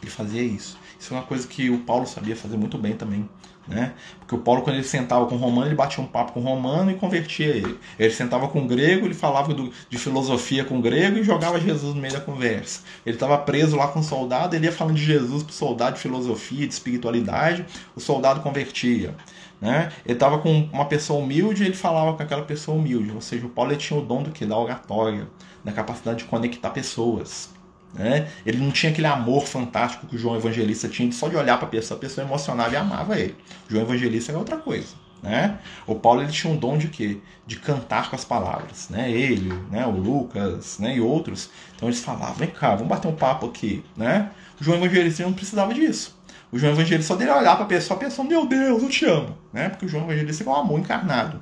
ele 0.00 0.10
fazia 0.10 0.42
isso. 0.42 0.78
Isso 0.98 1.12
é 1.12 1.16
uma 1.16 1.26
coisa 1.26 1.46
que 1.46 1.70
o 1.70 1.78
Paulo 1.80 2.06
sabia 2.06 2.34
fazer 2.34 2.56
muito 2.56 2.78
bem 2.78 2.96
também 2.96 3.28
Né? 3.66 3.92
Porque 4.18 4.34
o 4.34 4.38
Paulo, 4.38 4.62
quando 4.62 4.76
ele 4.76 4.84
sentava 4.84 5.26
com 5.26 5.36
o 5.36 5.38
romano, 5.38 5.68
ele 5.68 5.74
batia 5.74 6.02
um 6.02 6.06
papo 6.06 6.32
com 6.32 6.40
o 6.40 6.42
romano 6.42 6.90
e 6.90 6.94
convertia 6.94 7.46
ele. 7.46 7.78
Ele 7.98 8.12
sentava 8.12 8.48
com 8.48 8.60
o 8.60 8.66
grego, 8.66 9.06
ele 9.06 9.14
falava 9.14 9.54
do, 9.54 9.72
de 9.88 9.98
filosofia 9.98 10.64
com 10.64 10.78
o 10.78 10.82
grego 10.82 11.18
e 11.18 11.22
jogava 11.22 11.60
Jesus 11.60 11.94
no 11.94 12.00
meio 12.00 12.12
da 12.12 12.20
conversa. 12.20 12.80
Ele 13.06 13.14
estava 13.14 13.38
preso 13.38 13.76
lá 13.76 13.88
com 13.88 14.00
o 14.00 14.02
soldado, 14.02 14.56
ele 14.56 14.66
ia 14.66 14.72
falando 14.72 14.96
de 14.96 15.04
Jesus 15.04 15.44
para 15.44 15.50
o 15.50 15.54
soldado, 15.54 15.94
de 15.94 16.02
filosofia, 16.02 16.66
de 16.66 16.74
espiritualidade, 16.74 17.64
o 17.94 18.00
soldado 18.00 18.40
convertia. 18.40 19.14
Né? 19.60 19.92
Ele 20.04 20.14
estava 20.14 20.38
com 20.38 20.68
uma 20.72 20.86
pessoa 20.86 21.22
humilde, 21.22 21.64
ele 21.64 21.74
falava 21.74 22.16
com 22.16 22.22
aquela 22.22 22.42
pessoa 22.42 22.76
humilde. 22.76 23.12
Ou 23.14 23.20
seja, 23.20 23.46
o 23.46 23.48
Paulo 23.48 23.74
tinha 23.76 23.98
o 23.98 24.02
dom 24.02 24.24
do 24.24 24.32
que? 24.32 24.44
Da 24.44 24.58
oratória, 24.58 25.28
da 25.64 25.70
capacidade 25.70 26.18
de 26.18 26.24
conectar 26.24 26.70
pessoas. 26.70 27.48
Né? 27.94 28.28
Ele 28.46 28.58
não 28.58 28.70
tinha 28.70 28.90
aquele 28.90 29.06
amor 29.06 29.46
fantástico 29.46 30.06
que 30.06 30.16
o 30.16 30.18
João 30.18 30.36
Evangelista 30.36 30.88
tinha 30.88 31.08
de 31.08 31.14
só 31.14 31.28
de 31.28 31.36
olhar 31.36 31.58
para 31.58 31.66
a 31.66 31.70
pessoa, 31.70 31.98
a 31.98 32.00
pessoa 32.00 32.26
emocionava 32.26 32.72
e 32.72 32.76
amava 32.76 33.18
ele. 33.18 33.36
O 33.68 33.72
João 33.72 33.82
Evangelista 33.84 34.32
era 34.32 34.38
outra 34.38 34.56
coisa. 34.56 35.02
Né? 35.22 35.58
O 35.86 35.94
Paulo 35.94 36.20
ele 36.20 36.32
tinha 36.32 36.52
um 36.52 36.56
dom 36.56 36.76
de 36.76 36.88
quê? 36.88 37.18
De 37.46 37.56
cantar 37.56 38.10
com 38.10 38.16
as 38.16 38.24
palavras. 38.24 38.88
Né? 38.88 39.10
Ele, 39.10 39.52
né? 39.70 39.86
o 39.86 39.90
Lucas 39.90 40.78
né? 40.80 40.96
e 40.96 41.00
outros. 41.00 41.48
Então 41.76 41.88
eles 41.88 42.00
falavam: 42.00 42.34
vem 42.34 42.50
cá, 42.50 42.74
vamos 42.74 42.88
bater 42.88 43.06
um 43.06 43.14
papo 43.14 43.46
aqui. 43.46 43.84
Né? 43.96 44.30
O 44.60 44.64
João 44.64 44.78
Evangelista 44.78 45.22
não 45.22 45.32
precisava 45.32 45.72
disso. 45.72 46.20
O 46.50 46.58
João 46.58 46.72
Evangelista 46.72 47.14
só 47.14 47.16
dele 47.16 47.30
olhar 47.30 47.54
para 47.54 47.64
a 47.64 47.68
pessoa, 47.68 47.96
a 47.96 48.00
pessoa, 48.00 48.26
meu 48.26 48.46
Deus, 48.46 48.82
eu 48.82 48.88
te 48.88 49.04
amo. 49.04 49.38
Né? 49.52 49.68
Porque 49.68 49.86
o 49.86 49.88
João 49.88 50.04
Evangelista 50.04 50.42
é 50.42 50.48
um 50.48 50.54
amor 50.54 50.80
encarnado. 50.80 51.40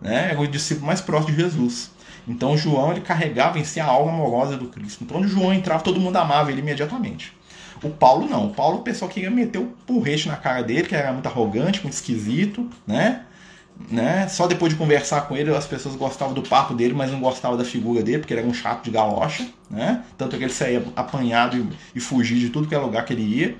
Né? 0.00 0.32
É 0.32 0.38
o 0.38 0.46
discípulo 0.46 0.86
mais 0.86 1.00
próximo 1.00 1.34
de 1.34 1.42
Jesus. 1.42 1.90
Então 2.26 2.56
João 2.56 2.92
ele 2.92 3.00
carregava 3.00 3.58
em 3.58 3.64
si 3.64 3.78
a 3.78 3.86
alma 3.86 4.12
amorosa 4.12 4.56
do 4.56 4.66
Cristo. 4.66 5.04
Então 5.04 5.18
onde 5.18 5.28
João 5.28 5.52
entrava, 5.52 5.82
todo 5.82 6.00
mundo 6.00 6.16
amava 6.16 6.50
ele 6.50 6.60
imediatamente. 6.60 7.32
O 7.82 7.90
Paulo 7.90 8.28
não. 8.28 8.46
O 8.46 8.54
Paulo, 8.54 8.78
o 8.78 8.82
pessoal 8.82 9.10
queria 9.10 9.30
meter 9.30 9.58
o 9.58 9.66
porrete 9.86 10.28
na 10.28 10.36
cara 10.36 10.62
dele, 10.62 10.88
que 10.88 10.94
era 10.94 11.12
muito 11.12 11.26
arrogante, 11.26 11.82
muito 11.82 11.94
esquisito, 11.94 12.68
né? 12.86 13.22
né? 13.90 14.26
Só 14.28 14.46
depois 14.46 14.72
de 14.72 14.78
conversar 14.78 15.22
com 15.22 15.36
ele, 15.36 15.54
as 15.54 15.66
pessoas 15.66 15.94
gostavam 15.94 16.34
do 16.34 16.42
papo 16.42 16.74
dele, 16.74 16.94
mas 16.94 17.10
não 17.10 17.20
gostavam 17.20 17.56
da 17.56 17.64
figura 17.64 18.02
dele, 18.02 18.18
porque 18.18 18.32
ele 18.32 18.40
era 18.40 18.48
um 18.48 18.54
chato 18.54 18.84
de 18.84 18.90
galocha, 18.90 19.46
né? 19.70 20.02
Tanto 20.16 20.36
que 20.36 20.44
ele 20.44 20.52
saía 20.52 20.82
apanhado 20.96 21.56
e, 21.56 21.98
e 21.98 22.00
fugir 22.00 22.38
de 22.38 22.50
tudo 22.50 22.66
que 22.66 22.74
é 22.74 22.78
lugar 22.78 23.04
que 23.04 23.12
ele 23.12 23.22
ia. 23.22 23.56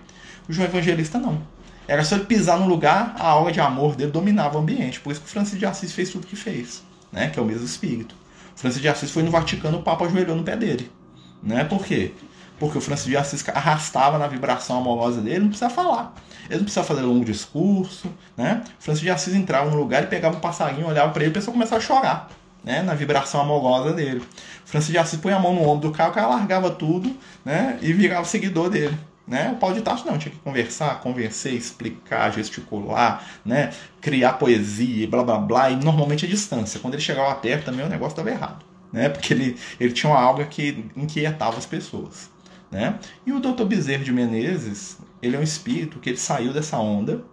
O 0.48 0.52
João 0.52 0.66
Evangelista 0.66 1.18
não. 1.18 1.40
Era 1.86 2.02
só 2.02 2.16
ele 2.16 2.24
pisar 2.24 2.58
no 2.58 2.66
lugar, 2.66 3.14
a 3.18 3.28
aura 3.28 3.52
de 3.52 3.60
amor 3.60 3.94
dele 3.94 4.10
dominava 4.10 4.56
o 4.56 4.60
ambiente. 4.60 4.98
Por 5.00 5.12
isso 5.12 5.20
que 5.20 5.26
o 5.26 5.30
Francisco 5.30 5.58
de 5.58 5.66
Assis 5.66 5.92
fez 5.92 6.10
tudo 6.10 6.26
que 6.26 6.36
fez, 6.36 6.82
né? 7.12 7.28
Que 7.28 7.38
é 7.38 7.42
o 7.42 7.44
mesmo 7.44 7.64
espírito. 7.64 8.14
Francisco 8.56 8.82
de 8.82 8.88
Assis 8.88 9.10
foi 9.10 9.22
no 9.22 9.30
Vaticano, 9.30 9.78
o 9.78 9.82
Papa 9.82 10.06
ajoelhou 10.06 10.34
no 10.34 10.42
pé 10.42 10.56
dele. 10.56 10.90
Né? 11.42 11.62
Por 11.64 11.84
quê? 11.84 12.12
Porque 12.58 12.78
o 12.78 12.80
Francisco 12.80 13.10
de 13.10 13.16
Assis 13.16 13.46
arrastava 13.50 14.18
na 14.18 14.26
vibração 14.26 14.78
amorosa 14.78 15.20
dele, 15.20 15.40
não 15.40 15.48
precisa 15.48 15.68
falar. 15.68 16.14
Ele 16.46 16.56
não 16.56 16.64
precisa 16.64 16.82
fazer 16.82 17.02
longo 17.02 17.24
discurso. 17.24 18.10
Né? 18.36 18.64
O 18.80 18.82
Francisco 18.82 19.04
de 19.04 19.10
Assis 19.10 19.34
entrava 19.34 19.70
num 19.70 19.76
lugar, 19.76 19.98
ele 19.98 20.06
pegava 20.06 20.36
um 20.36 20.40
passarinho, 20.40 20.88
olhava 20.88 21.12
para 21.12 21.22
ele 21.22 21.30
e 21.30 21.32
a 21.32 21.34
pessoa 21.34 21.52
começava 21.52 21.76
a 21.76 21.84
chorar. 21.84 22.30
Né? 22.64 22.82
Na 22.82 22.94
vibração 22.94 23.42
amorosa 23.42 23.92
dele. 23.92 24.20
O 24.20 24.68
Francisco 24.68 24.92
de 24.92 24.98
Assis 24.98 25.20
põe 25.20 25.34
a 25.34 25.38
mão 25.38 25.54
no 25.54 25.68
ombro 25.68 25.90
do 25.90 25.94
cara, 25.94 26.10
o 26.10 26.14
cara 26.14 26.28
largava 26.28 26.70
tudo 26.70 27.14
né? 27.44 27.78
e 27.82 27.92
virava 27.92 28.24
seguidor 28.24 28.70
dele. 28.70 28.98
Né? 29.26 29.50
O 29.50 29.56
Paulo 29.56 29.74
de 29.74 29.82
Tarso 29.82 30.06
não, 30.06 30.16
tinha 30.16 30.32
que 30.32 30.38
conversar, 30.38 31.00
convencer, 31.00 31.52
explicar, 31.52 32.32
gesticular, 32.32 33.26
né? 33.44 33.72
criar 34.00 34.34
poesia, 34.34 35.08
blá 35.08 35.24
blá 35.24 35.38
blá, 35.38 35.70
e 35.70 35.76
normalmente 35.76 36.24
a 36.24 36.28
distância. 36.28 36.78
Quando 36.78 36.94
ele 36.94 37.02
chegava 37.02 37.34
perto 37.34 37.64
também 37.64 37.84
o 37.84 37.88
negócio 37.88 38.12
estava 38.12 38.30
errado, 38.30 38.64
né? 38.92 39.08
porque 39.08 39.34
ele, 39.34 39.56
ele 39.80 39.92
tinha 39.92 40.12
uma 40.12 40.20
alga 40.20 40.44
que 40.44 40.86
inquietava 40.96 41.58
as 41.58 41.66
pessoas. 41.66 42.30
Né? 42.70 42.98
E 43.26 43.32
o 43.32 43.40
Dr. 43.40 43.64
Bezerra 43.64 44.04
de 44.04 44.12
Menezes, 44.12 44.98
ele 45.20 45.34
é 45.34 45.38
um 45.38 45.42
espírito 45.42 45.98
que 45.98 46.10
ele 46.10 46.18
saiu 46.18 46.52
dessa 46.52 46.78
onda 46.78 47.24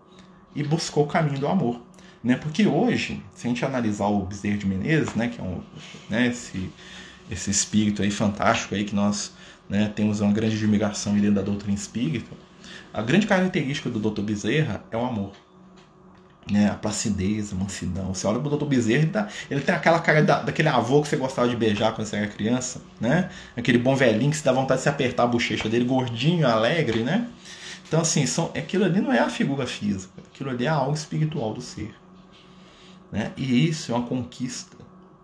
e 0.55 0.63
buscou 0.63 1.03
o 1.03 1.07
caminho 1.07 1.39
do 1.39 1.47
amor. 1.47 1.79
Né? 2.23 2.37
Porque 2.37 2.65
hoje, 2.65 3.21
se 3.35 3.45
a 3.45 3.49
gente 3.49 3.63
analisar 3.63 4.07
o 4.07 4.25
Bezerra 4.25 4.57
de 4.57 4.65
Menezes, 4.65 5.13
né, 5.13 5.27
que 5.27 5.39
é 5.39 5.43
um, 5.43 5.61
né, 6.09 6.27
esse, 6.27 6.71
esse 7.29 7.51
espírito 7.51 8.01
aí 8.01 8.09
fantástico 8.09 8.73
aí 8.73 8.83
que 8.83 8.95
nós 8.95 9.33
né, 9.73 9.91
temos 9.95 10.21
uma 10.21 10.31
grande 10.31 10.55
admiração 10.55 11.13
dentro 11.15 11.31
da 11.31 11.41
doutrina 11.41 11.73
espírita, 11.73 12.29
a 12.93 13.01
grande 13.01 13.25
característica 13.25 13.89
do 13.89 13.99
Dr. 13.99 14.21
Bezerra 14.21 14.83
é 14.91 14.95
o 14.95 15.03
amor. 15.03 15.31
Né, 16.51 16.69
a 16.69 16.75
placidez, 16.75 17.51
a 17.51 17.55
mansidão. 17.55 18.13
Você 18.13 18.27
olha 18.27 18.39
pro 18.39 18.55
Dr. 18.55 18.65
Bezerra, 18.65 19.01
ele, 19.01 19.11
tá, 19.11 19.27
ele 19.49 19.61
tem 19.61 19.73
aquela 19.73 19.99
cara 19.99 20.21
da, 20.21 20.43
daquele 20.43 20.67
avô 20.67 21.01
que 21.01 21.07
você 21.07 21.15
gostava 21.15 21.49
de 21.49 21.55
beijar 21.55 21.95
quando 21.95 22.05
você 22.05 22.17
era 22.17 22.27
criança, 22.27 22.81
né? 22.99 23.31
Aquele 23.57 23.77
bom 23.77 23.95
velhinho 23.95 24.29
que 24.29 24.37
se 24.37 24.43
dá 24.43 24.51
vontade 24.51 24.79
de 24.79 24.83
se 24.83 24.89
apertar 24.89 25.23
a 25.23 25.27
bochecha 25.27 25.67
dele, 25.67 25.85
gordinho, 25.85 26.45
alegre, 26.45 27.01
né? 27.01 27.29
Então, 27.87 28.01
assim, 28.01 28.27
são, 28.27 28.51
aquilo 28.55 28.83
ali 28.83 28.99
não 29.01 29.11
é 29.11 29.19
a 29.19 29.29
figura 29.29 29.65
física, 29.65 30.21
aquilo 30.31 30.49
ali 30.49 30.65
é 30.65 30.69
algo 30.69 30.93
espiritual 30.93 31.53
do 31.53 31.61
ser. 31.61 31.95
Né? 33.11 33.31
E 33.37 33.69
isso 33.69 33.91
é 33.91 33.95
uma 33.95 34.05
conquista 34.05 34.77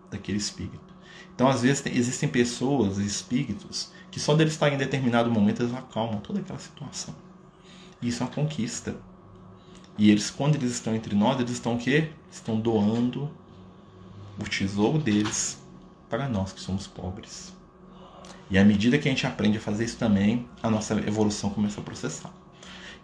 daquele 0.09 0.37
espírito. 0.37 0.89
Então, 1.35 1.47
às 1.47 1.61
vezes, 1.61 1.81
tem, 1.81 1.95
existem 1.95 2.29
pessoas, 2.29 2.97
espíritos, 2.97 3.91
que 4.11 4.19
só 4.19 4.35
deles 4.35 4.53
estar 4.53 4.71
em 4.73 4.77
determinado 4.77 5.29
momento 5.29 5.63
eles 5.63 5.73
acalmam 5.73 6.19
toda 6.19 6.39
aquela 6.39 6.59
situação. 6.59 7.13
E 8.01 8.07
isso 8.07 8.23
é 8.23 8.25
uma 8.25 8.31
conquista. 8.31 8.95
E 9.97 10.09
eles, 10.09 10.29
quando 10.29 10.55
eles 10.55 10.71
estão 10.71 10.95
entre 10.95 11.13
nós, 11.15 11.39
eles 11.39 11.51
estão 11.51 11.75
o 11.75 11.77
quê? 11.77 12.09
Estão 12.31 12.59
doando 12.59 13.29
o 14.39 14.43
tesouro 14.43 14.97
deles 14.97 15.61
para 16.09 16.27
nós 16.27 16.53
que 16.53 16.61
somos 16.61 16.87
pobres. 16.87 17.53
E 18.49 18.57
à 18.57 18.65
medida 18.65 18.97
que 18.97 19.07
a 19.07 19.11
gente 19.11 19.27
aprende 19.27 19.57
a 19.57 19.61
fazer 19.61 19.85
isso 19.85 19.97
também, 19.97 20.47
a 20.63 20.69
nossa 20.69 20.93
evolução 20.93 21.49
começa 21.49 21.79
a 21.79 21.83
processar. 21.83 22.33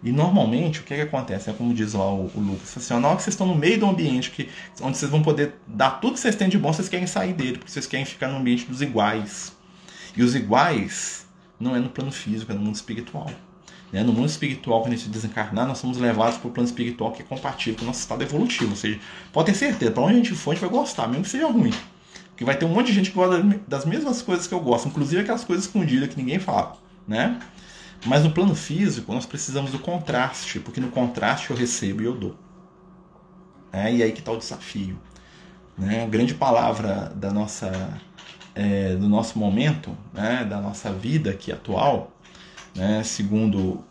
E 0.02 0.12
normalmente, 0.12 0.80
o 0.80 0.82
que, 0.82 0.92
é 0.92 0.96
que 0.98 1.02
acontece? 1.02 1.48
É 1.48 1.52
como 1.52 1.72
diz 1.72 1.94
lá 1.94 2.12
o, 2.12 2.30
o 2.34 2.40
Lucas, 2.40 2.76
assim, 2.76 2.94
na 3.00 3.08
hora 3.08 3.16
que 3.16 3.22
vocês 3.22 3.34
estão 3.34 3.46
no 3.46 3.54
meio 3.54 3.78
do 3.78 3.86
ambiente 3.86 4.30
que, 4.30 4.48
onde 4.82 4.96
vocês 4.98 5.10
vão 5.10 5.22
poder 5.22 5.54
dar 5.66 6.00
tudo 6.00 6.14
que 6.14 6.20
vocês 6.20 6.36
têm 6.36 6.48
de 6.48 6.58
bom, 6.58 6.72
vocês 6.72 6.88
querem 6.88 7.06
sair 7.06 7.32
dele, 7.32 7.58
porque 7.58 7.70
vocês 7.70 7.86
querem 7.86 8.04
ficar 8.04 8.28
no 8.28 8.38
ambiente 8.38 8.66
dos 8.66 8.82
iguais. 8.82 9.55
E 10.16 10.22
os 10.22 10.34
iguais 10.34 11.26
não 11.58 11.76
é 11.76 11.78
no 11.78 11.88
plano 11.88 12.10
físico, 12.10 12.50
é 12.52 12.54
no 12.54 12.60
mundo 12.60 12.74
espiritual. 12.74 13.30
Né? 13.92 14.02
No 14.02 14.12
mundo 14.12 14.28
espiritual, 14.28 14.82
quando 14.82 14.94
a 14.94 14.96
gente 14.96 15.08
desencarnar, 15.08 15.66
nós 15.66 15.78
somos 15.78 15.98
levados 15.98 16.38
para 16.38 16.48
o 16.48 16.50
plano 16.50 16.68
espiritual 16.68 17.12
que 17.12 17.22
é 17.22 17.24
compatível 17.24 17.78
com 17.78 17.84
o 17.84 17.86
nosso 17.86 18.00
estado 18.00 18.22
evolutivo. 18.22 18.70
Ou 18.70 18.76
seja, 18.76 18.98
pode 19.32 19.46
ter 19.52 19.54
certeza, 19.54 19.90
para 19.90 20.02
onde 20.02 20.14
a 20.14 20.16
gente 20.16 20.34
for, 20.34 20.50
a 20.50 20.54
gente 20.54 20.62
vai 20.62 20.70
gostar, 20.70 21.06
mesmo 21.08 21.24
que 21.24 21.30
seja 21.30 21.46
ruim. 21.46 21.72
Porque 22.28 22.44
vai 22.44 22.56
ter 22.56 22.64
um 22.64 22.68
monte 22.68 22.88
de 22.88 22.92
gente 22.92 23.10
que 23.10 23.16
gosta 23.16 23.42
das 23.66 23.86
mesmas 23.86 24.20
coisas 24.20 24.46
que 24.46 24.52
eu 24.52 24.60
gosto, 24.60 24.88
inclusive 24.88 25.22
aquelas 25.22 25.44
coisas 25.44 25.64
escondidas 25.64 26.08
que 26.08 26.16
ninguém 26.16 26.38
fala. 26.38 26.76
Né? 27.06 27.38
Mas 28.04 28.24
no 28.24 28.30
plano 28.30 28.54
físico, 28.54 29.12
nós 29.12 29.24
precisamos 29.24 29.70
do 29.70 29.78
contraste, 29.78 30.60
porque 30.60 30.80
no 30.80 30.88
contraste 30.88 31.50
eu 31.50 31.56
recebo 31.56 32.02
e 32.02 32.04
eu 32.04 32.14
dou. 32.14 32.36
É, 33.72 33.92
e 33.92 34.02
aí 34.02 34.12
que 34.12 34.20
está 34.20 34.32
o 34.32 34.36
desafio. 34.36 34.98
Né? 35.78 36.04
A 36.04 36.06
grande 36.06 36.34
palavra 36.34 37.12
da 37.14 37.30
nossa 37.32 37.98
é, 38.56 38.96
do 38.96 39.06
nosso 39.06 39.38
momento, 39.38 39.94
né, 40.14 40.44
da 40.44 40.60
nossa 40.60 40.90
vida 40.90 41.30
aqui 41.30 41.52
atual, 41.52 42.10
né, 42.74 43.02
segundo 43.04 43.58
o, 43.58 43.84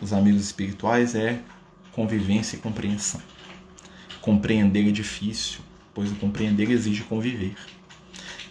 os 0.00 0.12
amigos 0.14 0.40
espirituais, 0.42 1.14
é 1.14 1.38
convivência 1.92 2.56
e 2.56 2.58
compreensão. 2.58 3.20
Compreender 4.22 4.88
é 4.88 4.92
difícil, 4.92 5.60
pois 5.92 6.10
o 6.10 6.14
compreender 6.14 6.70
exige 6.70 7.02
conviver. 7.02 7.54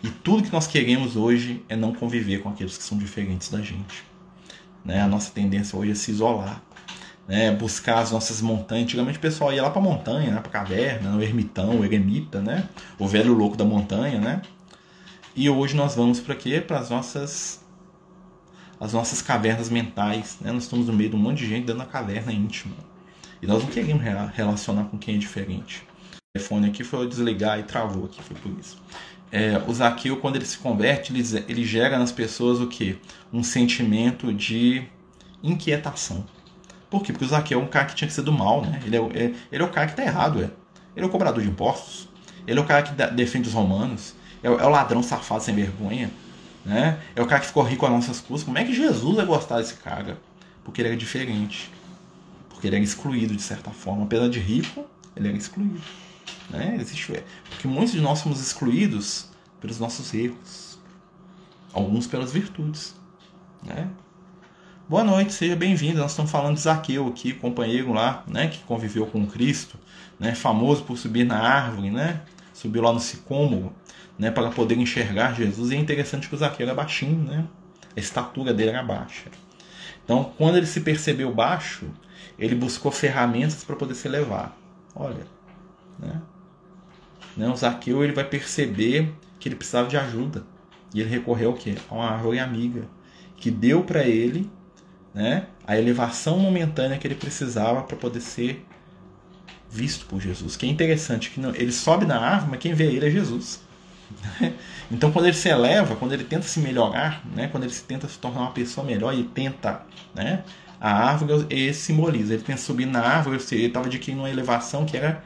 E 0.03 0.09
tudo 0.09 0.43
que 0.43 0.51
nós 0.51 0.67
queremos 0.67 1.15
hoje 1.15 1.63
é 1.67 1.75
não 1.75 1.93
conviver 1.93 2.39
com 2.39 2.49
aqueles 2.49 2.77
que 2.77 2.83
são 2.83 2.97
diferentes 2.97 3.49
da 3.49 3.61
gente. 3.61 4.03
Né? 4.85 5.01
A 5.01 5.07
nossa 5.07 5.31
tendência 5.31 5.77
hoje 5.77 5.91
é 5.91 5.95
se 5.95 6.11
isolar, 6.11 6.61
né? 7.27 7.51
buscar 7.51 7.99
as 7.99 8.11
nossas 8.11 8.41
montanhas. 8.41 8.83
Antigamente 8.83 9.17
o 9.17 9.21
pessoal 9.21 9.53
ia 9.53 9.63
lá 9.63 9.69
para 9.69 9.79
a 9.79 9.83
montanha, 9.83 10.31
né? 10.31 10.39
para 10.39 10.51
caverna, 10.51 11.11
no 11.11 11.23
ermitão, 11.23 11.79
o 11.79 11.85
eremita, 11.85 12.41
né? 12.41 12.67
o 12.99 13.07
velho 13.07 13.33
louco 13.33 13.55
da 13.55 13.63
montanha, 13.65 14.19
né? 14.19 14.41
E 15.33 15.49
hoje 15.49 15.75
nós 15.75 15.95
vamos 15.95 16.19
para 16.19 16.35
quê? 16.35 16.59
Para 16.59 16.79
as 16.79 16.89
nossas 16.89 17.61
as 18.79 18.93
nossas 18.93 19.21
cavernas 19.21 19.69
mentais, 19.69 20.37
né? 20.41 20.51
Nós 20.51 20.63
estamos 20.63 20.87
no 20.87 20.93
meio 20.93 21.11
de 21.11 21.15
um 21.15 21.19
monte 21.19 21.37
de 21.39 21.47
gente 21.47 21.65
dando 21.65 21.83
a 21.83 21.85
caverna 21.85 22.33
íntima. 22.33 22.75
E 23.39 23.45
nós 23.45 23.63
não 23.63 23.69
queremos 23.69 24.03
relacionar 24.33 24.85
com 24.85 24.97
quem 24.97 25.15
é 25.15 25.17
diferente. 25.19 25.85
O 26.13 26.17
telefone 26.33 26.67
aqui 26.67 26.83
foi 26.83 27.05
eu 27.05 27.07
desligar 27.07 27.59
e 27.59 27.63
travou 27.63 28.05
aqui, 28.05 28.21
foi 28.23 28.35
por 28.37 28.51
isso. 28.59 28.81
É, 29.31 29.61
o 29.67 29.73
Zaqueu, 29.73 30.17
quando 30.17 30.35
ele 30.35 30.45
se 30.45 30.57
converte, 30.57 31.13
ele, 31.13 31.23
ele 31.47 31.63
gera 31.63 31.97
nas 31.97 32.11
pessoas 32.11 32.59
o 32.59 32.67
que? 32.67 32.99
Um 33.31 33.43
sentimento 33.43 34.33
de 34.33 34.83
inquietação. 35.43 36.25
Por 36.89 37.03
quê? 37.03 37.13
Porque 37.13 37.25
o 37.25 37.27
Zaqueu 37.27 37.61
é 37.61 37.63
um 37.63 37.67
cara 37.67 37.85
que 37.85 37.95
tinha 37.95 38.07
que 38.07 38.13
ser 38.13 38.23
do 38.23 38.33
mal, 38.33 38.63
né? 38.63 38.81
Ele 38.83 38.97
é, 38.97 38.99
é 38.99 39.33
ele 39.51 39.63
é 39.63 39.65
o 39.65 39.69
cara 39.69 39.85
que 39.85 39.93
está 39.93 40.03
errado, 40.03 40.41
é. 40.41 40.49
Ele 40.95 41.05
é 41.05 41.07
o 41.07 41.09
cobrador 41.09 41.41
de 41.41 41.49
impostos. 41.49 42.09
Ele 42.47 42.59
é 42.59 42.61
o 42.61 42.65
cara 42.65 42.81
que 42.81 42.93
defende 43.13 43.47
os 43.47 43.53
romanos 43.53 44.15
é, 44.43 44.47
é 44.47 44.65
o 44.65 44.69
ladrão 44.69 45.03
safado 45.03 45.43
sem 45.43 45.55
vergonha, 45.55 46.11
né? 46.65 46.99
É 47.15 47.21
o 47.21 47.25
cara 47.25 47.41
que 47.41 47.47
ficou 47.47 47.63
rico 47.63 47.85
a 47.85 47.89
nossas 47.89 48.19
custas. 48.19 48.43
Como 48.43 48.57
é 48.57 48.63
que 48.63 48.73
Jesus 48.73 49.15
vai 49.15 49.25
gostar 49.25 49.57
desse 49.57 49.75
cara? 49.75 50.19
Porque 50.63 50.81
ele 50.81 50.89
era 50.89 50.97
diferente. 50.97 51.71
Porque 52.49 52.67
ele 52.67 52.75
era 52.75 52.85
excluído 52.85 53.35
de 53.35 53.41
certa 53.41 53.71
forma. 53.71 54.03
Apesar 54.03 54.29
de 54.29 54.39
rico, 54.39 54.85
ele 55.15 55.27
era 55.27 55.37
excluído. 55.37 55.81
Né? 56.49 56.77
Existe, 56.79 57.23
porque 57.49 57.67
muitos 57.67 57.93
de 57.93 58.01
nós 58.01 58.19
somos 58.19 58.39
excluídos 58.39 59.27
pelos 59.59 59.79
nossos 59.79 60.13
erros. 60.13 60.79
Alguns 61.73 62.05
pelas 62.05 62.31
virtudes. 62.31 62.95
Né? 63.63 63.89
Boa 64.91 65.03
noite, 65.03 65.31
seja 65.33 65.55
bem-vindo. 65.55 65.99
Nós 65.99 66.11
estamos 66.11 66.29
falando 66.29 66.55
de 66.55 66.61
Zaqueu 66.61 67.07
aqui, 67.07 67.31
companheiro 67.31 67.93
lá, 67.93 68.25
né, 68.27 68.49
que 68.49 68.57
conviveu 68.59 69.05
com 69.05 69.25
Cristo, 69.25 69.77
né, 70.19 70.35
famoso 70.35 70.83
por 70.83 70.97
subir 70.97 71.23
na 71.23 71.39
árvore, 71.39 71.89
né, 71.89 72.21
subiu 72.61 72.81
lá 72.81 72.93
no 72.93 72.99
sicômoro, 72.99 73.73
né, 74.17 74.29
para 74.29 74.51
poder 74.51 74.77
enxergar 74.77 75.35
Jesus. 75.35 75.71
E 75.71 75.75
é 75.75 75.79
interessante 75.79 76.29
que 76.29 76.35
o 76.35 76.37
Zaqueu 76.37 76.65
era 76.65 76.75
baixinho, 76.75 77.23
né, 77.23 77.47
a 77.95 77.99
estatura 77.99 78.53
dele 78.53 78.69
era 78.69 78.83
baixa. 78.83 79.29
Então, 80.03 80.31
quando 80.37 80.57
ele 80.57 80.65
se 80.65 80.81
percebeu 80.81 81.33
baixo, 81.33 81.85
ele 82.37 82.55
buscou 82.55 82.91
ferramentas 82.91 83.63
para 83.63 83.75
poder 83.75 83.95
se 83.95 84.07
elevar. 84.07 84.55
Olha, 84.95 85.25
né? 85.99 86.21
né? 87.35 87.47
O 87.47 87.55
Zaqueu 87.55 88.03
ele 88.03 88.13
vai 88.13 88.23
perceber 88.23 89.13
que 89.39 89.47
ele 89.47 89.55
precisava 89.55 89.87
de 89.87 89.97
ajuda. 89.97 90.43
E 90.93 90.99
ele 90.99 91.09
recorreu 91.09 91.51
ao 91.51 91.55
quê? 91.55 91.75
A 91.89 91.95
uma 91.95 92.09
árvore 92.09 92.39
amiga, 92.39 92.87
que 93.37 93.49
deu 93.49 93.83
para 93.83 94.03
ele 94.03 94.49
né, 95.13 95.47
a 95.65 95.77
elevação 95.77 96.37
momentânea 96.37 96.97
que 96.97 97.07
ele 97.07 97.15
precisava 97.15 97.83
para 97.83 97.95
poder 97.95 98.21
ser 98.21 98.65
visto 99.71 100.05
por 100.05 100.19
Jesus. 100.19 100.57
Que 100.57 100.65
é 100.65 100.69
interessante 100.69 101.29
que 101.29 101.39
não, 101.39 101.55
ele 101.55 101.71
sobe 101.71 102.05
na 102.05 102.19
árvore, 102.19 102.51
mas 102.51 102.59
quem 102.59 102.73
vê 102.73 102.85
ele 102.85 103.07
é 103.07 103.09
Jesus. 103.09 103.61
Então, 104.91 105.09
quando 105.09 105.23
ele 105.23 105.37
se 105.37 105.47
eleva, 105.47 105.95
quando 105.95 106.11
ele 106.11 106.25
tenta 106.25 106.45
se 106.45 106.59
melhorar, 106.59 107.25
né, 107.33 107.47
quando 107.47 107.63
ele 107.63 107.71
se 107.71 107.81
tenta 107.81 108.09
se 108.09 108.19
tornar 108.19 108.41
uma 108.41 108.51
pessoa 108.51 108.85
melhor 108.85 109.13
e 109.13 109.23
tenta, 109.23 109.83
né, 110.13 110.43
a 110.81 110.91
árvore 110.91 111.45
ele 111.49 111.73
simboliza. 111.73 112.33
Ele 112.33 112.43
tenta 112.43 112.59
subir 112.59 112.85
na 112.85 112.99
árvore, 112.99 113.39
ele 113.51 113.67
estava 113.67 113.85
adquirindo 113.85 114.23
uma 114.23 114.29
elevação 114.29 114.83
que 114.83 114.97
era 114.97 115.23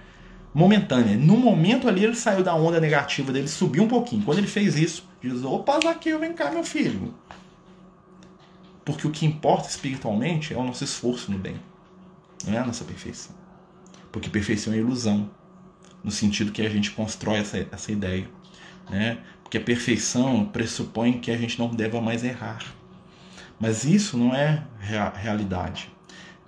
momentânea. 0.53 1.17
No 1.17 1.35
momento 1.35 1.87
ali, 1.87 2.03
ele 2.03 2.15
saiu 2.15 2.43
da 2.43 2.53
onda 2.53 2.79
negativa 2.79 3.31
dele, 3.31 3.47
subiu 3.47 3.83
um 3.83 3.87
pouquinho. 3.87 4.23
Quando 4.23 4.37
ele 4.37 4.47
fez 4.47 4.77
isso, 4.77 5.03
Jesus, 5.23 5.43
opa, 5.43 5.79
Zaqueu, 5.81 6.19
vem 6.19 6.33
cá, 6.33 6.51
meu 6.51 6.63
filho. 6.63 7.13
Porque 8.83 9.07
o 9.07 9.11
que 9.11 9.25
importa 9.25 9.67
espiritualmente 9.67 10.53
é 10.53 10.57
o 10.57 10.63
nosso 10.63 10.83
esforço 10.83 11.31
no 11.31 11.39
bem, 11.39 11.55
não 12.45 12.53
é 12.53 12.59
a 12.59 12.65
nossa 12.65 12.83
perfeição. 12.83 13.44
Porque 14.15 14.29
perfeição 14.29 14.71
é 14.71 14.77
ilusão, 14.77 15.29
no 16.01 16.09
sentido 16.09 16.53
que 16.53 16.61
a 16.61 16.69
gente 16.69 16.91
constrói 16.91 17.39
essa, 17.39 17.67
essa 17.69 17.91
ideia. 17.91 18.29
Né? 18.89 19.17
Porque 19.43 19.57
a 19.57 19.61
perfeição 19.61 20.45
pressupõe 20.45 21.19
que 21.19 21.29
a 21.29 21.37
gente 21.37 21.59
não 21.59 21.67
deva 21.67 21.99
mais 21.99 22.23
errar. 22.23 22.63
Mas 23.59 23.83
isso 23.83 24.17
não 24.17 24.33
é 24.33 24.65
rea 24.79 25.09
realidade. 25.09 25.91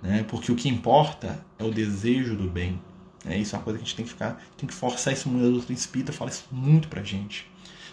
Né? 0.02 0.24
Porque 0.26 0.50
o 0.50 0.56
que 0.56 0.66
importa 0.66 1.44
é 1.58 1.64
o 1.64 1.70
desejo 1.70 2.36
do 2.36 2.48
bem. 2.48 2.80
É 3.26 3.36
isso 3.36 3.54
é 3.54 3.58
uma 3.58 3.64
coisa 3.64 3.78
que 3.78 3.84
a 3.84 3.86
gente 3.86 3.96
tem 3.96 4.06
que 4.06 4.12
ficar, 4.12 4.42
tem 4.56 4.66
que 4.66 4.74
forçar 4.74 5.14
muito. 5.26 5.46
A 5.46 5.50
doutrina 5.50 5.78
espírita 5.78 6.10
fala 6.10 6.30
isso 6.30 6.46
muito 6.50 6.88
pra 6.88 7.02
gente. 7.02 7.46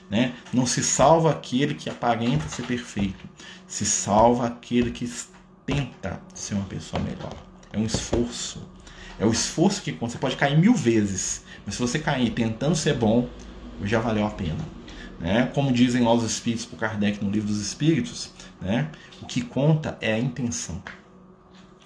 Né? 0.09 0.35
Não 0.53 0.65
se 0.65 0.81
salva 0.81 1.31
aquele 1.31 1.73
que 1.73 1.89
aparenta 1.89 2.47
ser 2.47 2.63
perfeito, 2.65 3.27
se 3.67 3.85
salva 3.85 4.47
aquele 4.47 4.91
que 4.91 5.11
tenta 5.65 6.21
ser 6.33 6.53
uma 6.53 6.63
pessoa 6.63 7.03
melhor. 7.03 7.33
É 7.73 7.77
um 7.77 7.85
esforço. 7.85 8.73
É 9.19 9.25
o 9.25 9.31
esforço 9.31 9.81
que 9.81 9.91
você 9.91 10.17
pode 10.17 10.35
cair 10.35 10.57
mil 10.57 10.73
vezes, 10.73 11.43
mas 11.65 11.75
se 11.75 11.81
você 11.81 11.99
cair 11.99 12.31
tentando 12.31 12.75
ser 12.75 12.95
bom, 12.95 13.29
já 13.83 13.99
valeu 13.99 14.25
a 14.25 14.29
pena. 14.29 14.65
Né? 15.19 15.49
Como 15.53 15.71
dizem 15.71 16.03
lá 16.03 16.13
os 16.13 16.23
Espíritos 16.23 16.65
para 16.65 16.89
Kardec 16.89 17.23
no 17.23 17.31
Livro 17.31 17.47
dos 17.47 17.61
Espíritos, 17.61 18.31
né? 18.61 18.91
o 19.21 19.25
que 19.25 19.41
conta 19.41 19.97
é 20.01 20.13
a 20.13 20.19
intenção. 20.19 20.81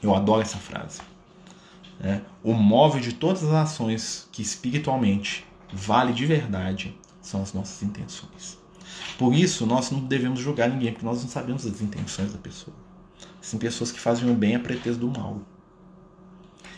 Eu 0.02 0.16
adoro 0.16 0.42
essa 0.42 0.58
frase. 0.58 1.02
Né? 2.00 2.22
O 2.44 2.54
móvel 2.54 3.02
de 3.02 3.14
todas 3.14 3.44
as 3.44 3.54
ações 3.54 4.28
que 4.32 4.42
espiritualmente 4.42 5.46
vale 5.72 6.14
de 6.14 6.26
verdade 6.26 6.98
são 7.22 7.42
as 7.42 7.54
nossas 7.54 7.84
intenções. 7.84 8.58
Por 9.18 9.34
isso, 9.34 9.66
nós 9.66 9.92
não 9.92 10.00
devemos 10.00 10.40
julgar 10.40 10.70
ninguém, 10.70 10.92
porque 10.92 11.06
nós 11.06 11.22
não 11.22 11.30
sabemos 11.30 11.66
as 11.66 11.82
intenções 11.82 12.32
da 12.32 12.38
pessoa. 12.40 12.76
Existem 13.40 13.60
pessoas 13.60 13.92
que 13.92 14.00
fazem 14.00 14.30
o 14.30 14.34
bem 14.34 14.56
a 14.56 14.60
pretexto 14.60 15.06
do 15.06 15.20
mal. 15.20 15.42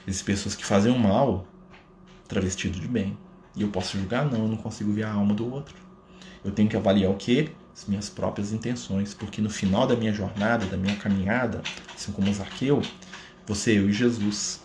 Existem 0.07 0.35
pessoas 0.35 0.55
que 0.55 0.65
fazem 0.65 0.91
o 0.91 0.97
mal 0.97 1.45
travestido 2.27 2.79
de 2.79 2.87
bem. 2.87 3.17
E 3.55 3.61
eu 3.61 3.67
posso 3.67 3.97
julgar? 3.97 4.25
Não, 4.25 4.39
eu 4.39 4.47
não 4.47 4.57
consigo 4.57 4.91
ver 4.91 5.03
a 5.03 5.11
alma 5.11 5.33
do 5.33 5.51
outro. 5.51 5.75
Eu 6.43 6.51
tenho 6.51 6.69
que 6.69 6.77
avaliar 6.77 7.11
o 7.11 7.15
que? 7.15 7.49
As 7.75 7.85
minhas 7.85 8.09
próprias 8.09 8.51
intenções. 8.51 9.13
Porque 9.13 9.41
no 9.41 9.49
final 9.49 9.85
da 9.85 9.95
minha 9.95 10.13
jornada, 10.13 10.65
da 10.65 10.77
minha 10.77 10.95
caminhada, 10.95 11.61
assim 11.93 12.11
como 12.11 12.33
Zaqueu, 12.33 12.81
você, 13.45 13.77
eu 13.77 13.89
e 13.89 13.93
Jesus. 13.93 14.61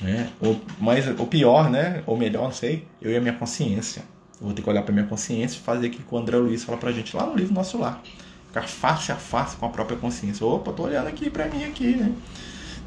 Né? 0.00 0.30
Ou, 0.40 0.60
mais, 0.78 1.06
ou 1.18 1.26
pior, 1.26 1.70
né? 1.70 2.02
ou 2.06 2.16
melhor, 2.16 2.44
não 2.44 2.52
sei, 2.52 2.86
eu 3.00 3.10
e 3.10 3.16
a 3.16 3.20
minha 3.20 3.32
consciência. 3.32 4.02
Eu 4.38 4.46
vou 4.46 4.54
ter 4.54 4.60
que 4.60 4.68
olhar 4.68 4.82
para 4.82 4.92
minha 4.92 5.06
consciência 5.06 5.58
e 5.58 5.60
fazer 5.62 5.86
aquilo 5.86 6.04
que 6.04 6.14
o 6.14 6.18
André 6.18 6.36
Luiz 6.36 6.62
fala 6.62 6.76
pra 6.76 6.92
gente 6.92 7.16
lá 7.16 7.24
no 7.24 7.34
livro 7.34 7.54
Nosso 7.54 7.78
Lar. 7.78 8.02
Ficar 8.48 8.68
face 8.68 9.10
a 9.10 9.16
face 9.16 9.56
com 9.56 9.64
a 9.64 9.70
própria 9.70 9.96
consciência. 9.96 10.44
Opa, 10.44 10.72
tô 10.72 10.82
olhando 10.82 11.06
aqui 11.06 11.30
para 11.30 11.46
mim 11.46 11.64
aqui, 11.64 11.96
né? 11.96 12.12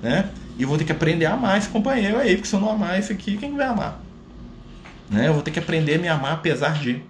Né? 0.02 0.30
E 0.58 0.64
eu 0.64 0.68
vou 0.68 0.78
ter 0.78 0.84
que 0.84 0.92
aprender 0.92 1.26
a 1.26 1.34
amar 1.34 1.58
esse 1.58 1.70
companheiro 1.70 2.18
aí, 2.18 2.36
porque 2.36 2.48
se 2.48 2.56
eu 2.56 2.60
não 2.60 2.70
amar 2.70 3.00
esse 3.00 3.12
aqui, 3.12 3.38
quem 3.38 3.56
vai 3.56 3.68
amar? 3.68 4.02
Né? 5.10 5.28
Eu 5.28 5.34
vou 5.34 5.42
ter 5.42 5.52
que 5.52 5.60
aprender 5.60 5.96
a 5.96 6.00
me 6.00 6.08
amar 6.08 6.34
apesar 6.34 6.74
de 6.80 7.02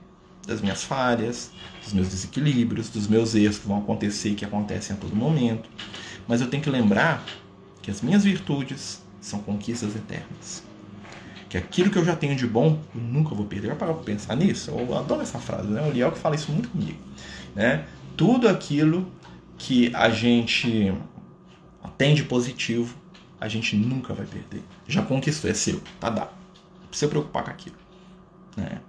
das 0.47 0.61
minhas 0.61 0.83
falhas, 0.83 1.51
dos 1.83 1.93
meus 1.93 2.09
desequilíbrios, 2.09 2.89
dos 2.89 3.07
meus 3.07 3.35
erros 3.35 3.59
que 3.59 3.67
vão 3.67 3.77
acontecer 3.77 4.33
que 4.33 4.43
acontecem 4.43 4.95
a 4.95 4.99
todo 4.99 5.15
momento. 5.15 5.69
Mas 6.27 6.41
eu 6.41 6.47
tenho 6.47 6.63
que 6.63 6.69
lembrar 6.69 7.23
que 7.83 7.91
as 7.91 8.01
minhas 8.01 8.23
virtudes 8.23 9.01
são 9.21 9.39
conquistas 9.39 9.95
eternas 9.95 10.63
que 11.49 11.57
aquilo 11.57 11.89
que 11.89 11.97
eu 11.97 12.05
já 12.05 12.15
tenho 12.15 12.35
de 12.35 12.45
bom, 12.45 12.79
eu 12.93 13.01
nunca 13.01 13.33
vou 13.33 13.45
perder. 13.45 13.71
Eu 13.71 13.75
parar 13.75 13.93
para 13.93 14.03
pensar 14.03 14.35
nisso? 14.35 14.69
Eu 14.69 14.95
adoro 14.95 15.21
essa 15.21 15.39
frase, 15.39 15.67
né? 15.67 15.81
O 15.81 15.91
Liel 15.91 16.11
que 16.11 16.19
fala 16.19 16.35
isso 16.35 16.51
muito 16.51 16.69
comigo. 16.69 16.99
Né? 17.55 17.85
Tudo 18.15 18.47
aquilo 18.47 19.11
que 19.57 19.93
a 19.95 20.09
gente 20.09 20.93
tem 21.99 22.15
de 22.15 22.23
positivo, 22.23 22.95
a 23.41 23.49
gente 23.49 23.75
nunca 23.75 24.13
vai 24.13 24.25
perder. 24.25 24.63
Já 24.87 25.01
conquistou, 25.01 25.51
é 25.51 25.53
seu, 25.53 25.81
tá 25.99 26.09
dado. 26.09 26.31
Não 26.81 26.87
precisa 26.87 27.09
preocupar 27.09 27.43
com 27.43 27.51
aquilo. 27.51 27.75
Né? 28.55 28.79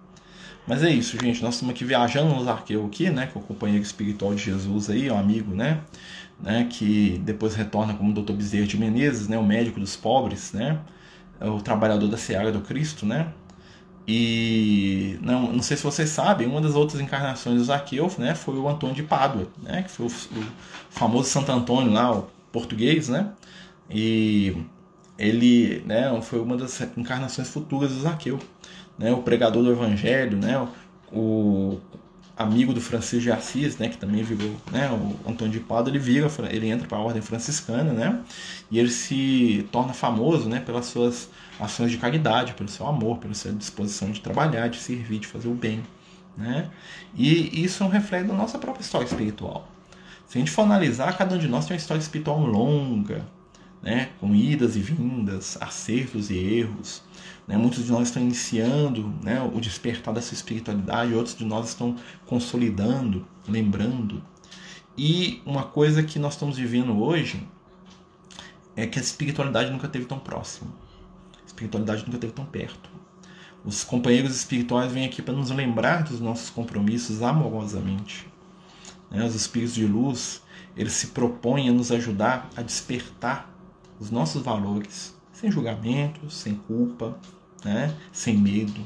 Mas 0.65 0.85
é 0.85 0.91
isso, 0.91 1.19
gente. 1.21 1.43
Nós 1.43 1.55
estamos 1.55 1.75
aqui 1.75 1.85
viajando 1.85 2.33
nos 2.33 2.47
arqueus 2.47 2.87
aqui, 2.87 3.11
né? 3.11 3.27
Com 3.27 3.41
o 3.41 3.43
companheiro 3.43 3.83
espiritual 3.83 4.33
de 4.33 4.45
Jesus 4.45 4.89
aí, 4.89 5.11
um 5.11 5.19
amigo, 5.19 5.53
né? 5.53 5.81
né? 6.39 6.69
Que 6.71 7.21
depois 7.25 7.57
retorna 7.57 7.95
como 7.95 8.13
Dr. 8.13 8.33
Bezerra 8.33 8.67
de 8.69 8.79
Menezes, 8.79 9.27
né? 9.27 9.37
O 9.37 9.45
médico 9.45 9.81
dos 9.81 9.97
pobres, 9.97 10.53
né? 10.53 10.79
O 11.41 11.61
trabalhador 11.61 12.07
da 12.07 12.17
seara 12.17 12.53
do 12.53 12.61
Cristo, 12.61 13.05
né? 13.05 13.33
E 14.07 15.19
não, 15.21 15.53
não 15.53 15.63
sei 15.63 15.77
se 15.77 15.83
vocês 15.83 16.11
sabem, 16.11 16.47
uma 16.47 16.61
das 16.61 16.77
outras 16.77 17.01
encarnações 17.01 17.59
do 17.59 17.65
Zaqueu 17.65 18.11
né, 18.19 18.35
foi 18.35 18.57
o 18.57 18.69
Antônio 18.69 18.97
de 18.97 19.05
Pádua, 19.05 19.47
né, 19.63 19.83
que 19.83 19.91
foi 19.91 20.07
o, 20.07 20.09
o 20.09 20.47
famoso 20.91 21.29
Santo 21.29 21.53
Antônio 21.53 21.93
lá, 21.93 22.11
o 22.11 22.29
português, 22.53 23.09
né? 23.09 23.33
E 23.89 24.57
ele 25.19 25.83
né, 25.85 26.19
foi 26.23 26.41
uma 26.41 26.57
das 26.57 26.81
encarnações 26.97 27.49
futuras 27.49 27.93
do 27.93 28.01
Zaqueu, 28.01 28.39
né, 28.99 29.13
o 29.13 29.23
pregador 29.23 29.63
do 29.63 29.71
Evangelho, 29.71 30.37
né, 30.39 30.67
o, 31.13 31.79
amigo 32.37 32.73
do 32.73 32.81
Francisco 32.81 33.21
de 33.21 33.31
Assis, 33.31 33.77
né, 33.77 33.91
que 33.91 33.99
também 33.99 34.23
virou, 34.23 34.57
né, 34.73 34.91
o 34.91 35.31
Antônio 35.31 35.53
de 35.53 35.61
Pádua, 35.61 35.91
ele 35.91 35.99
vira, 35.99 36.31
ele 36.49 36.69
entra 36.71 36.89
para 36.89 36.97
a 36.97 37.01
ordem 37.03 37.21
franciscana, 37.21 37.93
né, 37.93 38.19
e 38.71 38.79
ele 38.79 38.89
se 38.89 39.69
torna 39.71 39.93
famoso, 39.93 40.49
né, 40.49 40.61
pelas 40.61 40.87
suas 40.87 41.29
ações 41.59 41.91
de 41.91 41.99
caridade, 41.99 42.55
pelo 42.55 42.71
seu 42.71 42.87
amor, 42.87 43.19
pela 43.19 43.35
sua 43.35 43.53
disposição 43.53 44.11
de 44.11 44.21
trabalhar, 44.21 44.69
de 44.69 44.79
servir, 44.79 45.19
de 45.19 45.27
fazer 45.27 45.49
o 45.49 45.55
bem, 45.55 45.83
né, 46.35 46.71
e 47.15 47.63
isso 47.63 47.83
é 47.83 47.87
um 47.87 47.91
reflexo 47.91 48.29
da 48.29 48.35
nossa 48.35 48.59
própria 48.59 48.83
história 48.83 49.05
espiritual. 49.05 49.69
Se 50.31 50.39
a 50.39 50.41
gente 50.41 50.53
for 50.53 50.63
analisar, 50.63 51.19
cada 51.19 51.35
um 51.35 51.39
de 51.39 51.49
nós 51.49 51.67
tem 51.67 51.75
uma 51.75 51.81
história 51.81 52.01
espiritual 52.01 52.39
longa, 52.39 53.27
né, 53.83 54.11
com 54.21 54.33
idas 54.33 54.77
e 54.77 54.81
vindas, 54.81 55.59
acertos 55.61 56.31
e 56.31 56.39
erros, 56.39 57.03
né? 57.49 57.57
Muitos 57.57 57.85
de 57.85 57.91
nós 57.91 58.07
estão 58.07 58.23
iniciando 58.23 59.13
né, 59.25 59.43
o 59.43 59.61
despertar 59.61 60.15
dessa 60.15 60.33
espiritualidade, 60.33 61.15
outros 61.15 61.37
de 61.37 61.45
nós 61.45 61.71
estão 61.71 61.97
consolidando, 62.27 63.27
lembrando. 63.49 64.23
E 64.97 65.43
uma 65.45 65.65
coisa 65.65 66.01
que 66.01 66.17
nós 66.17 66.35
estamos 66.35 66.57
vivendo 66.57 67.03
hoje 67.03 67.45
é 68.77 68.87
que 68.87 69.01
a 69.01 69.03
espiritualidade 69.03 69.73
nunca 69.73 69.89
teve 69.89 70.05
tão 70.05 70.21
próximo. 70.21 70.73
A 71.43 71.47
espiritualidade 71.47 72.05
nunca 72.07 72.19
teve 72.19 72.33
tão 72.33 72.45
perto. 72.45 72.89
Os 73.65 73.83
companheiros 73.83 74.37
espirituais 74.37 74.93
vêm 74.93 75.07
aqui 75.07 75.23
para 75.23 75.35
nos 75.35 75.51
lembrar 75.51 76.05
dos 76.05 76.21
nossos 76.21 76.51
compromissos 76.51 77.21
amorosamente. 77.21 78.30
Né? 79.11 79.25
Os 79.25 79.35
espíritos 79.35 79.75
de 79.75 79.87
luz, 79.87 80.43
eles 80.77 80.93
se 80.93 81.09
propõem 81.09 81.69
a 81.69 81.73
nos 81.73 81.91
ajudar 81.91 82.49
a 82.57 82.63
despertar 82.63 83.51
os 83.99 84.11
nossos 84.11 84.43
valores, 84.43 85.15
sem 85.33 85.51
julgamento, 85.51 86.31
sem 86.31 86.55
culpa, 86.55 87.19
né? 87.65 87.95
sem 88.13 88.37
medo, 88.37 88.81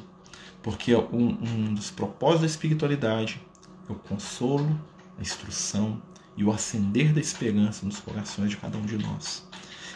porque 0.63 0.95
um, 0.95 1.39
um 1.43 1.75
dos 1.75 1.91
propósitos 1.91 2.41
da 2.41 2.47
espiritualidade 2.47 3.41
é 3.89 3.93
o 3.93 3.97
consolo, 3.97 4.81
a 5.19 5.23
instrução 5.23 6.01
e 6.37 6.43
o 6.43 6.53
acender 6.53 7.13
da 7.13 7.21
esperança 7.21 7.87
nos 7.87 8.01
corações 8.01 8.51
de 8.51 8.57
cada 8.57 8.77
um 8.77 8.83
de 8.83 8.99
nós. 8.99 9.47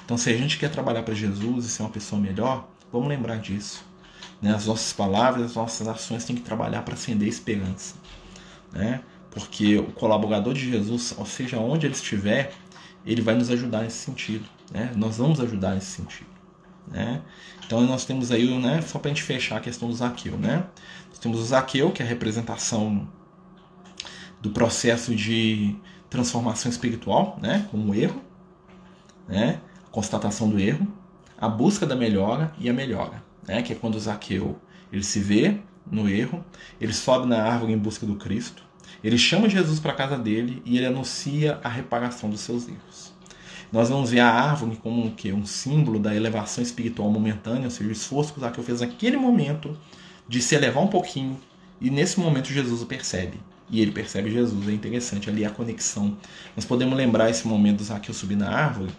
Então, 0.04 0.16
se 0.16 0.30
a 0.30 0.36
gente 0.36 0.58
quer 0.58 0.70
trabalhar 0.70 1.02
para 1.02 1.14
Jesus 1.14 1.66
e 1.66 1.68
ser 1.68 1.82
uma 1.82 1.90
pessoa 1.90 2.20
melhor, 2.20 2.68
vamos 2.92 3.08
lembrar 3.08 3.36
disso. 3.36 3.84
Né? 4.40 4.54
As 4.54 4.66
nossas 4.66 4.92
palavras, 4.92 5.46
as 5.46 5.54
nossas 5.54 5.88
ações 5.88 6.24
têm 6.24 6.36
que 6.36 6.42
trabalhar 6.42 6.82
para 6.82 6.94
acender 6.94 7.26
a 7.26 7.30
esperança. 7.30 7.96
Né? 8.72 9.02
Porque 9.30 9.76
o 9.76 9.92
colaborador 9.92 10.54
de 10.54 10.70
Jesus, 10.70 11.14
ou 11.16 11.26
seja, 11.26 11.58
onde 11.58 11.86
ele 11.86 11.94
estiver, 11.94 12.52
ele 13.04 13.22
vai 13.22 13.34
nos 13.34 13.50
ajudar 13.50 13.82
nesse 13.82 13.98
sentido. 13.98 14.46
Né? 14.72 14.92
Nós 14.96 15.18
vamos 15.18 15.40
ajudar 15.40 15.74
nesse 15.74 15.92
sentido. 15.92 16.28
Né? 16.86 17.22
Então 17.66 17.82
nós 17.82 18.04
temos 18.04 18.32
aí, 18.32 18.46
né, 18.58 18.80
só 18.80 18.98
para 18.98 19.10
a 19.10 19.14
gente 19.14 19.22
fechar 19.22 19.58
a 19.58 19.60
questão 19.60 19.88
do 19.88 19.94
Zaqueu. 19.94 20.36
Né? 20.38 20.64
Nós 21.08 21.18
temos 21.18 21.38
o 21.38 21.44
Zaqueu, 21.44 21.90
que 21.90 22.02
é 22.02 22.06
a 22.06 22.08
representação 22.08 23.06
do 24.40 24.50
processo 24.50 25.14
de 25.14 25.76
transformação 26.08 26.70
espiritual, 26.70 27.38
né, 27.40 27.66
com 27.70 27.78
o 27.78 27.94
erro, 27.94 28.22
né, 29.26 29.60
constatação 29.90 30.48
do 30.48 30.58
erro, 30.58 30.86
a 31.36 31.48
busca 31.48 31.86
da 31.86 31.94
melhora 31.94 32.52
e 32.58 32.68
a 32.68 32.72
melhora, 32.72 33.22
né, 33.46 33.62
que 33.62 33.72
é 33.72 33.76
quando 33.76 33.96
o 33.96 34.00
Zaqueu 34.00 34.58
ele 34.92 35.02
se 35.04 35.20
vê 35.20 35.58
no 35.90 36.08
erro, 36.08 36.44
ele 36.80 36.92
sobe 36.92 37.26
na 37.26 37.42
árvore 37.42 37.72
em 37.72 37.78
busca 37.78 38.06
do 38.06 38.16
Cristo, 38.16 38.62
ele 39.02 39.18
chama 39.18 39.48
Jesus 39.48 39.78
para 39.78 39.92
a 39.92 39.94
casa 39.94 40.18
dele 40.18 40.62
e 40.64 40.76
ele 40.76 40.86
anuncia 40.86 41.58
a 41.62 41.68
reparação 41.68 42.28
dos 42.28 42.40
seus 42.40 42.68
erros. 42.68 43.12
Nós 43.70 43.88
vamos 43.90 44.10
ver 44.10 44.20
a 44.20 44.30
árvore 44.30 44.76
como 44.82 45.04
um, 45.04 45.10
que, 45.10 45.32
um 45.32 45.44
símbolo 45.44 45.98
da 45.98 46.14
elevação 46.14 46.62
espiritual 46.62 47.10
momentânea, 47.10 47.64
ou 47.64 47.70
seja, 47.70 47.88
o 47.88 47.92
esforço 47.92 48.32
que 48.32 48.38
o 48.38 48.40
Zaqueu 48.40 48.64
fez 48.64 48.80
naquele 48.80 49.16
momento 49.16 49.76
de 50.26 50.40
se 50.40 50.54
elevar 50.54 50.82
um 50.82 50.88
pouquinho, 50.88 51.38
e 51.80 51.90
nesse 51.90 52.18
momento 52.18 52.48
Jesus 52.52 52.82
o 52.82 52.86
percebe. 52.86 53.38
E 53.70 53.80
ele 53.82 53.92
percebe 53.92 54.30
Jesus. 54.30 54.66
É 54.66 54.72
interessante 54.72 55.28
ali 55.28 55.44
a 55.44 55.50
conexão. 55.50 56.16
Nós 56.56 56.64
podemos 56.64 56.96
lembrar 56.96 57.28
esse 57.28 57.46
momento 57.46 57.78
do 57.78 57.84
Zaqueu 57.84 58.14
subir 58.14 58.36
na 58.36 58.48
árvore, 58.50 58.90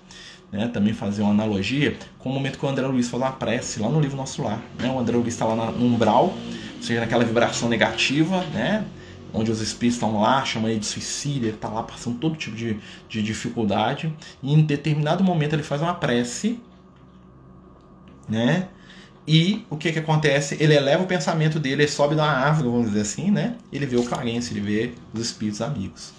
né, 0.51 0.67
também 0.67 0.93
fazer 0.93 1.23
uma 1.23 1.31
analogia 1.31 1.97
com 2.17 2.29
o 2.29 2.33
momento 2.33 2.57
que 2.57 2.65
o 2.65 2.69
André 2.69 2.85
Luiz 2.87 3.09
falou 3.09 3.27
a 3.27 3.31
prece 3.31 3.79
lá 3.79 3.89
no 3.89 3.99
livro 3.99 4.15
Nosso 4.15 4.41
Lar. 4.43 4.61
Né? 4.79 4.89
O 4.89 4.99
André 4.99 5.17
Luiz 5.17 5.33
está 5.33 5.45
lá 5.45 5.71
no 5.71 5.85
umbral, 5.85 6.25
ou 6.25 6.83
seja, 6.83 6.99
naquela 6.99 7.23
vibração 7.23 7.67
negativa, 7.67 8.43
né? 8.53 8.85
Onde 9.33 9.51
os 9.51 9.61
espíritos 9.61 9.95
estão 9.95 10.19
lá, 10.19 10.43
chamam 10.43 10.69
ele 10.69 10.79
de 10.79 10.85
suicídio, 10.85 11.47
ele 11.47 11.55
está 11.55 11.69
lá 11.69 11.83
passando 11.83 12.17
todo 12.17 12.35
tipo 12.35 12.55
de, 12.55 12.79
de 13.07 13.21
dificuldade, 13.21 14.13
e 14.41 14.53
em 14.53 14.61
determinado 14.61 15.23
momento 15.23 15.53
ele 15.53 15.63
faz 15.63 15.81
uma 15.81 15.93
prece, 15.93 16.59
né? 18.27 18.67
E 19.27 19.63
o 19.69 19.77
que, 19.77 19.91
que 19.91 19.99
acontece? 19.99 20.57
Ele 20.59 20.73
eleva 20.73 21.03
o 21.03 21.05
pensamento 21.05 21.59
dele, 21.59 21.83
ele 21.83 21.91
sobe 21.91 22.15
na 22.15 22.25
árvore, 22.25 22.67
vamos 22.67 22.87
dizer 22.87 23.01
assim, 23.01 23.29
né? 23.29 23.55
Ele 23.71 23.85
vê 23.85 23.95
o 23.95 24.03
Clarence, 24.03 24.51
ele 24.51 24.61
vê 24.61 24.93
os 25.13 25.21
espíritos 25.21 25.61
amigos. 25.61 26.13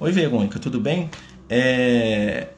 Oi, 0.00 0.10
Verônica, 0.10 0.58
tudo 0.58 0.80
bem? 0.80 1.10
É... 1.48 2.48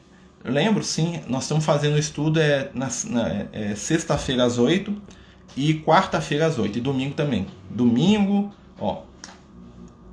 Lembro, 0.45 0.81
sim, 0.81 1.19
nós 1.27 1.43
estamos 1.43 1.65
fazendo 1.65 1.95
o 1.95 1.99
estudo 1.99 2.39
é, 2.39 2.69
na, 2.73 2.87
na 3.09 3.45
é, 3.51 3.75
sexta-feira 3.75 4.45
às 4.45 4.57
8 4.57 4.95
e 5.57 5.73
quarta-feira 5.81 6.45
às 6.45 6.57
8 6.57 6.77
e 6.77 6.81
domingo 6.81 7.13
também. 7.13 7.47
Domingo, 7.69 8.53
ó, 8.79 9.01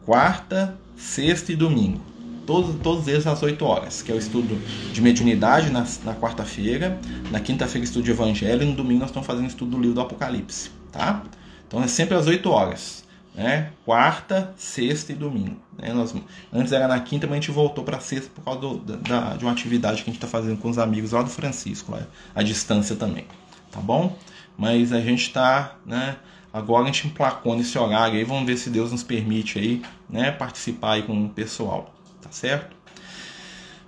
quarta, 0.04 0.76
sexta 0.96 1.52
e 1.52 1.56
domingo. 1.56 2.00
Todos, 2.46 2.76
todos 2.82 3.08
eles 3.08 3.26
às 3.26 3.42
8 3.42 3.64
horas, 3.64 4.02
que 4.02 4.12
é 4.12 4.14
o 4.14 4.18
estudo 4.18 4.60
de 4.92 5.00
mediunidade 5.00 5.70
na, 5.70 5.86
na 6.04 6.14
quarta-feira, 6.14 7.00
na 7.30 7.40
quinta-feira 7.40 7.84
estudo 7.84 8.04
de 8.04 8.10
evangelho 8.10 8.62
e 8.62 8.66
no 8.66 8.74
domingo 8.74 9.00
nós 9.00 9.08
estamos 9.08 9.26
fazendo 9.26 9.48
estudo 9.48 9.70
do 9.70 9.78
livro 9.78 9.94
do 9.94 10.00
Apocalipse, 10.02 10.70
tá? 10.92 11.22
Então 11.66 11.82
é 11.82 11.86
sempre 11.88 12.14
às 12.14 12.26
8 12.26 12.50
horas, 12.50 13.04
né? 13.34 13.70
Quarta, 13.86 14.52
sexta 14.58 15.12
e 15.12 15.14
domingo. 15.14 15.56
Né? 15.78 15.94
Nós, 15.94 16.14
antes 16.52 16.70
era 16.72 16.86
na 16.86 17.00
quinta, 17.00 17.26
mas 17.26 17.38
a 17.38 17.40
gente 17.40 17.50
voltou 17.50 17.82
para 17.82 17.98
sexta 17.98 18.30
por 18.34 18.44
causa 18.44 18.60
do, 18.60 18.78
da, 18.78 19.36
de 19.36 19.44
uma 19.44 19.52
atividade 19.52 20.02
que 20.02 20.10
a 20.10 20.12
gente 20.12 20.22
está 20.22 20.28
fazendo 20.28 20.58
com 20.58 20.68
os 20.68 20.78
amigos 20.78 21.12
lá 21.12 21.22
do 21.22 21.30
Francisco, 21.30 21.92
lá, 21.92 22.06
a 22.34 22.42
distância 22.42 22.94
também, 22.94 23.24
tá 23.72 23.80
bom? 23.80 24.18
Mas 24.56 24.92
a 24.92 25.00
gente 25.00 25.22
está, 25.22 25.76
né? 25.86 26.16
Agora 26.54 26.84
a 26.84 26.86
gente 26.86 27.08
emplacou 27.08 27.56
nesse 27.56 27.76
horário 27.76 28.16
aí, 28.16 28.22
vamos 28.22 28.46
ver 28.46 28.56
se 28.56 28.70
Deus 28.70 28.92
nos 28.92 29.02
permite 29.02 29.58
aí, 29.58 29.82
né, 30.08 30.30
participar 30.30 30.92
aí 30.92 31.02
com 31.02 31.24
o 31.24 31.28
pessoal, 31.28 31.92
tá 32.22 32.30
certo? 32.30 32.76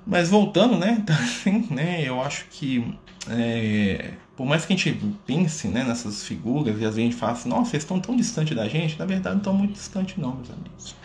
Mas 0.05 0.31
voltando, 0.31 0.77
né, 0.77 1.05
assim, 1.09 1.69
né, 1.71 2.03
eu 2.03 2.21
acho 2.21 2.47
que 2.51 2.93
é, 3.31 4.15
por 4.37 4.45
mais 4.45 4.67
que 4.67 4.73
a 4.73 4.77
gente 4.77 5.01
pense 5.25 5.69
né, 5.69 5.85
nessas 5.85 6.25
figuras 6.25 6.75
e 6.81 6.85
às 6.85 6.97
vezes 6.97 6.99
a 6.99 7.01
gente 7.03 7.15
fala 7.15 7.33
assim, 7.35 7.49
nossa, 7.49 7.71
eles 7.77 7.85
estão 7.85 8.01
tão 8.01 8.17
distantes 8.17 8.57
da 8.57 8.69
gente, 8.69 8.99
na 8.99 9.07
verdade 9.07 9.37
não 9.37 9.43
estão 9.43 9.55
muito 9.55 9.75
distantes 9.75 10.17
não, 10.17 10.35
meus 10.35 10.51
amigos. 10.51 10.97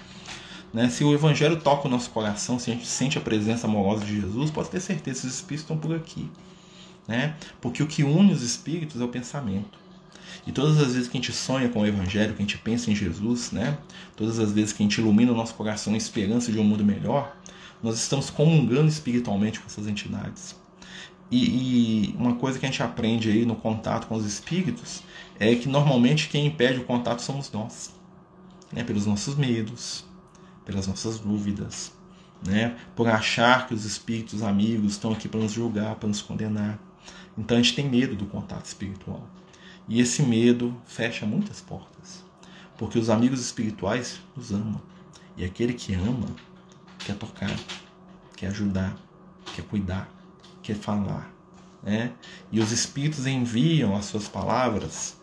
Né, 0.74 0.89
se 0.89 1.03
o 1.03 1.14
Evangelho 1.14 1.57
toca 1.57 1.88
o 1.88 1.91
nosso 1.91 2.09
coração, 2.09 2.57
se 2.57 2.72
a 2.72 2.74
gente 2.74 2.88
sente 2.88 3.20
a 3.20 3.22
presença 3.22 3.68
amorosa 3.68 4.03
de 4.03 4.20
Jesus, 4.20 4.49
pode 4.49 4.72
ter 4.72 4.80
certeza 4.80 5.22
que 5.22 5.28
os 5.28 5.36
Espíritos 5.36 5.62
estão 5.66 5.78
por 5.78 5.95
aqui. 5.95 6.28
Né? 7.07 7.36
Porque 7.59 7.84
o 7.84 7.88
que 7.88 8.03
une 8.03 8.34
os 8.34 8.41
Espíritos 8.41 8.99
é 8.99 9.03
o 9.03 9.09
pensamento. 9.09 9.80
E 10.45 10.51
todas 10.51 10.79
as 10.79 10.93
vezes 10.93 11.07
que 11.07 11.17
a 11.17 11.21
gente 11.21 11.31
sonha 11.31 11.69
com 11.69 11.81
o 11.81 11.85
Evangelho, 11.85 12.33
que 12.33 12.41
a 12.41 12.45
gente 12.45 12.57
pensa 12.57 12.89
em 12.89 12.95
Jesus, 12.95 13.51
né? 13.51 13.77
todas 14.15 14.39
as 14.39 14.51
vezes 14.51 14.73
que 14.73 14.81
a 14.81 14.85
gente 14.85 14.99
ilumina 14.99 15.31
o 15.31 15.35
nosso 15.35 15.53
coração 15.53 15.93
em 15.93 15.97
esperança 15.97 16.51
de 16.51 16.59
um 16.59 16.63
mundo 16.63 16.83
melhor, 16.83 17.35
nós 17.81 17.97
estamos 17.97 18.29
comungando 18.29 18.87
espiritualmente 18.87 19.59
com 19.59 19.67
essas 19.67 19.87
entidades. 19.87 20.55
E, 21.29 22.09
e, 22.09 22.15
uma 22.17 22.35
coisa 22.35 22.59
que 22.59 22.65
a 22.65 22.69
gente 22.69 22.83
aprende 22.83 23.29
aí 23.29 23.45
no 23.45 23.55
contato 23.55 24.07
com 24.07 24.15
os 24.15 24.25
espíritos 24.25 25.01
é 25.39 25.55
que 25.55 25.69
normalmente 25.69 26.27
quem 26.27 26.47
impede 26.47 26.79
o 26.79 26.83
contato 26.83 27.21
somos 27.21 27.51
nós, 27.51 27.93
né? 28.71 28.83
pelos 28.83 29.05
nossos 29.05 29.35
medos, 29.35 30.03
pelas 30.65 30.87
nossas 30.87 31.19
dúvidas, 31.19 31.93
né? 32.45 32.75
por 32.95 33.07
achar 33.07 33.67
que 33.67 33.73
os 33.73 33.85
espíritos 33.85 34.41
amigos 34.41 34.93
estão 34.93 35.13
aqui 35.13 35.29
para 35.29 35.39
nos 35.39 35.53
julgar, 35.53 35.95
para 35.95 36.09
nos 36.09 36.21
condenar. 36.21 36.79
Então 37.37 37.57
a 37.57 37.61
gente 37.61 37.75
tem 37.75 37.87
medo 37.87 38.15
do 38.15 38.25
contato 38.25 38.65
espiritual. 38.65 39.25
E 39.91 39.99
esse 39.99 40.23
medo 40.23 40.73
fecha 40.85 41.25
muitas 41.25 41.59
portas, 41.59 42.23
porque 42.77 42.97
os 42.97 43.09
amigos 43.09 43.41
espirituais 43.41 44.21
nos 44.37 44.53
amam. 44.53 44.81
E 45.35 45.43
aquele 45.43 45.73
que 45.73 45.93
ama 45.93 46.27
quer 46.97 47.17
tocar, 47.17 47.53
quer 48.37 48.47
ajudar, 48.47 48.95
quer 49.53 49.63
cuidar, 49.63 50.09
quer 50.63 50.77
falar. 50.77 51.29
Né? 51.83 52.13
E 52.53 52.61
os 52.61 52.71
espíritos 52.71 53.27
enviam 53.27 53.93
as 53.93 54.05
suas 54.05 54.29
palavras, 54.29 55.17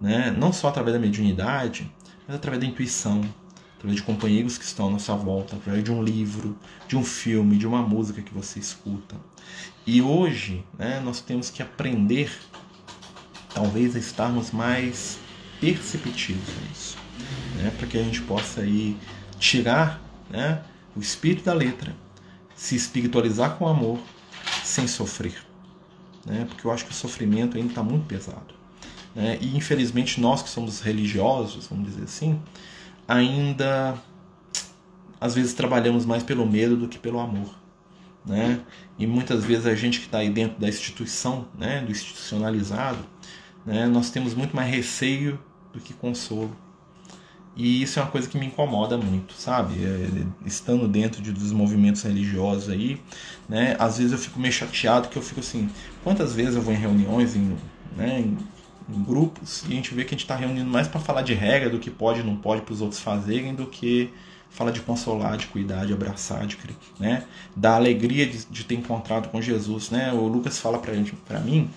né? 0.00 0.30
não 0.30 0.54
só 0.54 0.68
através 0.68 0.94
da 0.94 1.00
mediunidade, 1.00 1.92
mas 2.26 2.36
através 2.36 2.62
da 2.62 2.66
intuição, 2.66 3.20
através 3.76 3.96
de 3.96 4.06
companheiros 4.06 4.56
que 4.56 4.64
estão 4.64 4.88
à 4.88 4.90
nossa 4.92 5.14
volta, 5.14 5.56
através 5.56 5.84
de 5.84 5.92
um 5.92 6.02
livro, 6.02 6.58
de 6.88 6.96
um 6.96 7.04
filme, 7.04 7.58
de 7.58 7.66
uma 7.66 7.82
música 7.82 8.22
que 8.22 8.32
você 8.32 8.58
escuta. 8.58 9.16
E 9.86 10.00
hoje 10.00 10.64
né, 10.78 10.98
nós 11.04 11.20
temos 11.20 11.50
que 11.50 11.62
aprender 11.62 12.32
talvez 13.54 13.94
estarmos 13.94 14.50
mais 14.50 15.18
perceptivos 15.60 16.48
nisso, 16.68 16.98
né? 17.56 17.72
para 17.78 17.86
que 17.86 17.96
a 17.96 18.02
gente 18.02 18.20
possa 18.22 18.60
aí 18.60 18.96
tirar 19.38 20.02
né, 20.28 20.62
o 20.96 21.00
espírito 21.00 21.44
da 21.44 21.54
letra, 21.54 21.94
se 22.54 22.74
espiritualizar 22.74 23.56
com 23.56 23.66
amor, 23.68 23.98
sem 24.62 24.86
sofrer. 24.86 25.36
Né? 26.26 26.46
Porque 26.48 26.66
eu 26.66 26.72
acho 26.72 26.84
que 26.84 26.90
o 26.90 26.94
sofrimento 26.94 27.56
ainda 27.56 27.68
está 27.68 27.82
muito 27.82 28.06
pesado. 28.06 28.54
Né? 29.14 29.38
E 29.40 29.56
infelizmente 29.56 30.20
nós 30.20 30.42
que 30.42 30.48
somos 30.48 30.80
religiosos, 30.80 31.66
vamos 31.66 31.86
dizer 31.86 32.04
assim, 32.04 32.40
ainda 33.06 33.94
às 35.20 35.34
vezes 35.34 35.54
trabalhamos 35.54 36.04
mais 36.04 36.22
pelo 36.22 36.46
medo 36.46 36.76
do 36.76 36.88
que 36.88 36.98
pelo 36.98 37.20
amor. 37.20 37.54
Né? 38.26 38.60
E 38.98 39.06
muitas 39.06 39.44
vezes 39.44 39.66
a 39.66 39.74
gente 39.74 40.00
que 40.00 40.06
está 40.06 40.18
aí 40.18 40.30
dentro 40.30 40.58
da 40.58 40.68
instituição, 40.68 41.46
né, 41.58 41.82
do 41.82 41.92
institucionalizado, 41.92 42.98
né, 43.64 43.86
nós 43.86 44.10
temos 44.10 44.34
muito 44.34 44.54
mais 44.54 44.70
receio 44.70 45.38
do 45.72 45.80
que 45.80 45.92
consolo. 45.92 46.54
E 47.56 47.82
isso 47.82 48.00
é 48.00 48.02
uma 48.02 48.10
coisa 48.10 48.28
que 48.28 48.36
me 48.36 48.46
incomoda 48.46 48.98
muito, 48.98 49.34
sabe? 49.34 49.74
É, 49.84 50.08
estando 50.44 50.88
dentro 50.88 51.22
de, 51.22 51.30
dos 51.30 51.52
movimentos 51.52 52.02
religiosos 52.02 52.68
aí, 52.68 53.00
né? 53.48 53.76
Às 53.78 53.98
vezes 53.98 54.12
eu 54.12 54.18
fico 54.18 54.40
meio 54.40 54.52
chateado 54.52 55.08
que 55.08 55.16
eu 55.16 55.22
fico 55.22 55.40
assim, 55.40 55.70
quantas 56.02 56.34
vezes 56.34 56.56
eu 56.56 56.62
vou 56.62 56.74
em 56.74 56.76
reuniões, 56.76 57.36
em, 57.36 57.56
né, 57.96 58.20
em, 58.20 58.36
em 58.92 59.02
grupos, 59.04 59.62
e 59.68 59.72
a 59.72 59.76
gente 59.76 59.94
vê 59.94 60.02
que 60.02 60.08
a 60.08 60.16
gente 60.16 60.24
está 60.24 60.34
reunindo 60.34 60.68
mais 60.68 60.88
para 60.88 61.00
falar 61.00 61.22
de 61.22 61.32
regra 61.32 61.70
do 61.70 61.78
que 61.78 61.90
pode 61.90 62.20
e 62.20 62.22
não 62.24 62.36
pode 62.36 62.62
para 62.62 62.72
os 62.72 62.80
outros 62.80 63.00
fazerem, 63.00 63.54
do 63.54 63.66
que 63.66 64.10
fala 64.50 64.72
de 64.72 64.80
consolar, 64.80 65.36
de 65.36 65.46
cuidar, 65.46 65.86
de 65.86 65.92
abraçar, 65.92 66.46
de 66.46 66.58
né? 66.98 67.24
Da 67.56 67.76
alegria 67.76 68.26
de, 68.26 68.44
de 68.46 68.64
ter 68.64 68.74
encontrado 68.74 69.28
com 69.28 69.40
Jesus, 69.40 69.90
né? 69.90 70.12
O 70.12 70.26
Lucas 70.26 70.58
fala 70.58 70.78
para 70.78 71.40
mim, 71.40 71.70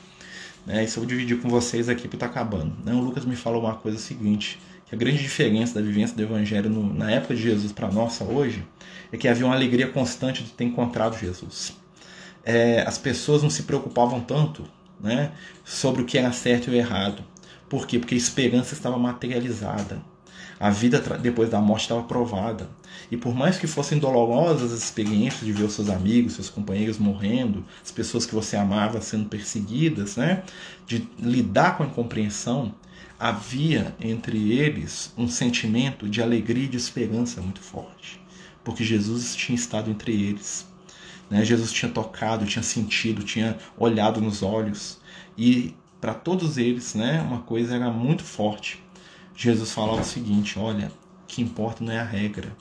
né? 0.68 0.84
Isso 0.84 1.00
eu 1.00 1.04
vou 1.04 1.08
dividir 1.08 1.40
com 1.40 1.48
vocês 1.48 1.88
aqui 1.88 2.04
porque 2.04 2.18
tá 2.18 2.26
acabando. 2.26 2.74
Né? 2.84 2.94
O 2.94 3.00
Lucas 3.00 3.24
me 3.24 3.38
falou 3.38 3.62
uma 3.62 3.76
coisa 3.76 3.98
seguinte, 3.98 4.60
que 4.86 4.94
a 4.94 4.98
grande 4.98 5.18
diferença 5.18 5.76
da 5.76 5.82
vivência 5.82 6.14
do 6.14 6.22
Evangelho 6.22 6.70
no, 6.70 6.94
na 6.94 7.10
época 7.10 7.34
de 7.34 7.42
Jesus 7.42 7.72
para 7.72 7.90
nossa 7.90 8.26
hoje 8.26 8.66
é 9.10 9.16
que 9.16 9.30
havia 9.30 9.46
uma 9.46 9.56
alegria 9.56 9.88
constante 9.88 10.44
de 10.44 10.52
ter 10.52 10.66
encontrado 10.66 11.18
Jesus. 11.18 11.74
É, 12.44 12.82
as 12.82 12.98
pessoas 12.98 13.42
não 13.42 13.50
se 13.50 13.64
preocupavam 13.64 14.20
tanto 14.20 14.66
né, 15.00 15.32
sobre 15.64 16.02
o 16.02 16.06
que 16.06 16.18
era 16.18 16.34
certo 16.34 16.70
e 16.70 16.78
errado. 16.78 17.24
Por 17.70 17.88
quê? 17.88 17.98
Porque 17.98 18.16
a 18.16 18.18
esperança 18.18 18.74
estava 18.74 18.98
materializada. 18.98 20.02
A 20.60 20.70
vida 20.72 21.00
depois 21.22 21.50
da 21.50 21.62
morte 21.62 21.84
estava 21.84 22.04
provada. 22.04 22.68
E 23.12 23.18
por 23.18 23.36
mais 23.36 23.58
que 23.58 23.68
fossem 23.68 24.00
dolorosas 24.00 24.74
as 24.74 24.84
experiências 24.84 25.46
de 25.46 25.52
ver 25.52 25.66
os 25.66 25.74
seus 25.74 25.90
amigos, 25.90 26.34
seus 26.34 26.50
companheiros 26.50 26.98
morrendo, 26.98 27.64
as 27.84 27.92
pessoas 27.92 28.26
que 28.26 28.34
você 28.34 28.58
amava 28.58 29.00
sendo 29.02 29.30
perseguidas, 29.30 30.16
né? 30.16 30.44
de 30.86 31.08
lidar 31.20 31.78
com 31.78 31.84
a 31.84 31.86
incompreensão, 31.86 32.74
havia 33.20 33.96
entre 34.00 34.52
eles 34.52 35.14
um 35.18 35.28
sentimento 35.28 36.10
de 36.10 36.22
alegria 36.22 36.66
e 36.66 36.70
de 36.70 36.78
esperança 36.78 37.42
muito 37.42 37.62
forte, 37.62 38.20
porque 38.64 38.84
Jesus 38.84 39.36
tinha 39.36 39.56
estado 39.56 39.90
entre 39.90 40.12
eles. 40.12 40.68
Né? 41.30 41.44
Jesus 41.44 41.72
tinha 41.72 41.92
tocado, 41.92 42.46
tinha 42.46 42.64
sentido, 42.64 43.24
tinha 43.24 43.58
olhado 43.78 44.22
nos 44.22 44.42
olhos. 44.42 45.00
E 45.38 45.76
para 46.00 46.14
todos 46.14 46.58
eles, 46.58 46.96
né, 46.96 47.22
uma 47.22 47.40
coisa 47.40 47.76
era 47.76 47.90
muito 47.90 48.24
forte. 48.24 48.84
Jesus 49.40 49.72
falava 49.72 50.02
o 50.02 50.04
seguinte: 50.04 50.58
olha, 50.58 50.92
o 51.24 51.28
que 51.28 51.44
importa 51.44 51.84
não 51.84 51.94
é 51.94 52.00
a 52.00 52.04
regra. 52.04 52.58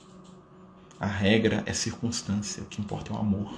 A 0.99 1.07
regra 1.07 1.63
é 1.65 1.73
circunstância, 1.73 2.61
o 2.61 2.67
que 2.67 2.79
importa 2.79 3.11
é 3.11 3.15
o 3.15 3.19
amor. 3.19 3.51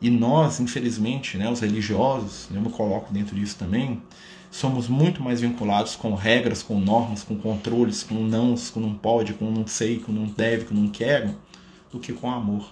E 0.00 0.10
nós, 0.10 0.60
infelizmente, 0.60 1.38
né, 1.38 1.50
os 1.50 1.60
religiosos, 1.60 2.48
eu 2.54 2.60
me 2.60 2.70
coloco 2.70 3.12
dentro 3.12 3.34
disso 3.34 3.56
também, 3.56 4.02
somos 4.50 4.88
muito 4.88 5.22
mais 5.22 5.40
vinculados 5.40 5.96
com 5.96 6.14
regras, 6.14 6.62
com 6.62 6.78
normas, 6.78 7.24
com 7.24 7.36
controles, 7.36 8.02
com 8.02 8.22
nãos, 8.22 8.70
com 8.70 8.78
não 8.78 8.94
pode, 8.94 9.32
com 9.32 9.50
não 9.50 9.66
sei, 9.66 9.98
com 9.98 10.12
não 10.12 10.26
deve, 10.26 10.66
com 10.66 10.74
não 10.74 10.88
quero, 10.88 11.34
do 11.90 11.98
que 11.98 12.12
com 12.12 12.30
amor. 12.30 12.68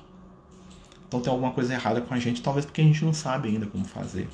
Então 1.09 1.20
tem 1.20 1.32
alguma 1.32 1.52
coisa 1.52 1.72
errada 1.72 2.02
com 2.02 2.12
a 2.12 2.18
gente, 2.18 2.42
talvez 2.42 2.66
porque 2.66 2.82
a 2.82 2.84
gente 2.84 3.04
não 3.04 3.14
sabe 3.14 3.48
ainda 3.48 3.66
como 3.66 3.84
fazer. 3.84 4.28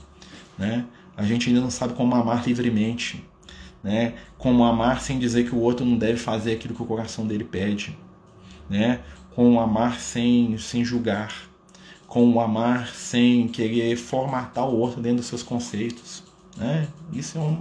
Né? 0.59 0.85
A 1.17 1.23
gente 1.23 1.49
ainda 1.49 1.61
não 1.61 1.71
sabe 1.71 1.95
como 1.95 2.15
amar 2.15 2.45
livremente. 2.47 3.25
Né? 3.83 4.15
Como 4.39 4.65
amar 4.65 5.01
sem 5.01 5.19
dizer 5.19 5.45
que 5.45 5.55
o 5.55 5.59
outro 5.59 5.85
não 5.85 5.97
deve 5.97 6.19
fazer 6.19 6.53
aquilo 6.53 6.75
que 6.75 6.83
o 6.83 6.87
coração 6.87 7.27
dele 7.27 7.45
pede. 7.45 7.97
Né? 8.71 9.01
Como 9.35 9.61
amar 9.61 10.01
sem, 10.01 10.57
sem 10.59 10.85
julgar. 10.85 11.33
Como 12.07 12.41
amar 12.41 12.89
sem 12.89 13.49
querer 13.49 13.97
formatar 13.97 14.69
o 14.69 14.79
outro 14.79 15.01
dentro 15.01 15.19
dos 15.19 15.27
seus 15.27 15.43
conceitos. 15.43 16.23
Né? 16.57 16.87
Isso 17.13 17.39
é 17.39 17.41
um, 17.41 17.61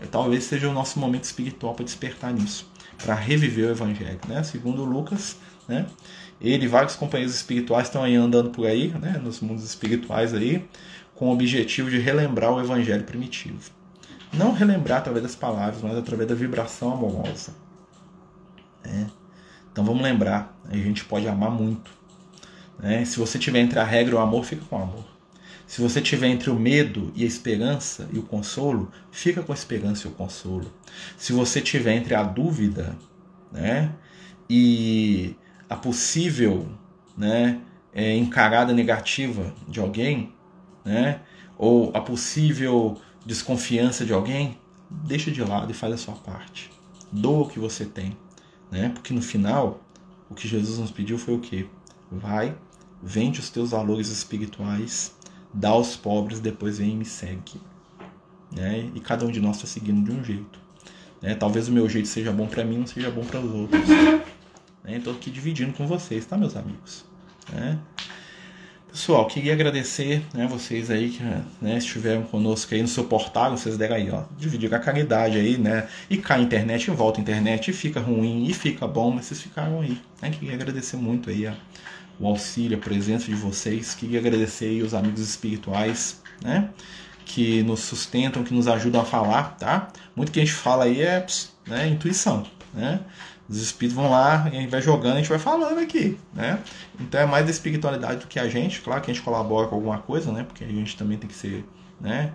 é, 0.00 0.06
talvez 0.06 0.44
seja 0.44 0.68
o 0.68 0.72
nosso 0.72 0.98
momento 0.98 1.24
espiritual 1.24 1.74
para 1.74 1.84
despertar 1.84 2.32
nisso, 2.32 2.68
para 2.98 3.14
reviver 3.14 3.68
o 3.68 3.70
Evangelho. 3.70 4.20
Né? 4.28 4.42
Segundo 4.42 4.84
Lucas, 4.84 5.36
né? 5.68 5.86
ele 6.40 6.64
e 6.64 6.68
vários 6.68 6.96
companheiros 6.96 7.34
espirituais 7.34 7.86
estão 7.86 8.02
aí 8.02 8.14
andando 8.14 8.50
por 8.50 8.66
aí, 8.66 8.88
né? 8.88 9.20
nos 9.22 9.40
mundos 9.40 9.64
espirituais 9.64 10.34
aí, 10.34 10.64
com 11.14 11.28
o 11.28 11.32
objetivo 11.32 11.90
de 11.90 11.98
relembrar 11.98 12.52
o 12.52 12.60
Evangelho 12.60 13.04
primitivo. 13.04 13.70
Não 14.36 14.52
relembrar 14.52 14.98
através 14.98 15.22
das 15.22 15.36
palavras, 15.36 15.82
mas 15.82 15.96
através 15.96 16.28
da 16.28 16.34
vibração 16.34 16.92
amorosa. 16.92 17.54
Né? 18.84 19.08
Então 19.72 19.84
vamos 19.84 20.02
lembrar, 20.02 20.56
a 20.68 20.76
gente 20.76 21.04
pode 21.04 21.26
amar 21.28 21.50
muito. 21.50 21.90
Né? 22.78 23.04
Se 23.04 23.18
você 23.18 23.38
tiver 23.38 23.60
entre 23.60 23.78
a 23.78 23.84
regra 23.84 24.14
e 24.14 24.16
o 24.16 24.20
amor, 24.20 24.44
fica 24.44 24.64
com 24.64 24.76
o 24.76 24.82
amor. 24.82 25.04
Se 25.66 25.80
você 25.80 26.00
tiver 26.00 26.28
entre 26.28 26.50
o 26.50 26.54
medo 26.54 27.10
e 27.14 27.24
a 27.24 27.26
esperança 27.26 28.08
e 28.12 28.18
o 28.18 28.22
consolo, 28.22 28.92
fica 29.10 29.42
com 29.42 29.52
a 29.52 29.54
esperança 29.54 30.06
e 30.06 30.10
o 30.10 30.14
consolo. 30.14 30.70
Se 31.16 31.32
você 31.32 31.60
tiver 31.60 31.94
entre 31.94 32.14
a 32.14 32.22
dúvida, 32.22 32.94
né, 33.50 33.92
e 34.48 35.34
a 35.68 35.74
possível, 35.74 36.68
né, 37.16 37.60
é, 37.92 38.14
encarada 38.16 38.72
negativa 38.72 39.54
de 39.66 39.80
alguém, 39.80 40.34
né, 40.84 41.20
ou 41.56 41.90
a 41.94 42.00
possível 42.00 43.00
desconfiança 43.24 44.04
de 44.04 44.12
alguém, 44.12 44.58
deixa 44.90 45.30
de 45.30 45.42
lado 45.42 45.70
e 45.70 45.74
faz 45.74 45.94
a 45.94 45.96
sua 45.98 46.14
parte. 46.14 46.70
Doa 47.10 47.44
o 47.44 47.48
que 47.48 47.58
você 47.58 47.84
tem, 47.84 48.16
né? 48.70 48.88
Porque 48.90 49.14
no 49.14 49.22
final, 49.22 49.80
o 50.28 50.34
que 50.34 50.48
Jesus 50.48 50.78
nos 50.78 50.90
pediu 50.90 51.18
foi 51.18 51.34
o 51.34 51.40
quê? 51.40 51.66
Vai, 52.10 52.56
vende 53.02 53.40
os 53.40 53.50
teus 53.50 53.70
valores 53.70 54.08
espirituais 54.08 55.14
dá 55.54 55.68
aos 55.70 55.96
pobres, 55.96 56.40
depois 56.40 56.78
vem 56.78 56.90
e 56.90 56.96
me 56.96 57.04
segue. 57.04 57.60
Né? 58.52 58.90
E 58.94 59.00
cada 59.00 59.24
um 59.24 59.30
de 59.30 59.40
nós 59.40 59.56
está 59.56 59.68
seguindo 59.68 60.04
de 60.04 60.10
um 60.10 60.22
jeito. 60.22 60.58
Né? 61.22 61.34
Talvez 61.34 61.68
o 61.68 61.72
meu 61.72 61.88
jeito 61.88 62.08
seja 62.08 62.32
bom 62.32 62.46
para 62.46 62.64
mim, 62.64 62.78
não 62.78 62.86
seja 62.86 63.10
bom 63.10 63.24
para 63.24 63.40
os 63.40 63.52
outros. 63.52 63.88
Né? 64.82 64.98
Estou 64.98 65.14
aqui 65.14 65.30
dividindo 65.30 65.72
com 65.72 65.86
vocês, 65.86 66.26
tá, 66.26 66.36
meus 66.36 66.56
amigos? 66.56 67.04
Né? 67.50 67.78
Pessoal, 68.94 69.26
queria 69.26 69.54
agradecer 69.54 70.24
né, 70.32 70.46
vocês 70.46 70.88
aí 70.88 71.10
que 71.10 71.20
né, 71.60 71.78
estiveram 71.78 72.22
conosco 72.22 72.72
aí 72.72 72.80
no 72.80 72.86
seu 72.86 73.02
portal, 73.02 73.50
vocês 73.50 73.76
deram 73.76 73.96
aí, 73.96 74.08
ó, 74.08 74.22
dividir 74.38 74.72
a 74.72 74.78
caridade 74.78 75.36
aí, 75.36 75.58
né? 75.58 75.88
E 76.08 76.16
cai 76.16 76.38
a 76.38 76.42
internet, 76.44 76.86
e 76.86 76.90
volta 76.92 77.18
a 77.18 77.20
internet, 77.20 77.72
e 77.72 77.74
fica 77.74 77.98
ruim, 77.98 78.46
e 78.46 78.54
fica 78.54 78.86
bom, 78.86 79.10
mas 79.10 79.24
vocês 79.24 79.42
ficaram 79.42 79.80
aí. 79.80 80.00
Né? 80.22 80.30
Queria 80.30 80.54
agradecer 80.54 80.96
muito 80.96 81.28
aí 81.28 81.44
a, 81.44 81.56
o 82.20 82.28
auxílio, 82.28 82.78
a 82.78 82.80
presença 82.80 83.24
de 83.24 83.34
vocês. 83.34 83.96
Queria 83.96 84.20
agradecer 84.20 84.66
aí 84.66 84.80
os 84.80 84.94
amigos 84.94 85.20
espirituais, 85.20 86.22
né? 86.40 86.70
Que 87.26 87.64
nos 87.64 87.80
sustentam, 87.80 88.44
que 88.44 88.54
nos 88.54 88.68
ajudam 88.68 89.00
a 89.00 89.04
falar, 89.04 89.56
tá? 89.56 89.88
Muito 90.14 90.30
que 90.30 90.38
a 90.38 90.44
gente 90.44 90.54
fala 90.54 90.84
aí 90.84 91.02
é 91.02 91.26
né, 91.66 91.88
intuição, 91.88 92.46
né? 92.72 93.00
Os 93.48 93.58
espíritos 93.58 93.94
vão 93.94 94.10
lá 94.10 94.48
e 94.52 94.56
a 94.56 94.60
gente 94.60 94.70
vai 94.70 94.80
jogando, 94.80 95.14
a 95.14 95.18
gente 95.18 95.28
vai 95.28 95.38
falando 95.38 95.78
aqui, 95.78 96.18
né? 96.32 96.60
Então 96.98 97.20
é 97.20 97.26
mais 97.26 97.44
da 97.44 97.50
espiritualidade 97.50 98.20
do 98.20 98.26
que 98.26 98.38
a 98.38 98.48
gente. 98.48 98.80
Claro 98.80 99.02
que 99.02 99.10
a 99.10 99.14
gente 99.14 99.22
colabora 99.22 99.68
com 99.68 99.74
alguma 99.74 99.98
coisa, 99.98 100.32
né? 100.32 100.44
Porque 100.44 100.64
a 100.64 100.68
gente 100.68 100.96
também 100.96 101.18
tem 101.18 101.28
que 101.28 101.34
ser, 101.34 101.64
né? 102.00 102.32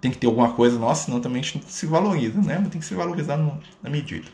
Tem 0.00 0.10
que 0.10 0.16
ter 0.18 0.26
alguma 0.26 0.52
coisa 0.52 0.78
nossa, 0.78 1.06
senão 1.06 1.20
também 1.20 1.40
a 1.40 1.42
gente 1.44 1.58
não 1.58 1.68
se 1.68 1.86
valoriza, 1.86 2.40
né? 2.40 2.58
Mas 2.58 2.68
tem 2.68 2.80
que 2.80 2.86
se 2.86 2.94
valorizar 2.94 3.36
no, 3.36 3.60
na 3.82 3.90
medida. 3.90 4.26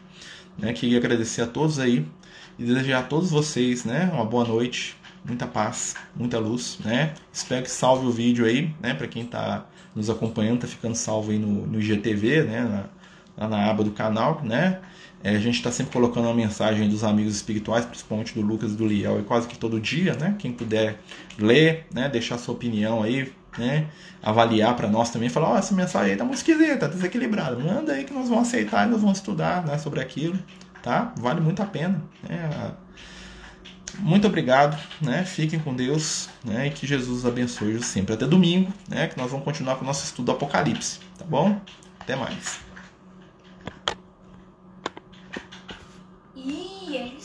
Né? 0.58 0.72
Queria 0.72 0.98
agradecer 0.98 1.42
a 1.42 1.46
todos 1.46 1.78
aí 1.78 2.06
e 2.58 2.64
desejar 2.64 3.00
a 3.00 3.02
todos 3.02 3.30
vocês, 3.30 3.84
né, 3.84 4.10
uma 4.12 4.24
boa 4.24 4.44
noite, 4.44 4.96
muita 5.24 5.46
paz, 5.46 5.94
muita 6.14 6.38
luz, 6.38 6.78
né? 6.84 7.14
Espero 7.32 7.62
que 7.62 7.70
salve 7.70 8.06
o 8.06 8.10
vídeo 8.10 8.44
aí, 8.44 8.74
né, 8.80 8.94
para 8.94 9.06
quem 9.06 9.22
está 9.22 9.66
nos 9.94 10.10
acompanhando, 10.10 10.60
tá 10.60 10.66
ficando 10.66 10.94
salvo 10.94 11.30
aí 11.30 11.38
no, 11.38 11.66
no 11.66 11.80
IGTV, 11.80 12.42
né, 12.44 12.62
na, 12.62 12.84
lá 13.36 13.48
na 13.48 13.70
aba 13.70 13.82
do 13.82 13.92
canal, 13.92 14.42
né? 14.44 14.80
É, 15.24 15.36
a 15.36 15.38
gente 15.38 15.54
está 15.54 15.70
sempre 15.70 15.92
colocando 15.92 16.24
uma 16.24 16.34
mensagem 16.34 16.88
dos 16.88 17.04
amigos 17.04 17.36
espirituais, 17.36 17.84
principalmente 17.84 18.34
do 18.34 18.40
Lucas 18.40 18.72
e 18.72 18.76
do 18.76 18.86
Liel, 18.86 19.20
e 19.20 19.22
quase 19.22 19.46
que 19.46 19.56
todo 19.56 19.80
dia, 19.80 20.14
né? 20.14 20.34
Quem 20.38 20.52
puder 20.52 20.98
ler, 21.38 21.86
né? 21.94 22.08
Deixar 22.08 22.38
sua 22.38 22.54
opinião 22.54 23.02
aí, 23.02 23.32
né? 23.56 23.86
Avaliar 24.20 24.74
para 24.74 24.88
nós 24.88 25.10
também, 25.10 25.28
falar, 25.28 25.50
ó, 25.50 25.54
oh, 25.54 25.58
essa 25.58 25.74
mensagem 25.74 26.12
aí 26.12 26.16
tá 26.16 26.24
muito 26.24 26.38
esquisita, 26.38 26.76
tá 26.76 26.86
desequilibrada. 26.88 27.56
Manda 27.56 27.92
aí 27.92 28.04
que 28.04 28.12
nós 28.12 28.28
vamos 28.28 28.48
aceitar 28.48 28.86
e 28.86 28.90
nós 28.90 29.00
vamos 29.00 29.18
estudar 29.18 29.64
né, 29.64 29.78
sobre 29.78 30.00
aquilo, 30.00 30.36
tá? 30.82 31.12
Vale 31.18 31.40
muito 31.40 31.62
a 31.62 31.66
pena. 31.66 32.02
Né? 32.28 32.72
Muito 33.98 34.26
obrigado, 34.26 34.76
né? 35.00 35.24
Fiquem 35.24 35.60
com 35.60 35.74
Deus, 35.74 36.28
né? 36.44 36.66
E 36.66 36.70
que 36.70 36.86
Jesus 36.86 37.24
abençoe 37.26 37.80
sempre. 37.82 38.14
Até 38.14 38.26
domingo, 38.26 38.72
né? 38.88 39.06
Que 39.06 39.18
nós 39.18 39.30
vamos 39.30 39.44
continuar 39.44 39.76
com 39.76 39.84
o 39.84 39.86
nosso 39.86 40.04
estudo 40.04 40.26
do 40.26 40.32
Apocalipse, 40.32 40.98
tá 41.18 41.24
bom? 41.24 41.60
Até 42.00 42.16
mais. 42.16 42.61
quién? 46.92 47.21